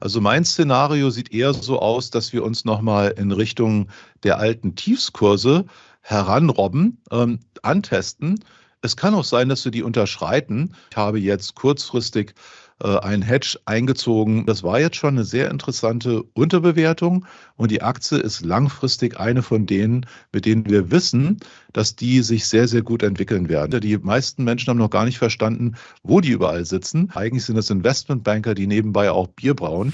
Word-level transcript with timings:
Also 0.00 0.20
mein 0.20 0.44
Szenario 0.44 1.10
sieht 1.10 1.32
eher 1.32 1.52
so 1.54 1.80
aus, 1.80 2.10
dass 2.10 2.32
wir 2.32 2.44
uns 2.44 2.64
nochmal 2.64 3.14
in 3.16 3.32
Richtung 3.32 3.88
der 4.22 4.38
alten 4.38 4.76
Tiefskurse 4.76 5.66
heranrobben, 6.02 7.02
ähm, 7.10 7.40
antesten. 7.62 8.38
Es 8.80 8.96
kann 8.96 9.14
auch 9.14 9.24
sein, 9.24 9.48
dass 9.48 9.64
wir 9.64 9.72
die 9.72 9.82
unterschreiten. 9.82 10.74
Ich 10.90 10.96
habe 10.96 11.18
jetzt 11.18 11.56
kurzfristig 11.56 12.34
äh, 12.82 12.98
ein 12.98 13.22
Hedge 13.22 13.58
eingezogen. 13.64 14.46
Das 14.46 14.62
war 14.62 14.80
jetzt 14.80 14.96
schon 14.96 15.14
eine 15.14 15.24
sehr 15.24 15.50
interessante 15.50 16.22
Unterbewertung 16.34 17.26
und 17.56 17.70
die 17.70 17.82
Aktie 17.82 18.18
ist 18.18 18.44
langfristig 18.44 19.18
eine 19.18 19.42
von 19.42 19.66
denen, 19.66 20.06
mit 20.32 20.46
denen 20.46 20.64
wir 20.66 20.90
wissen, 20.90 21.38
dass 21.72 21.96
die 21.96 22.22
sich 22.22 22.46
sehr, 22.46 22.68
sehr 22.68 22.82
gut 22.82 23.02
entwickeln 23.02 23.48
werden. 23.48 23.80
Die 23.80 23.98
meisten 23.98 24.44
Menschen 24.44 24.70
haben 24.70 24.78
noch 24.78 24.90
gar 24.90 25.04
nicht 25.04 25.18
verstanden, 25.18 25.74
wo 26.02 26.20
die 26.20 26.30
überall 26.30 26.64
sitzen. 26.64 27.10
Eigentlich 27.14 27.44
sind 27.44 27.56
das 27.56 27.70
Investmentbanker, 27.70 28.54
die 28.54 28.66
nebenbei 28.66 29.10
auch 29.10 29.28
Bier 29.28 29.54
brauen. 29.54 29.92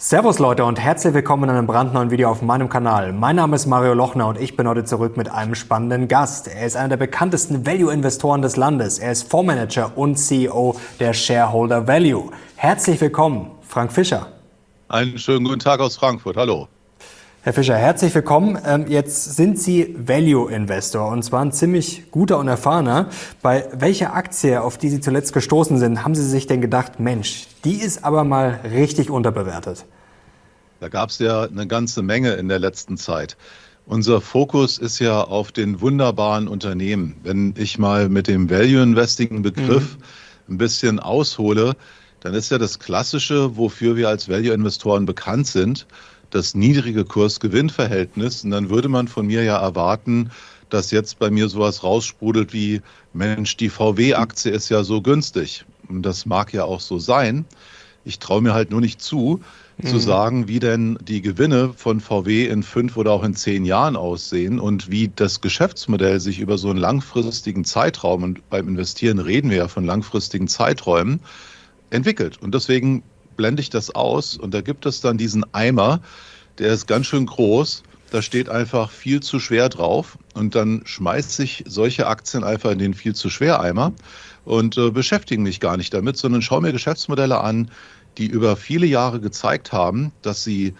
Servus 0.00 0.38
Leute 0.38 0.64
und 0.64 0.78
herzlich 0.78 1.12
willkommen 1.12 1.50
in 1.50 1.56
einem 1.56 1.66
brandneuen 1.66 2.12
Video 2.12 2.30
auf 2.30 2.40
meinem 2.40 2.68
Kanal. 2.68 3.12
Mein 3.12 3.34
Name 3.34 3.56
ist 3.56 3.66
Mario 3.66 3.94
Lochner 3.94 4.28
und 4.28 4.40
ich 4.40 4.54
bin 4.54 4.68
heute 4.68 4.84
zurück 4.84 5.16
mit 5.16 5.28
einem 5.28 5.56
spannenden 5.56 6.06
Gast. 6.06 6.46
Er 6.46 6.64
ist 6.64 6.76
einer 6.76 6.90
der 6.90 6.98
bekanntesten 6.98 7.66
Value-Investoren 7.66 8.40
des 8.40 8.54
Landes. 8.54 9.00
Er 9.00 9.10
ist 9.10 9.28
Fondsmanager 9.28 9.98
und 9.98 10.14
CEO 10.14 10.76
der 11.00 11.14
Shareholder 11.14 11.88
Value. 11.88 12.30
Herzlich 12.54 13.00
willkommen, 13.00 13.50
Frank 13.62 13.92
Fischer. 13.92 14.28
Einen 14.86 15.18
schönen 15.18 15.44
guten 15.44 15.58
Tag 15.58 15.80
aus 15.80 15.96
Frankfurt. 15.96 16.36
Hallo. 16.36 16.68
Herr 17.48 17.54
Fischer, 17.54 17.78
herzlich 17.78 18.14
willkommen. 18.14 18.58
Ähm, 18.62 18.88
jetzt 18.88 19.36
sind 19.36 19.58
Sie 19.58 19.96
Value-Investor 19.98 21.08
und 21.08 21.22
zwar 21.22 21.42
ein 21.42 21.50
ziemlich 21.50 22.10
guter 22.10 22.38
und 22.38 22.46
erfahrener. 22.46 23.08
Bei 23.40 23.66
welcher 23.72 24.12
Aktie, 24.12 24.60
auf 24.60 24.76
die 24.76 24.90
Sie 24.90 25.00
zuletzt 25.00 25.32
gestoßen 25.32 25.78
sind, 25.78 26.04
haben 26.04 26.14
Sie 26.14 26.28
sich 26.28 26.46
denn 26.46 26.60
gedacht, 26.60 27.00
Mensch, 27.00 27.46
die 27.64 27.76
ist 27.76 28.04
aber 28.04 28.24
mal 28.24 28.60
richtig 28.70 29.08
unterbewertet? 29.08 29.86
Da 30.80 30.90
gab 30.90 31.08
es 31.08 31.20
ja 31.20 31.44
eine 31.44 31.66
ganze 31.66 32.02
Menge 32.02 32.32
in 32.32 32.48
der 32.48 32.58
letzten 32.58 32.98
Zeit. 32.98 33.38
Unser 33.86 34.20
Fokus 34.20 34.76
ist 34.76 34.98
ja 34.98 35.22
auf 35.22 35.50
den 35.50 35.80
wunderbaren 35.80 36.48
Unternehmen. 36.48 37.16
Wenn 37.22 37.54
ich 37.56 37.78
mal 37.78 38.10
mit 38.10 38.28
dem 38.28 38.50
Value 38.50 38.82
Investing 38.82 39.40
Begriff 39.40 39.96
mhm. 39.96 40.54
ein 40.54 40.58
bisschen 40.58 41.00
aushole, 41.00 41.76
dann 42.20 42.34
ist 42.34 42.50
ja 42.50 42.58
das 42.58 42.78
Klassische, 42.78 43.56
wofür 43.56 43.96
wir 43.96 44.10
als 44.10 44.28
Value 44.28 44.52
Investoren 44.52 45.06
bekannt 45.06 45.46
sind, 45.46 45.86
das 46.30 46.54
niedrige 46.54 47.04
Kurs-Gewinn-Verhältnis. 47.04 48.44
Und 48.44 48.50
dann 48.50 48.70
würde 48.70 48.88
man 48.88 49.08
von 49.08 49.26
mir 49.26 49.42
ja 49.42 49.58
erwarten, 49.58 50.30
dass 50.70 50.90
jetzt 50.90 51.18
bei 51.18 51.30
mir 51.30 51.48
sowas 51.48 51.82
raussprudelt 51.82 52.52
wie, 52.52 52.82
Mensch, 53.12 53.56
die 53.56 53.70
VW-Aktie 53.70 54.52
ist 54.52 54.68
ja 54.68 54.84
so 54.84 55.00
günstig. 55.00 55.64
Und 55.88 56.02
das 56.02 56.26
mag 56.26 56.52
ja 56.52 56.64
auch 56.64 56.80
so 56.80 56.98
sein. 56.98 57.46
Ich 58.04 58.18
traue 58.18 58.42
mir 58.42 58.54
halt 58.54 58.70
nur 58.70 58.80
nicht 58.80 59.00
zu, 59.00 59.40
zu 59.84 59.94
mhm. 59.94 60.00
sagen, 60.00 60.48
wie 60.48 60.58
denn 60.58 60.98
die 61.00 61.22
Gewinne 61.22 61.72
von 61.74 62.00
VW 62.00 62.46
in 62.46 62.62
fünf 62.62 62.96
oder 62.96 63.12
auch 63.12 63.22
in 63.22 63.34
zehn 63.34 63.64
Jahren 63.64 63.96
aussehen 63.96 64.58
und 64.58 64.90
wie 64.90 65.10
das 65.14 65.40
Geschäftsmodell 65.40 66.20
sich 66.20 66.40
über 66.40 66.58
so 66.58 66.70
einen 66.70 66.78
langfristigen 66.78 67.64
Zeitraum, 67.64 68.22
und 68.22 68.48
beim 68.50 68.68
Investieren 68.68 69.18
reden 69.18 69.50
wir 69.50 69.58
ja 69.58 69.68
von 69.68 69.84
langfristigen 69.84 70.48
Zeiträumen, 70.48 71.20
entwickelt. 71.90 72.38
Und 72.42 72.54
deswegen 72.54 73.02
blende 73.38 73.62
ich 73.62 73.70
das 73.70 73.94
aus 73.94 74.36
und 74.36 74.52
da 74.52 74.60
gibt 74.60 74.84
es 74.84 75.00
dann 75.00 75.16
diesen 75.16 75.46
Eimer, 75.54 76.00
der 76.58 76.74
ist 76.74 76.86
ganz 76.86 77.06
schön 77.06 77.24
groß. 77.24 77.82
Da 78.10 78.20
steht 78.22 78.48
einfach 78.48 78.90
viel 78.90 79.20
zu 79.20 79.38
schwer 79.38 79.68
drauf 79.68 80.18
und 80.34 80.54
dann 80.54 80.82
schmeißt 80.84 81.32
sich 81.32 81.64
solche 81.66 82.06
Aktien 82.06 82.42
einfach 82.42 82.70
in 82.70 82.78
den 82.78 82.94
viel 82.94 83.14
zu 83.14 83.30
schwer 83.30 83.60
Eimer 83.60 83.92
und 84.44 84.78
äh, 84.78 84.90
beschäftigen 84.90 85.42
mich 85.42 85.60
gar 85.60 85.76
nicht 85.76 85.92
damit, 85.92 86.16
sondern 86.16 86.42
schaue 86.42 86.62
mir 86.62 86.72
Geschäftsmodelle 86.72 87.40
an, 87.40 87.70
die 88.16 88.26
über 88.26 88.56
viele 88.56 88.86
Jahre 88.86 89.20
gezeigt 89.20 89.72
haben, 89.72 90.12
dass 90.22 90.42
sie 90.42 90.74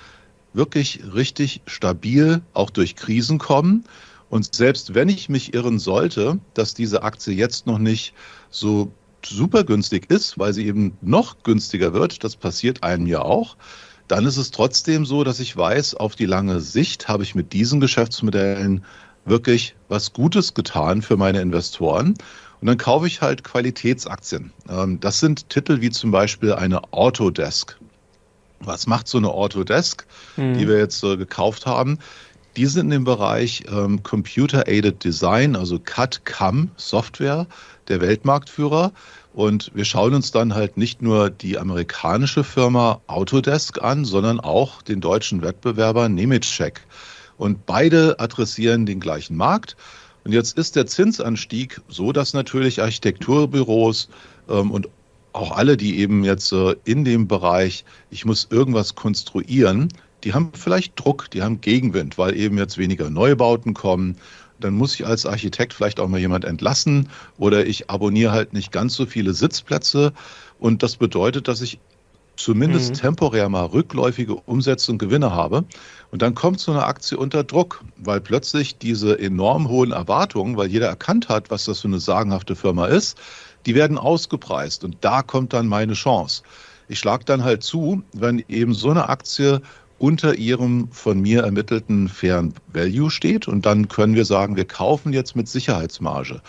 wirklich 0.54 1.00
richtig 1.14 1.60
stabil 1.66 2.41
auch 2.54 2.70
durch 2.70 2.97
Krisen 2.97 3.38
kommen. 3.38 3.84
Und 4.30 4.54
selbst 4.54 4.94
wenn 4.94 5.08
ich 5.08 5.28
mich 5.28 5.54
irren 5.54 5.78
sollte, 5.78 6.38
dass 6.54 6.74
diese 6.74 7.02
Aktie 7.02 7.34
jetzt 7.34 7.66
noch 7.66 7.78
nicht 7.78 8.14
so 8.50 8.91
super 9.24 9.64
günstig 9.64 10.10
ist, 10.10 10.38
weil 10.38 10.52
sie 10.52 10.66
eben 10.66 10.96
noch 11.00 11.42
günstiger 11.42 11.92
wird, 11.92 12.24
das 12.24 12.36
passiert 12.36 12.82
einem 12.82 13.06
ja 13.06 13.22
auch, 13.22 13.56
dann 14.08 14.24
ist 14.24 14.38
es 14.38 14.50
trotzdem 14.50 15.04
so, 15.04 15.22
dass 15.22 15.38
ich 15.38 15.56
weiß, 15.56 15.94
auf 15.94 16.16
die 16.16 16.26
lange 16.26 16.60
Sicht 16.60 17.08
habe 17.08 17.22
ich 17.22 17.34
mit 17.34 17.52
diesen 17.52 17.78
Geschäftsmodellen 17.78 18.84
wirklich 19.24 19.76
was 19.88 20.12
Gutes 20.12 20.54
getan 20.54 21.02
für 21.02 21.16
meine 21.16 21.40
Investoren. 21.40 22.14
Und 22.60 22.66
dann 22.66 22.78
kaufe 22.78 23.06
ich 23.06 23.20
halt 23.20 23.44
Qualitätsaktien. 23.44 24.52
Ähm, 24.68 24.98
das 25.00 25.20
sind 25.20 25.48
Titel 25.50 25.80
wie 25.80 25.90
zum 25.90 26.10
Beispiel 26.10 26.54
eine 26.54 26.92
Autodesk. 26.92 27.78
Was 28.60 28.86
macht 28.86 29.06
so 29.06 29.18
eine 29.18 29.28
Autodesk, 29.28 30.06
mhm. 30.36 30.58
die 30.58 30.66
wir 30.66 30.78
jetzt 30.78 31.04
äh, 31.04 31.16
gekauft 31.16 31.66
haben? 31.66 31.98
Die 32.56 32.66
sind 32.66 32.86
in 32.86 32.90
dem 32.90 33.04
Bereich 33.04 33.64
ähm, 33.70 34.02
Computer-Aided 34.02 35.04
Design, 35.04 35.54
also 35.54 35.78
CAD-CAM 35.78 36.70
Software, 36.76 37.46
der 37.88 38.00
Weltmarktführer. 38.00 38.93
Und 39.32 39.71
wir 39.75 39.84
schauen 39.84 40.15
uns 40.15 40.31
dann 40.31 40.54
halt 40.54 40.76
nicht 40.76 41.03
nur 41.03 41.31
die 41.31 41.59
amerikanische 41.59 42.44
Firma 42.44 43.00
Autodesk 43.06 43.82
an, 43.82 44.04
sondern 44.04 44.41
auch 44.41 44.82
den 44.82 45.00
deutschen 45.00 45.43
Wettbewerber 45.43 46.09
Nemetschek. 46.09 46.81
Und 47.37 47.66
beide 47.66 48.19
adressieren 48.19 48.84
den 48.84 49.00
gleichen 49.00 49.37
Markt. 49.37 49.77
Und 50.25 50.32
jetzt 50.32 50.59
ist 50.59 50.77
der 50.77 50.87
Zinsanstieg 50.87 51.81
so, 51.88 52.12
dass 52.12 52.34
natürlich 52.34 52.82
Architekturbüros 52.82 54.09
ähm, 54.48 54.71
und 54.71 54.88
auch 55.32 55.53
alle, 55.53 55.77
die 55.77 55.98
eben 55.98 56.25
jetzt 56.25 56.53
äh, 56.53 56.75
in 56.84 57.04
dem 57.04 57.28
Bereich, 57.28 57.84
ich 58.10 58.25
muss 58.25 58.48
irgendwas 58.50 58.94
konstruieren, 58.94 59.88
die 60.25 60.34
haben 60.34 60.50
vielleicht 60.53 60.98
Druck, 60.98 61.31
die 61.31 61.43
haben 61.43 61.60
Gegenwind, 61.60 62.19
weil 62.19 62.37
eben 62.37 62.59
jetzt 62.59 62.77
weniger 62.77 63.09
Neubauten 63.09 63.72
kommen. 63.72 64.16
Dann 64.60 64.74
muss 64.74 64.94
ich 64.94 65.06
als 65.06 65.26
Architekt 65.26 65.72
vielleicht 65.72 66.00
auch 66.00 66.08
mal 66.08 66.20
jemand 66.20 66.44
entlassen 66.44 67.08
oder 67.38 67.66
ich 67.66 67.91
abonniere 67.91 68.32
halt 68.32 68.52
nicht 68.52 68.72
ganz 68.72 68.94
so 68.94 69.06
viele 69.06 69.34
Sitzplätze. 69.34 70.12
Und 70.58 70.82
das 70.82 70.96
bedeutet, 70.96 71.48
dass 71.48 71.60
ich 71.60 71.78
zumindest 72.38 72.91
mhm. 72.91 72.94
temporär 72.94 73.48
mal 73.48 73.64
rückläufige 73.66 74.34
Umsätze 74.34 74.92
und 74.92 74.98
Gewinne 74.98 75.32
habe. 75.32 75.64
Und 76.10 76.22
dann 76.22 76.34
kommt 76.34 76.60
so 76.60 76.72
eine 76.72 76.84
Aktie 76.84 77.18
unter 77.18 77.44
Druck, 77.44 77.84
weil 77.97 78.20
plötzlich 78.20 78.78
diese 78.78 79.18
enorm 79.18 79.68
hohen 79.68 79.92
Erwartungen, 79.92 80.56
weil 80.56 80.68
jeder 80.68 80.86
erkannt 80.86 81.28
hat, 81.28 81.50
was 81.50 81.64
das 81.64 81.80
für 81.80 81.88
eine 81.88 82.00
sagenhafte 82.00 82.56
Firma 82.56 82.86
ist, 82.86 83.18
die 83.66 83.74
werden 83.74 83.98
ausgepreist. 83.98 84.84
Und 84.84 84.97
da 85.00 85.22
kommt 85.22 85.52
dann 85.52 85.66
meine 85.66 85.94
Chance. 85.94 86.42
Ich 86.88 86.98
schlage 86.98 87.24
dann 87.24 87.44
halt 87.44 87.62
zu, 87.62 88.02
wenn 88.14 88.42
eben 88.48 88.72
so 88.72 88.91
eine 88.91 89.08
Aktie 89.08 89.60
unter 89.98 90.34
ihrem 90.34 90.88
von 90.92 91.20
mir 91.20 91.42
ermittelten 91.42 92.09
fairen 92.09 92.54
Value 92.72 93.10
steht. 93.10 93.48
Und 93.48 93.66
dann 93.66 93.88
können 93.88 94.14
wir 94.14 94.25
sagen, 94.25 94.56
wir 94.56 94.64
kaufen 94.64 95.12
jetzt 95.12 95.36
mit 95.36 95.48
Sicherheitsmarge. 95.48 96.41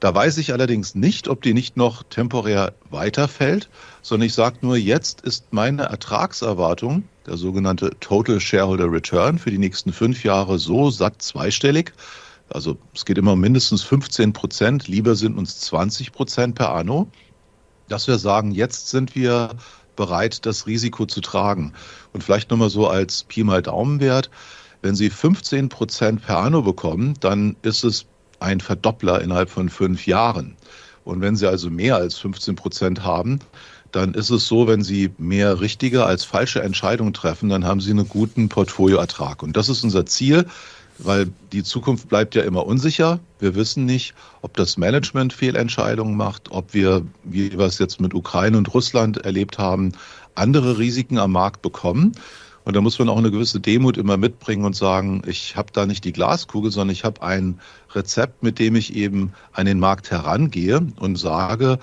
Da 0.00 0.14
weiß 0.14 0.38
ich 0.38 0.52
allerdings 0.52 0.94
nicht, 0.94 1.26
ob 1.26 1.42
die 1.42 1.54
nicht 1.54 1.76
noch 1.76 2.04
temporär 2.04 2.72
weiterfällt, 2.90 3.68
sondern 4.00 4.26
ich 4.26 4.34
sage 4.34 4.58
nur, 4.60 4.76
jetzt 4.76 5.22
ist 5.22 5.52
meine 5.52 5.84
Ertragserwartung, 5.84 7.02
der 7.26 7.36
sogenannte 7.36 7.90
Total 7.98 8.38
Shareholder 8.38 8.90
Return 8.90 9.38
für 9.38 9.50
die 9.50 9.58
nächsten 9.58 9.92
fünf 9.92 10.22
Jahre 10.22 10.58
so 10.58 10.90
satt 10.90 11.20
zweistellig. 11.20 11.92
Also 12.48 12.78
es 12.94 13.04
geht 13.04 13.18
immer 13.18 13.34
mindestens 13.34 13.82
15 13.82 14.32
Prozent, 14.32 14.86
lieber 14.86 15.16
sind 15.16 15.36
uns 15.36 15.58
20 15.60 16.12
Prozent 16.12 16.54
per 16.54 16.72
anno, 16.72 17.08
dass 17.88 18.06
wir 18.06 18.18
sagen, 18.18 18.52
jetzt 18.52 18.88
sind 18.88 19.16
wir 19.16 19.50
bereit, 19.98 20.46
das 20.46 20.66
Risiko 20.66 21.04
zu 21.04 21.20
tragen. 21.20 21.74
Und 22.14 22.24
vielleicht 22.24 22.50
nochmal 22.50 22.70
so 22.70 22.88
als 22.88 23.24
Pi 23.24 23.44
mal 23.44 23.60
Daumenwert, 23.60 24.30
wenn 24.80 24.94
Sie 24.94 25.10
15 25.10 25.68
Prozent 25.68 26.22
per 26.24 26.38
anno 26.38 26.62
bekommen, 26.62 27.14
dann 27.20 27.56
ist 27.62 27.84
es 27.84 28.06
ein 28.40 28.60
Verdoppler 28.60 29.20
innerhalb 29.20 29.50
von 29.50 29.68
fünf 29.68 30.06
Jahren. 30.06 30.56
Und 31.04 31.20
wenn 31.20 31.36
Sie 31.36 31.48
also 31.48 31.68
mehr 31.68 31.96
als 31.96 32.16
15 32.18 32.54
Prozent 32.54 33.02
haben, 33.02 33.40
dann 33.90 34.14
ist 34.14 34.30
es 34.30 34.46
so, 34.46 34.68
wenn 34.68 34.82
Sie 34.82 35.10
mehr 35.18 35.60
richtige 35.60 36.04
als 36.04 36.24
falsche 36.24 36.62
Entscheidungen 36.62 37.12
treffen, 37.12 37.48
dann 37.48 37.64
haben 37.64 37.80
Sie 37.80 37.90
einen 37.90 38.08
guten 38.08 38.48
Portfolioertrag. 38.48 39.42
Und 39.42 39.56
das 39.56 39.68
ist 39.68 39.82
unser 39.82 40.06
Ziel, 40.06 40.46
weil 40.98 41.30
die 41.52 41.62
Zukunft 41.62 42.08
bleibt 42.08 42.34
ja 42.34 42.42
immer 42.42 42.66
unsicher. 42.66 43.20
Wir 43.38 43.54
wissen 43.54 43.84
nicht, 43.84 44.14
ob 44.42 44.56
das 44.56 44.76
Management 44.76 45.32
Fehlentscheidungen 45.32 46.16
macht, 46.16 46.50
ob 46.50 46.74
wir, 46.74 47.02
wie 47.24 47.52
wir 47.52 47.66
es 47.66 47.78
jetzt 47.78 48.00
mit 48.00 48.14
Ukraine 48.14 48.58
und 48.58 48.72
Russland 48.74 49.18
erlebt 49.18 49.58
haben, 49.58 49.92
andere 50.34 50.78
Risiken 50.78 51.18
am 51.18 51.32
Markt 51.32 51.62
bekommen. 51.62 52.12
Und 52.64 52.76
da 52.76 52.80
muss 52.80 52.98
man 52.98 53.08
auch 53.08 53.16
eine 53.16 53.30
gewisse 53.30 53.60
Demut 53.60 53.96
immer 53.96 54.18
mitbringen 54.18 54.64
und 54.64 54.76
sagen, 54.76 55.22
ich 55.26 55.56
habe 55.56 55.72
da 55.72 55.86
nicht 55.86 56.04
die 56.04 56.12
Glaskugel, 56.12 56.70
sondern 56.70 56.92
ich 56.92 57.04
habe 57.04 57.22
ein 57.22 57.60
Rezept, 57.94 58.42
mit 58.42 58.58
dem 58.58 58.76
ich 58.76 58.94
eben 58.94 59.32
an 59.52 59.64
den 59.64 59.78
Markt 59.78 60.10
herangehe 60.10 60.86
und 60.96 61.16
sage, 61.16 61.78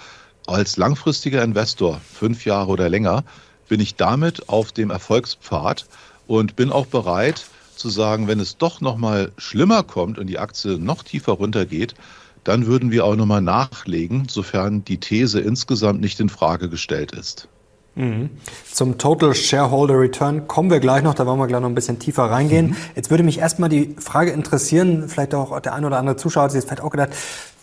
als 0.46 0.78
langfristiger 0.78 1.42
Investor, 1.42 2.00
fünf 2.04 2.46
Jahre 2.46 2.70
oder 2.70 2.88
länger, 2.88 3.24
bin 3.68 3.80
ich 3.80 3.96
damit 3.96 4.48
auf 4.48 4.72
dem 4.74 4.92
Erfolgspfad 4.92 5.88
und 6.28 6.56
bin 6.56 6.72
auch 6.72 6.86
bereit 6.86 7.46
zu 7.76 7.90
sagen, 7.90 8.28
wenn 8.28 8.40
es 8.40 8.58
doch 8.58 8.82
noch 8.82 8.98
mal 8.98 9.32
schlimmer 9.38 9.84
kommt 9.84 10.18
und 10.18 10.28
die 10.28 10.40
Aktie 10.40 10.78
noch 10.78 11.04
tiefer 11.04 11.34
runtergeht, 11.34 11.96
dann 12.44 12.68
würden 12.68 12.92
wir 12.92 13.06
auch 13.06 13.16
nochmal 13.16 13.42
nachlegen, 13.42 14.28
sofern 14.30 14.86
die 14.86 15.00
These 15.00 15.40
insgesamt 15.40 16.00
nicht 16.00 16.20
in 16.20 16.30
Frage 16.30 16.70
gestellt 16.70 17.12
ist. 17.12 17.48
Mhm. 17.96 18.30
Zum 18.72 18.98
Total 18.98 19.34
Shareholder 19.34 19.98
Return 20.00 20.48
kommen 20.48 20.70
wir 20.70 20.80
gleich 20.80 21.02
noch, 21.02 21.14
da 21.14 21.26
wollen 21.26 21.40
wir 21.40 21.48
gleich 21.48 21.62
noch 21.62 21.70
ein 21.70 21.76
bisschen 21.76 21.98
tiefer 21.98 22.24
reingehen. 22.24 22.68
Mhm. 22.68 22.76
Jetzt 22.96 23.10
würde 23.10 23.24
mich 23.24 23.40
erstmal 23.40 23.70
die 23.70 23.96
Frage 23.98 24.32
interessieren, 24.32 25.08
vielleicht 25.08 25.34
auch 25.34 25.58
der 25.62 25.74
ein 25.74 25.86
oder 25.86 25.98
andere 25.98 26.18
Zuschauer 26.18 26.44
hat 26.44 26.52
sich 26.52 26.60
jetzt 26.60 26.68
vielleicht 26.68 26.84
auch 26.84 26.92
gedacht, 26.92 27.12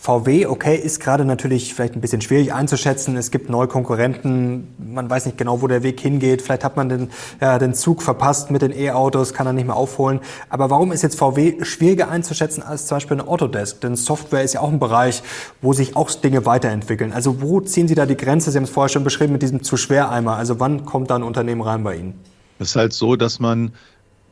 VW, 0.03 0.47
okay, 0.47 0.75
ist 0.75 0.99
gerade 0.99 1.25
natürlich 1.25 1.75
vielleicht 1.75 1.95
ein 1.95 2.01
bisschen 2.01 2.21
schwierig 2.21 2.53
einzuschätzen. 2.53 3.17
Es 3.17 3.31
gibt 3.31 3.49
neue 3.49 3.69
Konkurrenten. 3.69 4.75
Man 4.77 5.09
weiß 5.09 5.27
nicht 5.27 5.39
genau, 5.39 5.63
wo 5.63 5.69
der 5.69 5.85
Weg 5.85 6.01
hingeht. 6.01 6.43
Vielleicht 6.43 6.65
hat 6.65 6.77
man 6.77 6.89
den, 6.89 7.11
ja, 7.41 7.57
den 7.61 7.73
Zug 7.73 8.03
verpasst 8.03 8.51
mit 8.51 8.63
den 8.63 8.77
E-Autos, 8.77 9.33
kann 9.33 9.47
er 9.47 9.53
nicht 9.53 9.67
mehr 9.67 9.77
aufholen. 9.77 10.19
Aber 10.49 10.71
warum 10.71 10.91
ist 10.91 11.03
jetzt 11.03 11.17
VW 11.17 11.65
schwieriger 11.65 12.09
einzuschätzen 12.09 12.65
als 12.65 12.87
zum 12.87 12.97
Beispiel 12.97 13.21
eine 13.21 13.29
Autodesk? 13.29 13.81
Denn 13.83 13.95
Software 13.95 14.43
ist 14.43 14.55
ja 14.55 14.61
auch 14.61 14.73
ein 14.73 14.81
Bereich, 14.81 15.23
wo 15.61 15.73
sich 15.73 15.95
auch 15.95 16.11
Dinge 16.11 16.47
weiterentwickeln. 16.47 17.13
Also 17.13 17.41
wo 17.41 17.61
ziehen 17.61 17.87
Sie 17.87 17.95
da 17.95 18.05
die 18.05 18.17
Grenze? 18.17 18.51
Sie 18.51 18.57
haben 18.57 18.65
es 18.65 18.71
vorher 18.71 18.89
schon 18.89 19.05
beschrieben 19.05 19.35
mit 19.35 19.43
diesem 19.43 19.63
zu 19.63 19.77
schwer-Eimer. 19.77 20.35
Also 20.35 20.59
wann 20.59 20.85
kommt 20.85 21.11
da 21.11 21.15
ein 21.15 21.23
Unternehmen 21.23 21.61
rein 21.61 21.85
bei 21.85 21.95
Ihnen? 21.95 22.15
Es 22.59 22.71
ist 22.71 22.77
halt 22.77 22.93
so, 22.93 23.15
dass 23.15 23.39
man 23.39 23.71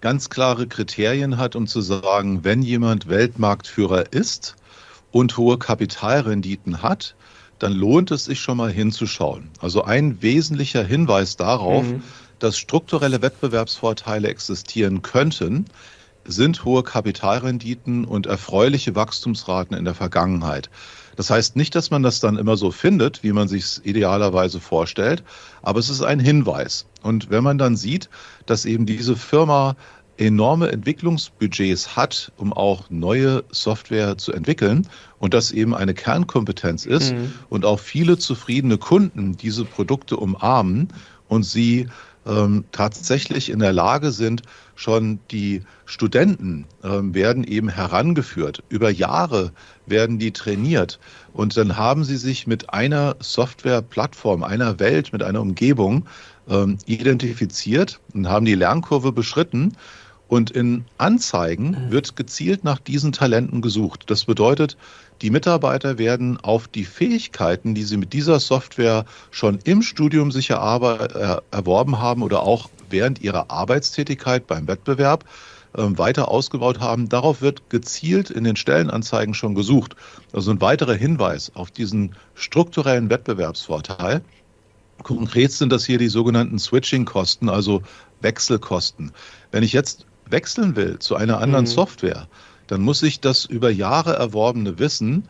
ganz 0.01 0.31
klare 0.31 0.67
Kriterien 0.67 1.39
hat, 1.39 1.55
um 1.55 1.69
zu 1.69 1.81
sagen, 1.81 2.41
wenn 2.43 2.63
jemand 2.63 3.09
Weltmarktführer 3.09 4.13
ist, 4.13 4.57
und 5.13 5.37
hohe 5.37 5.59
Kapitalrenditen 5.59 6.83
hat, 6.83 7.15
dann 7.59 7.73
lohnt 7.73 8.11
es 8.11 8.25
sich 8.25 8.41
schon 8.41 8.57
mal 8.57 8.71
hinzuschauen. 8.71 9.51
Also 9.61 9.85
ein 9.85 10.23
wesentlicher 10.23 10.83
Hinweis 10.83 11.37
darauf, 11.37 11.85
mhm. 11.85 12.03
dass 12.39 12.59
strukturelle 12.59 13.23
Wettbewerbsvorteile 13.23 14.29
existieren 14.29 15.03
könnten, 15.03 15.67
sind 16.25 16.65
hohe 16.65 16.83
Kapitalrenditen 16.83 18.05
und 18.05 18.27
erfreuliche 18.27 18.95
Wachstumsraten 18.95 19.77
in 19.77 19.85
der 19.85 19.95
Vergangenheit. 19.95 20.71
Das 21.17 21.29
heißt 21.29 21.57
nicht, 21.57 21.75
dass 21.75 21.91
man 21.91 22.03
das 22.03 22.21
dann 22.21 22.39
immer 22.39 22.57
so 22.57 22.71
findet, 22.71 23.23
wie 23.23 23.33
man 23.33 23.49
sich 23.49 23.65
es 23.65 23.83
idealerweise 23.85 24.61
vorstellt, 24.61 25.23
aber 25.61 25.79
es 25.79 25.91
ist 25.91 26.03
ein 26.03 26.21
Hinweis. 26.21 26.87
Und 27.03 27.31
wenn 27.31 27.45
man 27.45 27.59
dann 27.59 27.77
sieht, 27.77 28.09
dass 28.47 28.65
eben 28.65 28.87
diese 28.87 29.17
Firma 29.17 29.77
enorme 30.21 30.71
Entwicklungsbudgets 30.71 31.97
hat, 31.97 32.31
um 32.37 32.53
auch 32.53 32.91
neue 32.91 33.43
Software 33.51 34.19
zu 34.19 34.33
entwickeln 34.33 34.87
und 35.19 35.33
das 35.33 35.51
eben 35.51 35.75
eine 35.75 35.95
Kernkompetenz 35.95 36.85
ist 36.85 37.15
mhm. 37.15 37.33
und 37.49 37.65
auch 37.65 37.81
viele 37.81 38.19
zufriedene 38.19 38.77
Kunden 38.77 39.37
diese 39.37 39.65
Produkte 39.65 40.17
umarmen 40.17 40.89
und 41.29 41.45
sie 41.45 41.89
ähm, 42.27 42.65
tatsächlich 42.71 43.49
in 43.49 43.61
der 43.61 43.73
Lage 43.73 44.11
sind, 44.11 44.43
schon 44.75 45.21
die 45.31 45.63
Studenten 45.87 46.67
ähm, 46.85 47.15
werden 47.15 47.45
eben 47.45 47.71
herangeführt. 47.71 48.63
Über 48.69 48.91
Jahre 48.91 49.53
werden 49.87 50.19
die 50.19 50.33
trainiert. 50.33 51.01
Und 51.33 51.57
dann 51.57 51.79
haben 51.79 52.05
sie 52.05 52.17
sich 52.17 52.47
mit 52.47 52.75
einer 52.75 53.17
Softwareplattform, 53.21 54.43
einer 54.43 54.79
Welt, 54.79 55.13
mit 55.13 55.23
einer 55.23 55.41
Umgebung 55.41 56.07
ähm, 56.49 56.77
identifiziert 56.85 58.01
und 58.13 58.29
haben 58.29 58.45
die 58.45 58.55
Lernkurve 58.55 59.13
beschritten 59.13 59.77
und 60.31 60.53
in 60.53 60.85
Anzeigen 60.97 61.71
mhm. 61.71 61.91
wird 61.91 62.15
gezielt 62.15 62.63
nach 62.63 62.79
diesen 62.79 63.11
Talenten 63.11 63.63
gesucht. 63.63 64.05
Das 64.07 64.25
bedeutet, 64.25 64.77
die 65.23 65.31
Mitarbeiter 65.31 65.99
werden 65.99 66.39
auf 66.39 66.69
die 66.69 66.85
Fähigkeiten, 66.85 67.75
die 67.75 67.83
sie 67.83 67.97
mit 67.97 68.13
dieser 68.13 68.39
Software 68.39 69.05
schon 69.33 69.59
im 69.65 69.83
Studium 69.83 70.31
sich 70.31 70.51
erworben 70.51 71.99
haben 71.99 72.23
oder 72.23 72.43
auch 72.45 72.71
während 72.89 73.21
ihrer 73.21 73.51
Arbeitstätigkeit 73.51 74.47
beim 74.47 74.69
Wettbewerb 74.69 75.25
ähm, 75.77 75.99
weiter 75.99 76.29
ausgebaut 76.29 76.79
haben, 76.79 77.09
darauf 77.09 77.43
wird 77.43 77.69
gezielt 77.69 78.31
in 78.31 78.45
den 78.45 78.55
Stellenanzeigen 78.55 79.35
schon 79.35 79.57
gesucht. 79.57 79.97
Also 80.33 80.53
ein 80.53 80.61
weiterer 80.61 80.95
Hinweis 80.95 81.51
auf 81.55 81.73
diesen 81.73 82.15
strukturellen 82.35 83.11
Wettbewerbsvorteil. 83.11 84.23
Konkret 85.03 85.51
sind 85.51 85.73
das 85.73 85.85
hier 85.85 85.99
die 85.99 86.09
sogenannten 86.09 86.59
Switching-Kosten, 86.61 87.49
also 87.49 87.83
Wechselkosten. 88.21 89.13
Wenn 89.51 89.65
ich 89.65 89.73
jetzt 89.73 90.07
wechseln 90.31 90.77
will 90.77 90.99
zu 90.99 91.17
einer 91.17 91.39
anderen 91.39 91.65
mhm. 91.65 91.71
Software, 91.71 92.29
dann 92.67 92.83
muss 92.83 93.03
ich 93.03 93.21
das 93.21 93.45
über 93.45 93.71
Jahre 93.71 94.15
erworbene 94.15 94.79
Wissen 94.79 95.25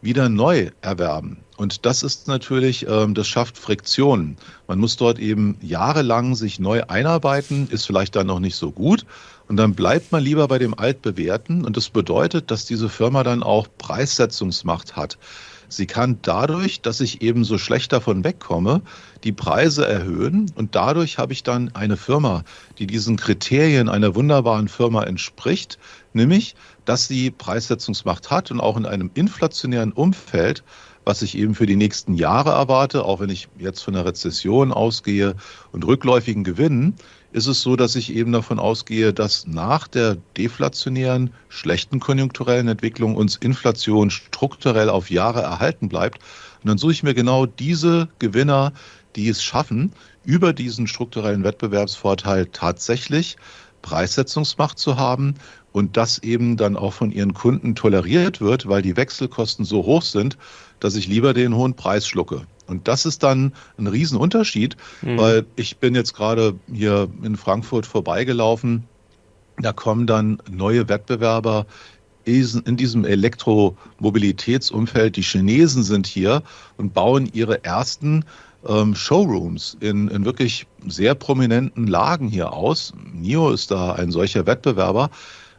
wieder 0.00 0.28
neu 0.28 0.70
erwerben. 0.80 1.38
Und 1.56 1.86
das 1.86 2.02
ist 2.02 2.28
natürlich, 2.28 2.86
ähm, 2.88 3.14
das 3.14 3.26
schafft 3.26 3.58
Friktionen. 3.58 4.36
Man 4.68 4.78
muss 4.78 4.96
dort 4.96 5.18
eben 5.18 5.56
jahrelang 5.62 6.34
sich 6.34 6.58
neu 6.58 6.82
einarbeiten, 6.84 7.68
ist 7.70 7.86
vielleicht 7.86 8.14
dann 8.16 8.26
noch 8.26 8.40
nicht 8.40 8.56
so 8.56 8.70
gut. 8.70 9.06
Und 9.48 9.56
dann 9.56 9.74
bleibt 9.74 10.12
man 10.12 10.22
lieber 10.22 10.48
bei 10.48 10.58
dem 10.58 10.76
Altbewährten. 10.76 11.64
Und 11.64 11.76
das 11.76 11.90
bedeutet, 11.90 12.50
dass 12.50 12.66
diese 12.66 12.88
Firma 12.88 13.22
dann 13.22 13.42
auch 13.42 13.66
Preissetzungsmacht 13.78 14.96
hat. 14.96 15.18
Sie 15.68 15.86
kann 15.86 16.18
dadurch, 16.22 16.80
dass 16.80 17.00
ich 17.00 17.22
eben 17.22 17.44
so 17.44 17.58
schlecht 17.58 17.92
davon 17.92 18.24
wegkomme, 18.24 18.82
die 19.24 19.32
Preise 19.32 19.86
erhöhen. 19.86 20.50
Und 20.54 20.74
dadurch 20.74 21.18
habe 21.18 21.32
ich 21.32 21.42
dann 21.42 21.74
eine 21.74 21.96
Firma, 21.96 22.44
die 22.78 22.86
diesen 22.86 23.16
Kriterien 23.16 23.88
einer 23.88 24.14
wunderbaren 24.14 24.68
Firma 24.68 25.02
entspricht, 25.04 25.78
nämlich, 26.12 26.54
dass 26.84 27.08
sie 27.08 27.30
Preissetzungsmacht 27.30 28.30
hat 28.30 28.50
und 28.50 28.60
auch 28.60 28.76
in 28.76 28.86
einem 28.86 29.10
inflationären 29.14 29.92
Umfeld 29.92 30.62
was 31.04 31.22
ich 31.22 31.36
eben 31.36 31.54
für 31.54 31.66
die 31.66 31.76
nächsten 31.76 32.14
Jahre 32.14 32.50
erwarte, 32.50 33.04
auch 33.04 33.20
wenn 33.20 33.28
ich 33.30 33.48
jetzt 33.58 33.82
von 33.82 33.94
einer 33.94 34.06
Rezession 34.06 34.72
ausgehe 34.72 35.34
und 35.72 35.86
rückläufigen 35.86 36.44
Gewinnen, 36.44 36.94
ist 37.34 37.48
es 37.48 37.62
so, 37.62 37.74
dass 37.74 37.96
ich 37.96 38.14
eben 38.14 38.30
davon 38.30 38.60
ausgehe, 38.60 39.12
dass 39.12 39.44
nach 39.48 39.88
der 39.88 40.16
deflationären, 40.36 41.30
schlechten 41.48 41.98
konjunkturellen 41.98 42.68
Entwicklung 42.68 43.16
uns 43.16 43.34
Inflation 43.34 44.10
strukturell 44.10 44.88
auf 44.88 45.10
Jahre 45.10 45.42
erhalten 45.42 45.88
bleibt. 45.88 46.20
Und 46.62 46.68
dann 46.68 46.78
suche 46.78 46.92
ich 46.92 47.02
mir 47.02 47.12
genau 47.12 47.44
diese 47.46 48.08
Gewinner, 48.20 48.72
die 49.16 49.28
es 49.28 49.42
schaffen, 49.42 49.92
über 50.24 50.52
diesen 50.52 50.86
strukturellen 50.86 51.42
Wettbewerbsvorteil 51.42 52.46
tatsächlich 52.52 53.36
Preissetzungsmacht 53.84 54.78
zu 54.78 54.96
haben 54.96 55.34
und 55.72 55.98
das 55.98 56.18
eben 56.18 56.56
dann 56.56 56.76
auch 56.76 56.94
von 56.94 57.12
ihren 57.12 57.34
Kunden 57.34 57.74
toleriert 57.74 58.40
wird, 58.40 58.66
weil 58.66 58.80
die 58.80 58.96
Wechselkosten 58.96 59.66
so 59.66 59.84
hoch 59.84 60.02
sind, 60.02 60.38
dass 60.80 60.96
ich 60.96 61.06
lieber 61.06 61.34
den 61.34 61.54
hohen 61.54 61.74
Preis 61.74 62.06
schlucke. 62.06 62.46
Und 62.66 62.88
das 62.88 63.04
ist 63.04 63.22
dann 63.22 63.52
ein 63.76 63.86
Riesenunterschied, 63.86 64.78
mhm. 65.02 65.18
weil 65.18 65.44
ich 65.56 65.76
bin 65.76 65.94
jetzt 65.94 66.14
gerade 66.14 66.54
hier 66.72 67.08
in 67.22 67.36
Frankfurt 67.36 67.84
vorbeigelaufen. 67.84 68.84
Da 69.58 69.72
kommen 69.72 70.06
dann 70.06 70.38
neue 70.50 70.88
Wettbewerber 70.88 71.66
in 72.24 72.78
diesem 72.78 73.04
Elektromobilitätsumfeld. 73.04 75.16
Die 75.16 75.22
Chinesen 75.22 75.82
sind 75.82 76.06
hier 76.06 76.42
und 76.78 76.94
bauen 76.94 77.28
ihre 77.30 77.62
ersten 77.64 78.24
ähm, 78.66 78.94
Showrooms 78.94 79.76
in, 79.80 80.08
in 80.08 80.24
wirklich 80.24 80.66
sehr 80.86 81.14
prominenten 81.14 81.86
Lagen 81.86 82.28
hier 82.28 82.52
aus. 82.52 82.92
NIO 83.12 83.50
ist 83.50 83.70
da 83.70 83.92
ein 83.92 84.10
solcher 84.10 84.46
Wettbewerber. 84.46 85.10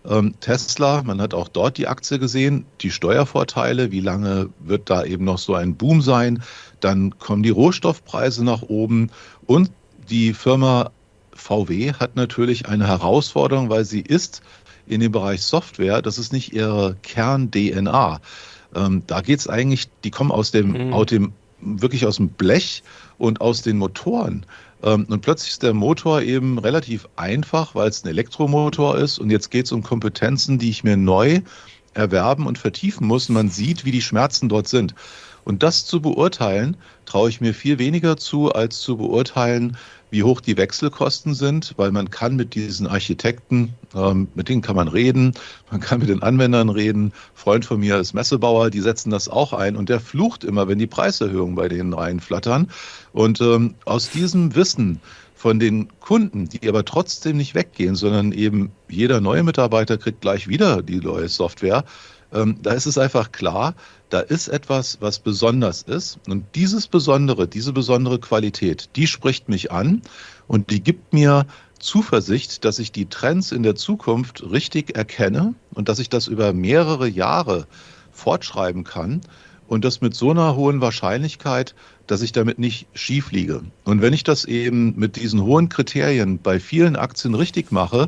Ähm, 0.07 0.35
Tesla, 0.39 1.01
man 1.03 1.21
hat 1.21 1.33
auch 1.33 1.47
dort 1.47 1.77
die 1.77 1.87
Aktie 1.87 2.19
gesehen, 2.19 2.65
die 2.81 2.91
Steuervorteile, 2.91 3.91
wie 3.91 4.01
lange 4.01 4.49
wird 4.59 4.89
da 4.89 5.03
eben 5.03 5.25
noch 5.25 5.39
so 5.39 5.55
ein 5.55 5.75
Boom 5.75 6.01
sein? 6.01 6.43
Dann 6.79 7.17
kommen 7.17 7.43
die 7.43 7.49
Rohstoffpreise 7.49 8.43
nach 8.43 8.61
oben 8.61 9.09
und 9.45 9.71
die 10.09 10.33
Firma 10.33 10.91
VW 11.33 11.93
hat 11.93 12.15
natürlich 12.15 12.67
eine 12.67 12.87
Herausforderung, 12.87 13.69
weil 13.69 13.85
sie 13.85 14.01
ist 14.01 14.41
in 14.87 14.99
dem 14.99 15.11
Bereich 15.11 15.41
Software, 15.41 16.01
das 16.01 16.17
ist 16.17 16.31
nicht 16.31 16.53
ihre 16.53 16.95
Kern-DNA. 17.01 18.19
Ähm, 18.75 19.03
da 19.07 19.21
geht 19.21 19.39
es 19.39 19.47
eigentlich, 19.47 19.89
die 20.03 20.11
kommen 20.11 20.31
aus 20.31 20.51
dem, 20.51 20.87
mhm. 20.87 20.93
aus 20.93 21.07
dem, 21.07 21.33
wirklich 21.59 22.05
aus 22.05 22.17
dem 22.17 22.29
Blech 22.29 22.83
und 23.17 23.41
aus 23.41 23.61
den 23.63 23.77
Motoren. 23.77 24.45
Ähm, 24.85 25.05
und 25.09 25.21
plötzlich 25.21 25.51
ist 25.51 25.63
der 25.63 25.73
Motor 25.73 26.21
eben 26.21 26.59
relativ 26.59 27.09
einfach, 27.17 27.75
weil 27.75 27.89
es 27.89 28.05
ein 28.05 28.09
Elektromotor 28.09 28.97
ist. 28.97 29.19
Und 29.19 29.31
jetzt 29.31 29.51
geht 29.51 29.65
es 29.65 29.71
um 29.73 29.83
Kompetenzen, 29.83 30.59
die 30.59 30.69
ich 30.69 30.83
mir 30.85 30.95
neu 30.95 31.41
erwerben 31.93 32.45
und 32.45 32.57
vertiefen 32.57 33.07
muss. 33.07 33.27
Man 33.27 33.49
sieht, 33.49 33.83
wie 33.83 33.91
die 33.91 34.01
Schmerzen 34.01 34.47
dort 34.47 34.67
sind. 34.67 34.95
Und 35.43 35.63
das 35.63 35.85
zu 35.85 36.01
beurteilen, 36.01 36.77
traue 37.05 37.29
ich 37.29 37.41
mir 37.41 37.53
viel 37.53 37.77
weniger 37.79 38.17
zu, 38.17 38.51
als 38.51 38.79
zu 38.79 38.97
beurteilen, 38.97 39.77
wie 40.15 40.23
hoch 40.23 40.39
die 40.39 40.55
Wechselkosten 40.55 41.33
sind, 41.33 41.73
weil 41.75 41.91
man 41.91 42.09
kann 42.09 42.37
mit 42.37 42.55
diesen 42.55 42.87
Architekten, 42.87 43.73
ähm, 43.93 44.29
mit 44.33 44.47
denen 44.47 44.61
kann 44.61 44.77
man 44.77 44.87
reden, 44.87 45.33
man 45.69 45.81
kann 45.81 45.99
mit 45.99 46.07
den 46.07 46.23
Anwendern 46.23 46.69
reden. 46.69 47.11
Freund 47.33 47.65
von 47.65 47.81
mir 47.81 47.99
ist 47.99 48.13
Messebauer, 48.13 48.69
die 48.69 48.79
setzen 48.79 49.09
das 49.09 49.27
auch 49.27 49.51
ein 49.51 49.75
und 49.75 49.89
der 49.89 49.99
flucht 49.99 50.45
immer, 50.45 50.69
wenn 50.69 50.79
die 50.79 50.87
Preiserhöhungen 50.87 51.55
bei 51.55 51.67
denen 51.67 51.91
reinflattern. 51.91 52.71
Und 53.11 53.41
ähm, 53.41 53.75
aus 53.83 54.09
diesem 54.09 54.55
Wissen 54.55 55.01
von 55.35 55.59
den 55.59 55.89
Kunden, 55.99 56.47
die 56.47 56.69
aber 56.69 56.85
trotzdem 56.85 57.35
nicht 57.35 57.53
weggehen, 57.53 57.95
sondern 57.95 58.31
eben 58.31 58.71
jeder 58.87 59.19
neue 59.19 59.43
Mitarbeiter 59.43 59.97
kriegt 59.97 60.21
gleich 60.21 60.47
wieder 60.47 60.81
die 60.81 61.01
neue 61.01 61.27
Software, 61.27 61.83
ähm, 62.33 62.57
da 62.61 62.71
ist 62.71 62.85
es 62.85 62.97
einfach 62.97 63.33
klar, 63.33 63.75
da 64.15 64.21
ist 64.21 64.47
etwas, 64.47 64.99
was 65.01 65.19
besonders 65.19 65.81
ist. 65.81 66.19
Und 66.29 66.45
dieses 66.55 66.87
Besondere, 66.87 67.49
diese 67.49 67.73
besondere 67.73 68.17
Qualität, 68.17 68.89
die 68.95 69.07
spricht 69.07 69.49
mich 69.49 69.73
an 69.73 70.03
und 70.47 70.69
die 70.71 70.81
gibt 70.81 71.11
mir 71.11 71.45
Zuversicht, 71.79 72.63
dass 72.63 72.79
ich 72.79 72.93
die 72.93 73.07
Trends 73.07 73.51
in 73.51 73.61
der 73.61 73.75
Zukunft 73.75 74.41
richtig 74.49 74.95
erkenne 74.95 75.53
und 75.73 75.89
dass 75.89 75.99
ich 75.99 76.07
das 76.07 76.27
über 76.27 76.53
mehrere 76.53 77.09
Jahre 77.09 77.67
fortschreiben 78.13 78.85
kann 78.85 79.19
und 79.67 79.83
das 79.83 79.99
mit 79.99 80.15
so 80.15 80.31
einer 80.31 80.55
hohen 80.55 80.79
Wahrscheinlichkeit, 80.79 81.75
dass 82.07 82.21
ich 82.21 82.31
damit 82.31 82.57
nicht 82.57 82.87
schief 82.93 83.33
liege. 83.33 83.63
Und 83.83 84.01
wenn 84.01 84.13
ich 84.13 84.23
das 84.23 84.45
eben 84.45 84.97
mit 84.97 85.17
diesen 85.17 85.43
hohen 85.43 85.67
Kriterien 85.67 86.39
bei 86.39 86.61
vielen 86.61 86.95
Aktien 86.95 87.35
richtig 87.35 87.69
mache, 87.73 88.07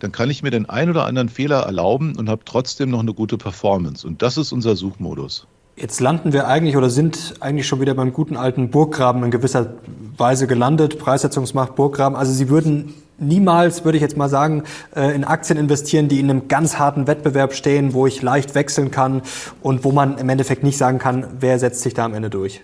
dann 0.00 0.12
kann 0.12 0.30
ich 0.30 0.42
mir 0.42 0.50
den 0.50 0.68
ein 0.68 0.90
oder 0.90 1.06
anderen 1.06 1.28
Fehler 1.28 1.60
erlauben 1.60 2.16
und 2.16 2.28
habe 2.28 2.42
trotzdem 2.44 2.90
noch 2.90 3.00
eine 3.00 3.14
gute 3.14 3.38
Performance. 3.38 4.06
Und 4.06 4.22
das 4.22 4.36
ist 4.36 4.52
unser 4.52 4.76
Suchmodus. 4.76 5.46
Jetzt 5.76 6.00
landen 6.00 6.32
wir 6.32 6.48
eigentlich 6.48 6.76
oder 6.76 6.88
sind 6.88 7.34
eigentlich 7.40 7.66
schon 7.66 7.80
wieder 7.80 7.94
beim 7.94 8.14
guten 8.14 8.36
alten 8.36 8.70
Burggraben 8.70 9.22
in 9.24 9.30
gewisser 9.30 9.74
Weise 10.16 10.46
gelandet. 10.46 10.98
Preissetzungsmacht 10.98 11.76
Burggraben. 11.76 12.16
Also 12.16 12.32
Sie 12.32 12.48
würden 12.48 12.94
niemals, 13.18 13.84
würde 13.84 13.96
ich 13.96 14.02
jetzt 14.02 14.16
mal 14.16 14.30
sagen, 14.30 14.62
äh, 14.94 15.14
in 15.14 15.24
Aktien 15.24 15.58
investieren, 15.58 16.08
die 16.08 16.18
in 16.18 16.30
einem 16.30 16.48
ganz 16.48 16.78
harten 16.78 17.06
Wettbewerb 17.06 17.52
stehen, 17.52 17.92
wo 17.92 18.06
ich 18.06 18.22
leicht 18.22 18.54
wechseln 18.54 18.90
kann 18.90 19.20
und 19.60 19.84
wo 19.84 19.92
man 19.92 20.16
im 20.16 20.28
Endeffekt 20.30 20.62
nicht 20.62 20.78
sagen 20.78 20.98
kann, 20.98 21.26
wer 21.40 21.58
setzt 21.58 21.82
sich 21.82 21.92
da 21.92 22.06
am 22.06 22.14
Ende 22.14 22.30
durch. 22.30 22.62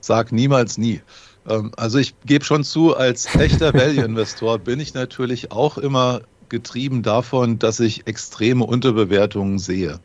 Sag 0.00 0.30
niemals 0.30 0.78
nie. 0.78 1.00
Ähm, 1.48 1.72
also 1.76 1.98
ich 1.98 2.14
gebe 2.24 2.44
schon 2.44 2.64
zu, 2.64 2.96
als 2.96 3.34
echter 3.34 3.74
Value-Investor 3.74 4.58
bin 4.58 4.80
ich 4.80 4.94
natürlich 4.94 5.52
auch 5.52 5.78
immer 5.78 6.20
getrieben 6.50 7.02
davon, 7.02 7.58
dass 7.58 7.80
ich 7.80 8.06
extreme 8.06 8.64
Unterbewertungen 8.64 9.58
sehe. 9.58 10.00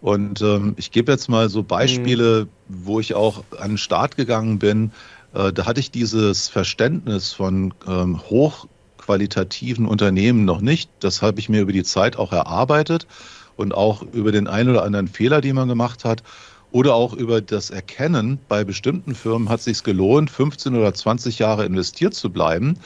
Und 0.00 0.42
ähm, 0.42 0.74
ich 0.76 0.92
gebe 0.92 1.10
jetzt 1.10 1.28
mal 1.28 1.48
so 1.48 1.62
Beispiele, 1.62 2.44
mhm. 2.44 2.48
wo 2.84 3.00
ich 3.00 3.14
auch 3.14 3.42
an 3.58 3.72
den 3.72 3.78
Start 3.78 4.16
gegangen 4.16 4.58
bin. 4.58 4.92
Äh, 5.34 5.52
da 5.52 5.66
hatte 5.66 5.80
ich 5.80 5.90
dieses 5.90 6.48
Verständnis 6.48 7.32
von 7.32 7.74
ähm, 7.86 8.20
hochqualitativen 8.30 9.86
Unternehmen 9.86 10.44
noch 10.44 10.60
nicht. 10.60 10.90
Das 11.00 11.20
habe 11.20 11.40
ich 11.40 11.48
mir 11.48 11.62
über 11.62 11.72
die 11.72 11.82
Zeit 11.82 12.16
auch 12.16 12.32
erarbeitet 12.32 13.08
und 13.56 13.74
auch 13.74 14.02
über 14.12 14.30
den 14.30 14.46
einen 14.46 14.70
oder 14.70 14.84
anderen 14.84 15.08
Fehler, 15.08 15.40
die 15.40 15.52
man 15.52 15.68
gemacht 15.68 16.04
hat 16.04 16.22
oder 16.70 16.94
auch 16.94 17.14
über 17.14 17.40
das 17.40 17.70
Erkennen, 17.70 18.38
bei 18.48 18.64
bestimmten 18.64 19.14
Firmen 19.14 19.48
hat 19.48 19.60
es 19.60 19.64
sich 19.64 19.82
gelohnt, 19.82 20.30
15 20.30 20.74
oder 20.74 20.92
20 20.92 21.38
Jahre 21.38 21.64
investiert 21.64 22.14
zu 22.14 22.30
bleiben. 22.30 22.78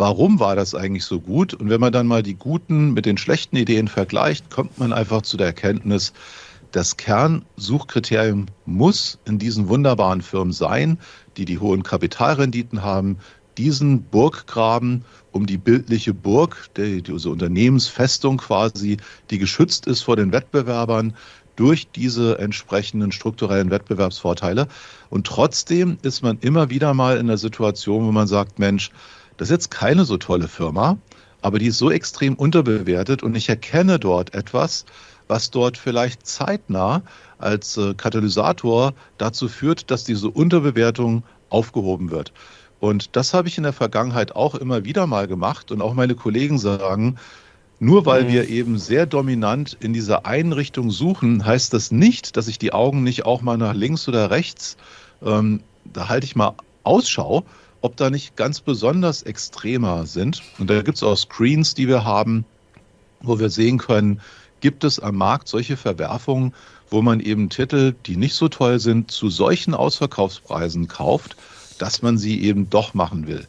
Warum 0.00 0.40
war 0.40 0.56
das 0.56 0.74
eigentlich 0.74 1.04
so 1.04 1.20
gut? 1.20 1.52
Und 1.52 1.68
wenn 1.68 1.78
man 1.78 1.92
dann 1.92 2.06
mal 2.06 2.22
die 2.22 2.32
guten 2.32 2.94
mit 2.94 3.04
den 3.04 3.18
schlechten 3.18 3.56
Ideen 3.56 3.86
vergleicht, 3.86 4.48
kommt 4.48 4.78
man 4.78 4.94
einfach 4.94 5.20
zu 5.20 5.36
der 5.36 5.48
Erkenntnis, 5.48 6.14
das 6.72 6.96
Kernsuchkriterium 6.96 8.46
muss 8.64 9.18
in 9.26 9.38
diesen 9.38 9.68
wunderbaren 9.68 10.22
Firmen 10.22 10.54
sein, 10.54 10.96
die 11.36 11.44
die 11.44 11.58
hohen 11.58 11.82
Kapitalrenditen 11.82 12.82
haben, 12.82 13.18
diesen 13.58 14.04
Burggraben 14.04 15.04
um 15.32 15.44
die 15.44 15.58
bildliche 15.58 16.14
Burg, 16.14 16.70
die, 16.78 17.02
diese 17.02 17.28
Unternehmensfestung 17.28 18.38
quasi, 18.38 18.96
die 19.28 19.36
geschützt 19.36 19.86
ist 19.86 20.00
vor 20.00 20.16
den 20.16 20.32
Wettbewerbern, 20.32 21.14
durch 21.56 21.90
diese 21.90 22.38
entsprechenden 22.38 23.12
strukturellen 23.12 23.70
Wettbewerbsvorteile. 23.70 24.66
Und 25.10 25.26
trotzdem 25.26 25.98
ist 26.00 26.22
man 26.22 26.38
immer 26.40 26.70
wieder 26.70 26.94
mal 26.94 27.18
in 27.18 27.26
der 27.26 27.36
Situation, 27.36 28.06
wo 28.06 28.12
man 28.12 28.26
sagt, 28.26 28.58
Mensch, 28.58 28.90
das 29.40 29.48
ist 29.48 29.52
jetzt 29.52 29.70
keine 29.70 30.04
so 30.04 30.18
tolle 30.18 30.48
Firma, 30.48 30.98
aber 31.40 31.58
die 31.58 31.68
ist 31.68 31.78
so 31.78 31.90
extrem 31.90 32.34
unterbewertet 32.34 33.22
und 33.22 33.34
ich 33.34 33.48
erkenne 33.48 33.98
dort 33.98 34.34
etwas, 34.34 34.84
was 35.28 35.50
dort 35.50 35.78
vielleicht 35.78 36.26
zeitnah 36.26 37.00
als 37.38 37.78
äh, 37.78 37.94
Katalysator 37.94 38.92
dazu 39.16 39.48
führt, 39.48 39.90
dass 39.90 40.04
diese 40.04 40.28
Unterbewertung 40.28 41.22
aufgehoben 41.48 42.10
wird. 42.10 42.34
Und 42.80 43.16
das 43.16 43.32
habe 43.32 43.48
ich 43.48 43.56
in 43.56 43.62
der 43.62 43.72
Vergangenheit 43.72 44.36
auch 44.36 44.54
immer 44.54 44.84
wieder 44.84 45.06
mal 45.06 45.26
gemacht 45.26 45.72
und 45.72 45.80
auch 45.80 45.94
meine 45.94 46.16
Kollegen 46.16 46.58
sagen, 46.58 47.16
nur 47.78 48.04
weil 48.04 48.28
wir 48.28 48.42
mhm. 48.42 48.48
eben 48.50 48.78
sehr 48.78 49.06
dominant 49.06 49.74
in 49.80 49.94
dieser 49.94 50.26
Einrichtung 50.26 50.90
suchen, 50.90 51.46
heißt 51.46 51.72
das 51.72 51.90
nicht, 51.90 52.36
dass 52.36 52.46
ich 52.46 52.58
die 52.58 52.74
Augen 52.74 53.04
nicht 53.04 53.24
auch 53.24 53.40
mal 53.40 53.56
nach 53.56 53.72
links 53.72 54.06
oder 54.06 54.30
rechts, 54.30 54.76
ähm, 55.24 55.62
da 55.86 56.10
halte 56.10 56.26
ich 56.26 56.36
mal 56.36 56.56
Ausschau, 56.82 57.46
ob 57.80 57.96
da 57.96 58.10
nicht 58.10 58.36
ganz 58.36 58.60
besonders 58.60 59.22
extremer 59.22 60.06
sind. 60.06 60.42
Und 60.58 60.68
da 60.68 60.82
gibt 60.82 60.96
es 60.98 61.02
auch 61.02 61.16
Screens, 61.16 61.74
die 61.74 61.88
wir 61.88 62.04
haben, 62.04 62.44
wo 63.22 63.38
wir 63.38 63.50
sehen 63.50 63.78
können, 63.78 64.20
gibt 64.60 64.84
es 64.84 65.00
am 65.00 65.16
Markt 65.16 65.48
solche 65.48 65.76
Verwerfungen, 65.76 66.54
wo 66.90 67.02
man 67.02 67.20
eben 67.20 67.48
Titel, 67.48 67.94
die 68.06 68.16
nicht 68.16 68.34
so 68.34 68.48
toll 68.48 68.78
sind, 68.78 69.10
zu 69.10 69.30
solchen 69.30 69.74
Ausverkaufspreisen 69.74 70.88
kauft, 70.88 71.36
dass 71.78 72.02
man 72.02 72.18
sie 72.18 72.42
eben 72.42 72.68
doch 72.68 72.94
machen 72.94 73.26
will. 73.26 73.46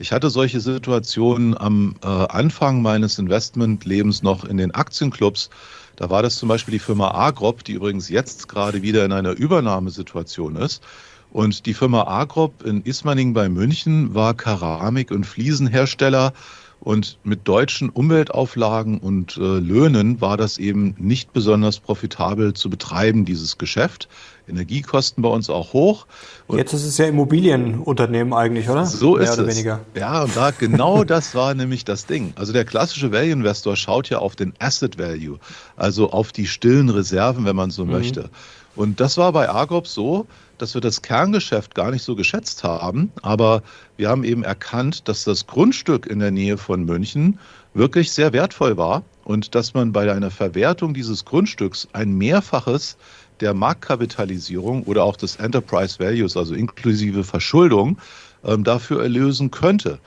Ich 0.00 0.12
hatte 0.12 0.30
solche 0.30 0.60
Situationen 0.60 1.56
am 1.56 1.96
äh, 2.02 2.06
Anfang 2.06 2.82
meines 2.82 3.18
Investmentlebens 3.18 4.22
noch 4.22 4.44
in 4.44 4.56
den 4.56 4.72
Aktienclubs. 4.72 5.50
Da 5.96 6.08
war 6.08 6.22
das 6.22 6.36
zum 6.36 6.48
Beispiel 6.48 6.72
die 6.72 6.78
Firma 6.78 7.12
Agrop, 7.12 7.64
die 7.64 7.72
übrigens 7.72 8.08
jetzt 8.08 8.48
gerade 8.48 8.82
wieder 8.82 9.04
in 9.04 9.12
einer 9.12 9.32
Übernahmesituation 9.32 10.54
ist. 10.54 10.84
Und 11.30 11.66
die 11.66 11.74
Firma 11.74 12.06
Agrop 12.06 12.64
in 12.64 12.82
Ismaning 12.82 13.34
bei 13.34 13.48
München 13.48 14.14
war 14.14 14.34
Keramik- 14.34 15.10
und 15.10 15.24
Fliesenhersteller 15.24 16.32
und 16.80 17.18
mit 17.24 17.46
deutschen 17.48 17.90
Umweltauflagen 17.90 18.98
und 18.98 19.36
äh, 19.36 19.40
Löhnen 19.40 20.20
war 20.20 20.36
das 20.36 20.58
eben 20.58 20.94
nicht 20.98 21.32
besonders 21.32 21.80
profitabel 21.80 22.54
zu 22.54 22.70
betreiben, 22.70 23.24
dieses 23.24 23.58
Geschäft. 23.58 24.08
Energiekosten 24.48 25.22
bei 25.22 25.28
uns 25.28 25.50
auch 25.50 25.72
hoch. 25.72 26.06
Und 26.46 26.56
Jetzt 26.58 26.72
ist 26.72 26.84
es 26.84 26.96
ja 26.96 27.06
Immobilienunternehmen 27.06 28.32
eigentlich, 28.32 28.68
oder? 28.68 28.86
So 28.86 29.14
Mehr 29.14 29.24
ist 29.24 29.38
oder 29.38 29.48
es. 29.48 29.56
Weniger. 29.56 29.80
Ja, 29.94 30.22
und 30.22 30.34
da 30.36 30.52
genau 30.52 31.04
das 31.04 31.34
war 31.34 31.54
nämlich 31.54 31.84
das 31.84 32.06
Ding. 32.06 32.32
Also 32.36 32.52
der 32.52 32.64
klassische 32.64 33.12
Value 33.12 33.32
Investor 33.32 33.76
schaut 33.76 34.08
ja 34.08 34.18
auf 34.18 34.36
den 34.36 34.54
Asset 34.58 34.98
Value, 34.98 35.38
also 35.76 36.10
auf 36.10 36.32
die 36.32 36.46
stillen 36.46 36.88
Reserven, 36.88 37.44
wenn 37.44 37.56
man 37.56 37.70
so 37.70 37.84
mhm. 37.84 37.92
möchte. 37.92 38.30
Und 38.78 39.00
das 39.00 39.16
war 39.16 39.32
bei 39.32 39.48
Argop 39.48 39.88
so, 39.88 40.28
dass 40.56 40.74
wir 40.74 40.80
das 40.80 41.02
Kerngeschäft 41.02 41.74
gar 41.74 41.90
nicht 41.90 42.04
so 42.04 42.14
geschätzt 42.14 42.62
haben, 42.62 43.10
aber 43.22 43.64
wir 43.96 44.08
haben 44.08 44.22
eben 44.22 44.44
erkannt, 44.44 45.08
dass 45.08 45.24
das 45.24 45.48
Grundstück 45.48 46.06
in 46.06 46.20
der 46.20 46.30
Nähe 46.30 46.56
von 46.58 46.84
München 46.84 47.40
wirklich 47.74 48.12
sehr 48.12 48.32
wertvoll 48.32 48.76
war 48.76 49.02
und 49.24 49.56
dass 49.56 49.74
man 49.74 49.90
bei 49.90 50.12
einer 50.12 50.30
Verwertung 50.30 50.94
dieses 50.94 51.24
Grundstücks 51.24 51.88
ein 51.92 52.12
Mehrfaches 52.12 52.96
der 53.40 53.52
Marktkapitalisierung 53.52 54.84
oder 54.84 55.02
auch 55.02 55.16
des 55.16 55.34
Enterprise 55.34 55.98
Values, 55.98 56.36
also 56.36 56.54
inklusive 56.54 57.24
Verschuldung, 57.24 57.98
ähm, 58.44 58.62
dafür 58.62 59.02
erlösen 59.02 59.50
könnte. 59.50 59.98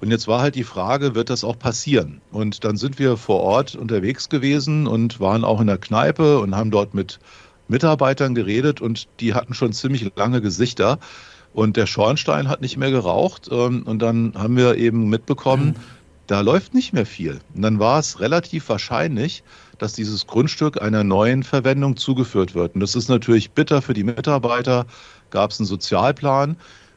Und 0.00 0.10
jetzt 0.10 0.26
war 0.26 0.40
halt 0.40 0.56
die 0.56 0.64
Frage, 0.64 1.14
wird 1.14 1.30
das 1.30 1.44
auch 1.44 1.58
passieren? 1.58 2.20
Und 2.32 2.64
dann 2.64 2.76
sind 2.76 2.98
wir 2.98 3.16
vor 3.16 3.40
Ort 3.40 3.76
unterwegs 3.76 4.28
gewesen 4.28 4.88
und 4.88 5.20
waren 5.20 5.44
auch 5.44 5.60
in 5.60 5.68
der 5.68 5.78
Kneipe 5.78 6.40
und 6.40 6.56
haben 6.56 6.72
dort 6.72 6.94
mit 6.94 7.20
Mitarbeitern 7.68 8.34
geredet 8.34 8.80
und 8.80 9.08
die 9.20 9.34
hatten 9.34 9.54
schon 9.54 9.72
ziemlich 9.72 10.10
lange 10.16 10.40
Gesichter. 10.40 10.98
Und 11.52 11.76
der 11.76 11.86
Schornstein 11.86 12.48
hat 12.48 12.60
nicht 12.60 12.76
mehr 12.76 12.90
geraucht. 12.90 13.48
Ähm, 13.50 13.82
und 13.84 14.00
dann 14.00 14.34
haben 14.36 14.56
wir 14.56 14.76
eben 14.76 15.08
mitbekommen, 15.08 15.68
mhm. 15.68 15.74
da 16.26 16.40
läuft 16.40 16.74
nicht 16.74 16.92
mehr 16.92 17.06
viel. 17.06 17.40
Und 17.54 17.62
dann 17.62 17.78
war 17.78 17.98
es 17.98 18.20
relativ 18.20 18.68
wahrscheinlich, 18.68 19.42
dass 19.78 19.92
dieses 19.92 20.26
Grundstück 20.26 20.80
einer 20.82 21.04
neuen 21.04 21.42
Verwendung 21.42 21.96
zugeführt 21.96 22.54
wird. 22.54 22.74
Und 22.74 22.80
das 22.80 22.94
ist 22.94 23.08
natürlich 23.08 23.52
bitter 23.52 23.80
für 23.82 23.94
die 23.94 24.04
Mitarbeiter. 24.04 24.86
Gab 25.30 25.50
es 25.50 25.60
einen 25.60 25.66
Sozialplan. 25.66 26.56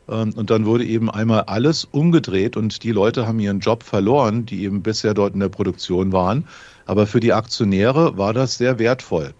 Ähm, 0.09 0.33
und 0.35 0.49
dann 0.49 0.65
wurde 0.65 0.85
eben 0.85 1.09
einmal 1.09 1.41
alles 1.41 1.85
umgedreht 1.85 2.57
und 2.57 2.83
die 2.83 2.91
Leute 2.91 3.27
haben 3.27 3.39
ihren 3.39 3.59
Job 3.59 3.83
verloren, 3.83 4.45
die 4.45 4.63
eben 4.63 4.81
bisher 4.83 5.13
dort 5.13 5.33
in 5.33 5.39
der 5.39 5.49
Produktion 5.49 6.11
waren. 6.11 6.47
Aber 6.85 7.07
für 7.07 7.19
die 7.19 7.33
Aktionäre 7.33 8.17
war 8.17 8.33
das 8.33 8.57
sehr 8.57 8.79
wertvoll. 8.79 9.33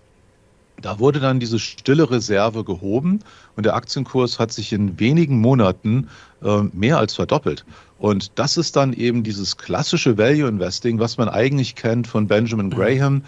Da 0.82 1.00
wurde 1.00 1.20
dann 1.20 1.40
diese 1.40 1.60
stille 1.60 2.10
Reserve 2.10 2.64
gehoben 2.64 3.20
und 3.56 3.66
der 3.66 3.76
Aktienkurs 3.76 4.40
hat 4.40 4.52
sich 4.52 4.74
in 4.74 5.00
wenigen 5.00 5.40
Monaten 5.40 6.10
äh, 6.44 6.64
mehr 6.74 6.98
als 6.98 7.16
verdoppelt. 7.16 7.66
Und 8.00 8.32
das 8.36 8.58
ist 8.58 8.76
dann 8.76 8.94
eben 8.94 9.24
dieses 9.24 9.58
klassische 9.58 10.18
Value 10.18 10.48
Investing, 10.48 11.00
was 11.00 11.18
man 11.18 11.30
eigentlich 11.30 11.76
kennt 11.76 12.08
von 12.08 12.28
Benjamin 12.28 12.68
mhm. 12.68 12.72
Graham. 12.72 13.24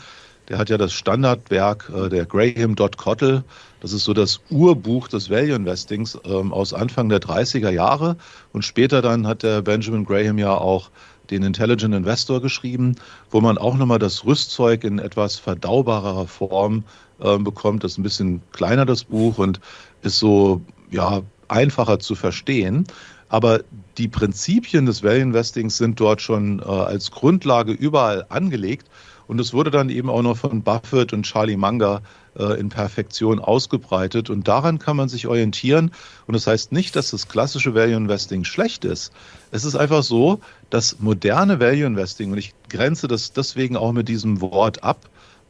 Der 0.50 0.58
hat 0.58 0.70
ja 0.70 0.78
das 0.78 0.92
Standardwerk 0.94 1.92
äh, 1.96 2.10
der 2.10 2.26
Graham 2.26 2.76
Dot 2.76 2.98
Cottle. 2.98 3.44
Das 3.80 3.94
ist 3.94 4.04
so 4.04 4.14
das 4.14 4.42
Urbuch 4.50 5.08
des 5.08 5.30
Value 5.30 5.56
Investings 5.56 6.18
ähm, 6.26 6.52
aus 6.52 6.74
Anfang 6.74 7.08
der 7.10 7.22
30er 7.22 7.70
Jahre. 7.70 8.18
Und 8.52 8.66
später 8.66 9.02
dann 9.02 9.28
hat 9.28 9.44
der 9.44 9.62
Benjamin 9.62 10.06
Graham 10.06 10.38
ja 10.38 10.54
auch 10.56 10.90
den 11.30 11.44
Intelligent 11.44 11.94
Investor 11.96 12.42
geschrieben, 12.42 12.96
wo 13.32 13.42
man 13.42 13.58
auch 13.58 13.76
nochmal 13.76 14.00
das 14.00 14.26
Rüstzeug 14.26 14.84
in 14.84 15.00
etwas 15.00 15.38
verdaubarer 15.40 16.28
Form 16.28 16.84
äh, 17.20 17.38
bekommt. 17.38 17.84
Das 17.84 17.94
ist 17.94 17.98
ein 17.98 18.04
bisschen 18.04 18.42
kleiner, 18.52 18.86
das 18.86 19.04
Buch, 19.04 19.38
und 19.38 19.60
ist 20.02 20.20
so, 20.20 20.62
ja, 20.92 21.22
einfacher 21.48 22.00
zu 22.00 22.16
verstehen. 22.16 22.86
Aber 23.30 23.62
die 23.98 24.08
Prinzipien 24.08 24.86
des 24.86 25.04
Value 25.04 25.22
Investings 25.22 25.78
sind 25.78 26.00
dort 26.00 26.22
schon 26.22 26.60
äh, 26.60 26.64
als 26.64 27.12
Grundlage 27.12 27.72
überall 27.72 28.26
angelegt. 28.30 28.88
Und 29.26 29.40
es 29.40 29.54
wurde 29.54 29.72
dann 29.72 29.90
eben 29.90 30.10
auch 30.10 30.22
noch 30.22 30.38
von 30.38 30.62
Buffett 30.62 31.14
und 31.14 31.24
Charlie 31.24 31.56
Munger 31.56 32.02
äh, 32.38 32.60
in 32.60 32.70
Perfektion 32.70 33.40
ausgebreitet. 33.40 34.30
Und 34.30 34.48
daran 34.48 34.80
kann 34.80 34.98
man 34.98 35.10
sich 35.10 35.28
orientieren. 35.28 35.92
Und 36.28 36.34
das 36.34 36.46
heißt 36.46 36.72
nicht, 36.72 36.96
dass 36.96 37.12
das 37.12 37.28
klassische 37.28 37.74
Value 37.74 37.96
Investing 37.96 38.44
schlecht 38.44 38.86
ist. 38.86 39.12
Es 39.52 39.64
ist 39.66 39.76
einfach 39.76 40.04
so, 40.04 40.40
dass 40.70 41.00
moderne 41.00 41.60
Value 41.60 41.86
Investing, 41.86 42.32
und 42.32 42.38
ich 42.38 42.54
grenze 42.70 43.08
das 43.08 43.32
deswegen 43.34 43.78
auch 43.78 43.94
mit 43.94 44.10
diesem 44.10 44.42
Wort 44.42 44.84
ab, 44.84 45.10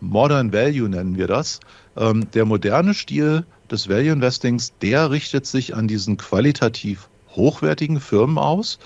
Modern 0.09 0.51
Value 0.51 0.89
nennen 0.89 1.17
wir 1.17 1.27
das, 1.27 1.59
Ähm, 1.95 2.29
der 2.31 2.45
moderne 2.45 2.93
Stil 2.93 3.45
des 3.69 3.87
Value 3.87 4.11
Investings, 4.11 4.73
der 4.81 5.11
richtet 5.11 5.45
sich 5.45 5.75
an 5.75 5.87
diesen 5.87 6.17
qualitativ 6.17 7.07
hochwertigen 7.35 7.99
Firmen 7.99 8.37
aus. 8.37 8.79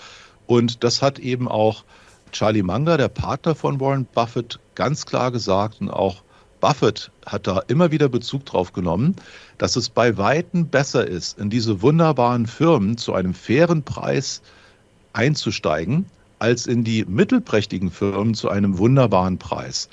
Und 0.45 0.83
das 0.83 1.01
hat 1.01 1.17
eben 1.19 1.47
auch 1.47 1.85
Charlie 2.31 2.63
Munger, 2.63 2.97
der 2.97 3.07
Partner 3.07 3.55
von 3.55 3.79
Warren 3.79 4.05
Buffett, 4.13 4.59
ganz 4.75 5.05
klar 5.05 5.31
gesagt 5.31 5.81
und 5.81 5.89
auch 5.89 6.23
Buffett 6.59 7.11
hat 7.25 7.47
da 7.47 7.59
immer 7.67 7.91
wieder 7.91 8.09
Bezug 8.09 8.45
drauf 8.45 8.73
genommen, 8.73 9.15
dass 9.57 9.75
es 9.75 9.89
bei 9.89 10.17
Weitem 10.17 10.67
besser 10.67 11.07
ist, 11.07 11.39
in 11.39 11.49
diese 11.49 11.81
wunderbaren 11.81 12.47
Firmen 12.47 12.97
zu 12.97 13.13
einem 13.13 13.33
fairen 13.33 13.83
Preis 13.83 14.41
einzusteigen, 15.13 16.05
als 16.39 16.67
in 16.67 16.83
die 16.83 17.05
mittelprächtigen 17.05 17.89
Firmen 17.91 18.33
zu 18.33 18.49
einem 18.49 18.77
wunderbaren 18.77 19.37
Preis. 19.37 19.89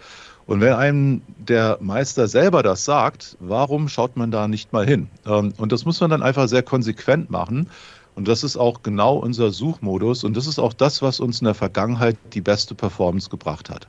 Und 0.47 0.61
wenn 0.61 0.75
einem 0.75 1.23
der 1.39 1.79
Meister 1.81 2.29
selber 2.29 2.63
das 2.63 2.85
sagt, 2.85 3.37
warum 3.41 3.89
schaut 3.89 4.17
man 4.17 4.31
da 4.31 4.47
nicht 4.47 4.73
mal 4.73 4.87
hin? 4.87 5.09
Ähm, 5.27 5.55
und 5.57 5.73
das 5.73 5.85
muss 5.85 6.01
man 6.01 6.11
dann 6.11 6.23
einfach 6.23 6.49
sehr 6.49 6.63
konsequent 6.63 7.31
machen. 7.31 7.69
Und 8.15 8.29
das 8.29 8.45
ist 8.45 8.57
auch 8.57 8.83
genau 8.83 9.17
unser 9.17 9.51
Suchmodus. 9.51 10.23
Und 10.23 10.37
das 10.37 10.47
ist 10.47 10.59
auch 10.59 10.73
das, 10.73 11.03
was 11.03 11.19
uns 11.19 11.41
in 11.41 11.47
der 11.47 11.55
Vergangenheit 11.55 12.17
die 12.35 12.41
beste 12.41 12.75
Performance 12.75 13.29
gebracht 13.29 13.71
hat. 13.71 13.89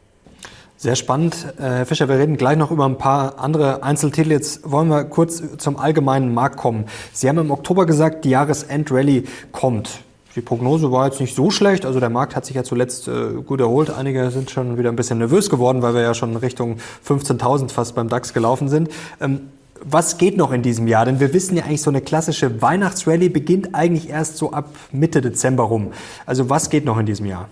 Sehr 0.78 0.96
spannend. 0.96 1.54
Äh, 1.58 1.62
Herr 1.62 1.86
Fischer, 1.86 2.10
wir 2.10 2.18
reden 2.18 2.38
gleich 2.38 2.58
noch 2.58 2.72
über 2.72 2.86
ein 2.86 2.98
paar 2.98 3.40
andere 3.40 3.84
Einzeltitel. 3.84 4.32
Jetzt 4.32 4.70
wollen 4.70 4.90
wir 4.90 5.06
kurz 5.06 5.42
zum 5.58 5.78
allgemeinen 5.78 6.34
Markt 6.34 6.58
kommen. 6.58 6.86
Sie 7.14 7.30
haben 7.30 7.38
im 7.38 7.52
Oktober 7.52 7.86
gesagt, 7.86 8.26
die 8.26 8.30
Jahresendrally 8.30 9.26
kommt. 9.52 10.02
Die 10.36 10.42
Prognose 10.42 10.92
war 10.92 11.06
jetzt 11.06 11.22
nicht 11.22 11.34
so 11.34 11.50
schlecht. 11.50 11.86
Also 11.86 12.02
der 12.02 12.10
Markt 12.10 12.36
hat 12.36 12.46
sich 12.46 12.56
ja 12.56 12.64
zuletzt 12.64 13.08
äh, 13.08 13.42
gut 13.46 13.62
erholt. 13.62 13.90
Einige 13.90 14.30
sind 14.32 14.52
schon 14.52 14.78
wieder 14.78 14.90
ein 14.90 14.98
bisschen 14.98 15.18
nervös 15.18 15.50
geworden, 15.50 15.82
weil 15.82 15.94
wir 15.94 16.02
ja 16.02 16.14
schon 16.14 16.36
Richtung 16.36 16.78
15.000 17.08 17.70
fast 17.70 17.96
beim 17.96 18.10
DAX 18.10 18.34
gelaufen 18.34 18.68
sind. 18.68 18.90
Ähm, 19.22 19.42
was 19.82 20.18
geht 20.18 20.36
noch 20.36 20.52
in 20.52 20.62
diesem 20.62 20.88
Jahr? 20.88 21.06
Denn 21.06 21.20
wir 21.20 21.34
wissen 21.34 21.56
ja 21.56 21.64
eigentlich, 21.64 21.82
so 21.82 21.90
eine 21.90 22.02
klassische 22.02 22.62
Weihnachtsrallye 22.62 23.30
beginnt 23.30 23.76
eigentlich 23.76 24.10
erst 24.10 24.38
so 24.38 24.52
ab 24.52 24.74
Mitte 24.92 25.22
Dezember 25.22 25.64
rum. 25.64 25.94
Also 26.26 26.50
was 26.50 26.70
geht 26.70 26.86
noch 26.86 26.98
in 26.98 27.06
diesem 27.06 27.28
Jahr? 27.28 27.48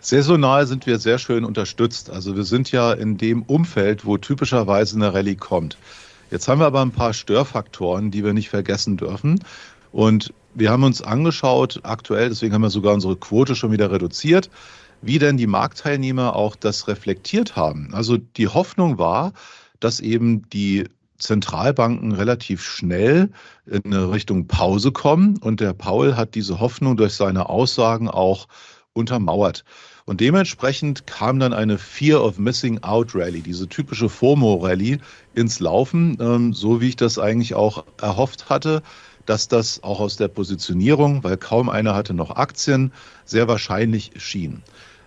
Saisonal 0.00 0.66
sind 0.66 0.86
wir 0.86 0.98
sehr 0.98 1.18
schön 1.18 1.44
unterstützt. 1.44 2.10
Also 2.10 2.36
wir 2.36 2.44
sind 2.44 2.70
ja 2.70 2.92
in 2.92 3.16
dem 3.18 3.42
Umfeld, 3.42 4.04
wo 4.04 4.18
typischerweise 4.18 4.96
eine 4.96 5.14
Rallye 5.14 5.34
kommt. 5.34 5.78
Jetzt 6.30 6.46
haben 6.46 6.60
wir 6.60 6.66
aber 6.66 6.82
ein 6.82 6.92
paar 6.92 7.12
Störfaktoren, 7.12 8.10
die 8.10 8.24
wir 8.24 8.34
nicht 8.34 8.50
vergessen 8.50 8.96
dürfen. 8.96 9.40
Und 9.90 10.32
wir 10.58 10.70
haben 10.70 10.82
uns 10.82 11.02
angeschaut, 11.02 11.80
aktuell, 11.84 12.28
deswegen 12.30 12.52
haben 12.52 12.62
wir 12.62 12.70
sogar 12.70 12.94
unsere 12.94 13.16
Quote 13.16 13.54
schon 13.54 13.72
wieder 13.72 13.90
reduziert, 13.90 14.50
wie 15.00 15.18
denn 15.18 15.36
die 15.36 15.46
Marktteilnehmer 15.46 16.34
auch 16.34 16.56
das 16.56 16.88
reflektiert 16.88 17.56
haben. 17.56 17.90
Also 17.92 18.16
die 18.16 18.48
Hoffnung 18.48 18.98
war, 18.98 19.32
dass 19.80 20.00
eben 20.00 20.48
die 20.50 20.84
Zentralbanken 21.18 22.12
relativ 22.12 22.62
schnell 22.62 23.30
in 23.66 23.84
eine 23.84 24.10
Richtung 24.10 24.46
Pause 24.46 24.92
kommen. 24.92 25.36
Und 25.38 25.60
der 25.60 25.72
Paul 25.72 26.16
hat 26.16 26.34
diese 26.34 26.60
Hoffnung 26.60 26.96
durch 26.96 27.14
seine 27.14 27.48
Aussagen 27.48 28.08
auch 28.08 28.48
untermauert. 28.92 29.64
Und 30.06 30.20
dementsprechend 30.20 31.06
kam 31.06 31.38
dann 31.38 31.52
eine 31.52 31.76
Fear 31.76 32.24
of 32.24 32.38
Missing 32.38 32.82
Out 32.82 33.14
Rally, 33.14 33.42
diese 33.42 33.68
typische 33.68 34.08
FOMO-Rally 34.08 34.98
ins 35.34 35.60
Laufen, 35.60 36.16
ähm, 36.20 36.54
so 36.54 36.80
wie 36.80 36.88
ich 36.88 36.96
das 36.96 37.18
eigentlich 37.18 37.54
auch 37.54 37.84
erhofft 38.00 38.48
hatte, 38.48 38.82
dass 39.28 39.46
das 39.46 39.82
auch 39.82 40.00
aus 40.00 40.16
der 40.16 40.28
Positionierung, 40.28 41.22
weil 41.22 41.36
kaum 41.36 41.68
einer 41.68 41.94
hatte 41.94 42.14
noch 42.14 42.36
Aktien, 42.36 42.92
sehr 43.26 43.46
wahrscheinlich 43.46 44.12
schien. 44.16 44.62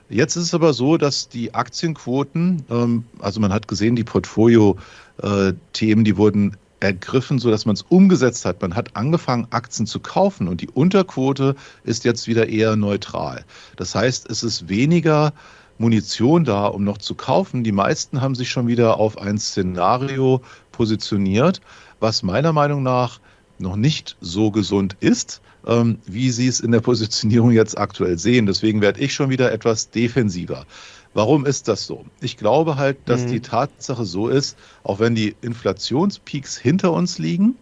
Jetzt 0.10 0.36
ist 0.36 0.44
es 0.44 0.54
aber 0.54 0.74
so, 0.74 0.98
dass 0.98 1.28
die 1.28 1.56
Aktienquoten, 1.56 2.64
ähm, 2.70 3.06
also 3.20 3.40
man 3.40 3.52
hat 3.52 3.68
gesehen, 3.68 3.96
die 3.96 4.04
Portfolio-Themen, 4.04 6.02
äh, 6.02 6.04
die 6.04 6.18
wurden 6.18 6.56
ergriffen, 6.82 7.40
sodass 7.40 7.66
man 7.66 7.74
es 7.74 7.82
umgesetzt 7.84 8.46
hat. 8.46 8.62
Man 8.62 8.76
hat 8.76 8.96
angefangen, 8.96 9.48
Aktien 9.50 9.88
zu 9.88 10.00
kaufen 10.00 10.48
und 10.48 10.62
die 10.62 10.70
Unterquote 10.70 11.56
ist 11.84 12.04
jetzt 12.04 12.28
wieder 12.28 12.48
eher 12.48 12.76
neutral. 12.76 13.44
Das 13.76 13.96
heißt, 13.96 14.30
es 14.30 14.44
ist 14.44 14.70
weniger 14.70 15.34
Munition 15.80 16.44
da, 16.44 16.68
um 16.68 16.84
noch 16.84 17.00
zu 17.00 17.16
kaufen. 17.16 17.64
Die 17.64 17.72
meisten 17.72 18.22
haben 18.22 18.36
sich 18.36 18.50
schon 18.50 18.68
wieder 18.68 19.00
auf 19.00 19.18
ein 19.18 19.40
Szenario 19.40 20.42
positioniert, 20.72 21.62
was 22.00 22.22
meiner 22.22 22.54
Meinung 22.54 22.84
nach 22.84 23.20
noch 23.62 23.76
nicht 23.76 24.18
so 24.22 24.52
gesund 24.52 24.98
ist, 25.00 25.42
ähm, 25.66 26.00
wie 26.06 26.32
Sie 26.32 26.48
es 26.48 26.60
in 26.60 26.72
der 26.72 26.80
Positionierung 26.82 27.52
jetzt 27.52 27.78
aktuell 27.78 28.18
sehen. 28.18 28.46
Deswegen 28.46 28.82
werde 28.82 29.00
ich 29.00 29.14
schon 29.14 29.30
wieder 29.30 29.52
etwas 29.52 29.90
defensiver. 29.90 30.66
Warum 31.14 31.46
ist 31.46 31.68
das 31.68 31.86
so? 31.86 32.06
Ich 32.22 32.38
glaube 32.38 32.78
halt, 32.78 32.98
dass 33.06 33.24
mhm. 33.24 33.28
die 33.28 33.40
Tatsache 33.42 34.06
so 34.06 34.30
ist, 34.30 34.58
auch 34.84 35.00
wenn 35.00 35.14
die 35.14 35.36
Inflationspeaks 35.42 36.58
hinter 36.58 36.94
uns 36.94 37.20
liegen, 37.20 37.56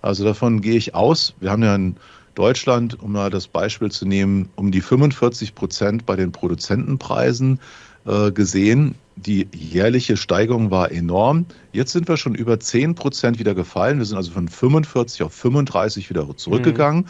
also 0.00 0.24
davon 0.24 0.60
gehe 0.60 0.76
ich 0.76 0.94
aus, 0.94 1.34
wir 1.40 1.50
haben 1.50 1.62
ja 1.62 1.74
in 1.74 1.96
Deutschland, 2.34 3.00
um 3.00 3.12
mal 3.12 3.30
das 3.30 3.46
Beispiel 3.46 3.90
zu 3.90 4.06
nehmen, 4.06 4.48
um 4.56 4.70
die 4.70 4.80
45 4.80 5.54
Prozent 5.54 6.04
bei 6.04 6.16
den 6.16 6.32
Produzentenpreisen 6.32 7.60
äh, 8.04 8.32
gesehen. 8.32 8.96
Die 9.16 9.48
jährliche 9.54 10.16
Steigerung 10.16 10.70
war 10.70 10.90
enorm. 10.90 11.46
Jetzt 11.72 11.92
sind 11.92 12.08
wir 12.08 12.16
schon 12.16 12.34
über 12.34 12.58
10 12.58 12.94
Prozent 12.94 13.38
wieder 13.38 13.54
gefallen. 13.54 13.98
Wir 13.98 14.06
sind 14.06 14.16
also 14.16 14.32
von 14.32 14.48
45 14.48 15.22
auf 15.22 15.32
35 15.32 16.10
wieder 16.10 16.26
zurückgegangen. 16.36 17.02
Mhm. 17.02 17.08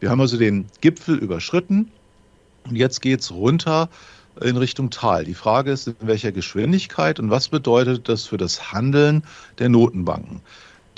Wir 0.00 0.10
haben 0.10 0.20
also 0.20 0.36
den 0.36 0.66
Gipfel 0.80 1.16
überschritten 1.16 1.90
und 2.68 2.76
jetzt 2.76 3.00
geht 3.00 3.20
es 3.20 3.30
runter 3.30 3.88
in 4.40 4.56
Richtung 4.56 4.90
Tal. 4.90 5.24
Die 5.24 5.34
Frage 5.34 5.70
ist, 5.70 5.86
in 5.86 5.94
welcher 6.00 6.32
Geschwindigkeit 6.32 7.20
und 7.20 7.30
was 7.30 7.48
bedeutet 7.48 8.08
das 8.08 8.24
für 8.24 8.36
das 8.36 8.72
Handeln 8.72 9.22
der 9.58 9.68
Notenbanken? 9.68 10.40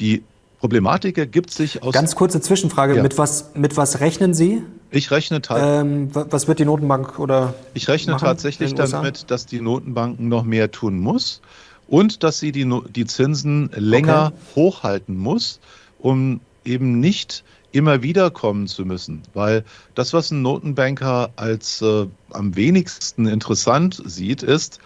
Die 0.01 0.23
Problematik 0.61 1.19
ergibt 1.19 1.51
sich 1.51 1.83
aus. 1.83 1.93
Ganz 1.93 2.15
kurze 2.15 2.41
Zwischenfrage: 2.41 2.97
ja. 2.97 3.03
mit, 3.03 3.19
was, 3.19 3.51
mit 3.55 3.77
was 3.77 4.01
rechnen 4.01 4.33
Sie? 4.35 4.63
Ich 4.91 5.11
rechne 5.11 5.43
ähm, 5.51 6.11
Was 6.13 6.49
wird 6.49 6.59
die 6.59 6.65
Notenbank 6.65 7.19
oder? 7.19 7.55
Ich 7.75 7.89
rechne 7.89 8.17
tatsächlich 8.17 8.75
damit, 8.75 9.31
dass 9.31 9.47
die 9.47 9.61
Notenbanken 9.61 10.29
noch 10.29 10.45
mehr 10.45 10.71
tun 10.71 10.99
muss 10.99 11.41
und 11.89 12.23
dass 12.23 12.39
sie 12.39 12.53
die, 12.53 12.69
die 12.95 13.07
Zinsen 13.07 13.71
länger 13.75 14.33
okay. 14.33 14.37
hochhalten 14.55 15.17
muss, 15.17 15.61
um 15.99 16.41
eben 16.65 17.01
nicht 17.01 17.45
immer 17.73 18.03
wieder 18.03 18.31
kommen 18.31 18.67
zu 18.67 18.85
müssen. 18.85 19.23
Weil 19.35 19.65
das, 19.95 20.13
was 20.13 20.31
ein 20.31 20.43
Notenbanker 20.43 21.31
als 21.37 21.83
äh, 21.83 22.07
am 22.31 22.57
wenigsten 22.57 23.27
interessant 23.27 24.03
sieht, 24.05 24.43
ist, 24.43 24.81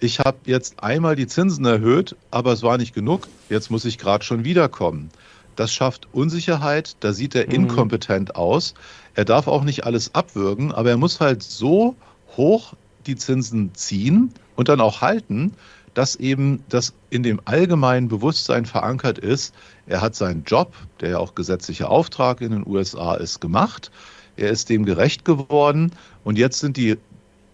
ich 0.00 0.20
habe 0.20 0.38
jetzt 0.46 0.82
einmal 0.82 1.16
die 1.16 1.26
Zinsen 1.26 1.64
erhöht, 1.64 2.16
aber 2.30 2.52
es 2.52 2.62
war 2.62 2.78
nicht 2.78 2.94
genug, 2.94 3.28
jetzt 3.48 3.70
muss 3.70 3.84
ich 3.84 3.98
gerade 3.98 4.24
schon 4.24 4.44
wiederkommen. 4.44 5.10
Das 5.56 5.72
schafft 5.72 6.08
Unsicherheit, 6.12 6.96
da 7.00 7.12
sieht 7.12 7.34
er 7.34 7.46
mhm. 7.46 7.52
inkompetent 7.52 8.36
aus. 8.36 8.74
Er 9.14 9.24
darf 9.24 9.46
auch 9.46 9.64
nicht 9.64 9.84
alles 9.84 10.14
abwürgen, 10.14 10.72
aber 10.72 10.90
er 10.90 10.96
muss 10.96 11.20
halt 11.20 11.42
so 11.42 11.94
hoch 12.36 12.74
die 13.06 13.16
Zinsen 13.16 13.74
ziehen 13.74 14.32
und 14.56 14.68
dann 14.68 14.80
auch 14.80 15.00
halten, 15.00 15.52
dass 15.94 16.16
eben 16.16 16.64
das 16.68 16.92
in 17.10 17.22
dem 17.22 17.40
allgemeinen 17.44 18.08
Bewusstsein 18.08 18.66
verankert 18.66 19.18
ist, 19.18 19.54
er 19.86 20.00
hat 20.00 20.14
seinen 20.14 20.44
Job, 20.44 20.72
der 21.00 21.10
ja 21.10 21.18
auch 21.18 21.34
gesetzlicher 21.34 21.90
Auftrag 21.90 22.40
in 22.40 22.50
den 22.50 22.66
USA 22.66 23.14
ist, 23.14 23.40
gemacht. 23.40 23.90
Er 24.36 24.50
ist 24.50 24.68
dem 24.68 24.84
gerecht 24.84 25.24
geworden 25.24 25.92
und 26.24 26.36
jetzt 26.36 26.58
sind 26.58 26.76
die, 26.76 26.96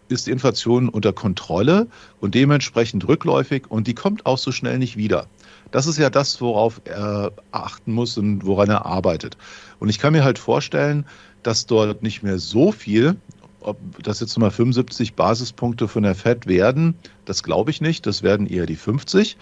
ist 0.08 0.26
die 0.26 0.30
Inflation 0.30 0.88
unter 0.88 1.12
Kontrolle 1.12 1.86
und 2.20 2.34
dementsprechend 2.34 3.06
rückläufig 3.06 3.70
und 3.70 3.86
die 3.86 3.94
kommt 3.94 4.24
auch 4.24 4.38
so 4.38 4.52
schnell 4.52 4.78
nicht 4.78 4.96
wieder. 4.96 5.26
Das 5.70 5.86
ist 5.86 5.98
ja 5.98 6.10
das, 6.10 6.40
worauf 6.40 6.80
er 6.84 7.32
achten 7.52 7.92
muss 7.92 8.18
und 8.18 8.44
woran 8.44 8.68
er 8.68 8.86
arbeitet. 8.86 9.36
Und 9.78 9.88
ich 9.88 9.98
kann 9.98 10.12
mir 10.12 10.24
halt 10.24 10.38
vorstellen, 10.38 11.06
dass 11.42 11.66
dort 11.66 12.02
nicht 12.02 12.22
mehr 12.22 12.38
so 12.38 12.72
viel 12.72 13.16
ob 13.60 13.78
das 14.02 14.20
jetzt 14.20 14.38
mal 14.38 14.50
75 14.50 15.14
Basispunkte 15.14 15.88
von 15.88 16.02
der 16.02 16.14
FED 16.14 16.46
werden, 16.46 16.94
das 17.24 17.42
glaube 17.42 17.70
ich 17.70 17.80
nicht. 17.80 18.06
Das 18.06 18.22
werden 18.22 18.46
eher 18.46 18.66
die 18.66 18.76
50. 18.76 19.36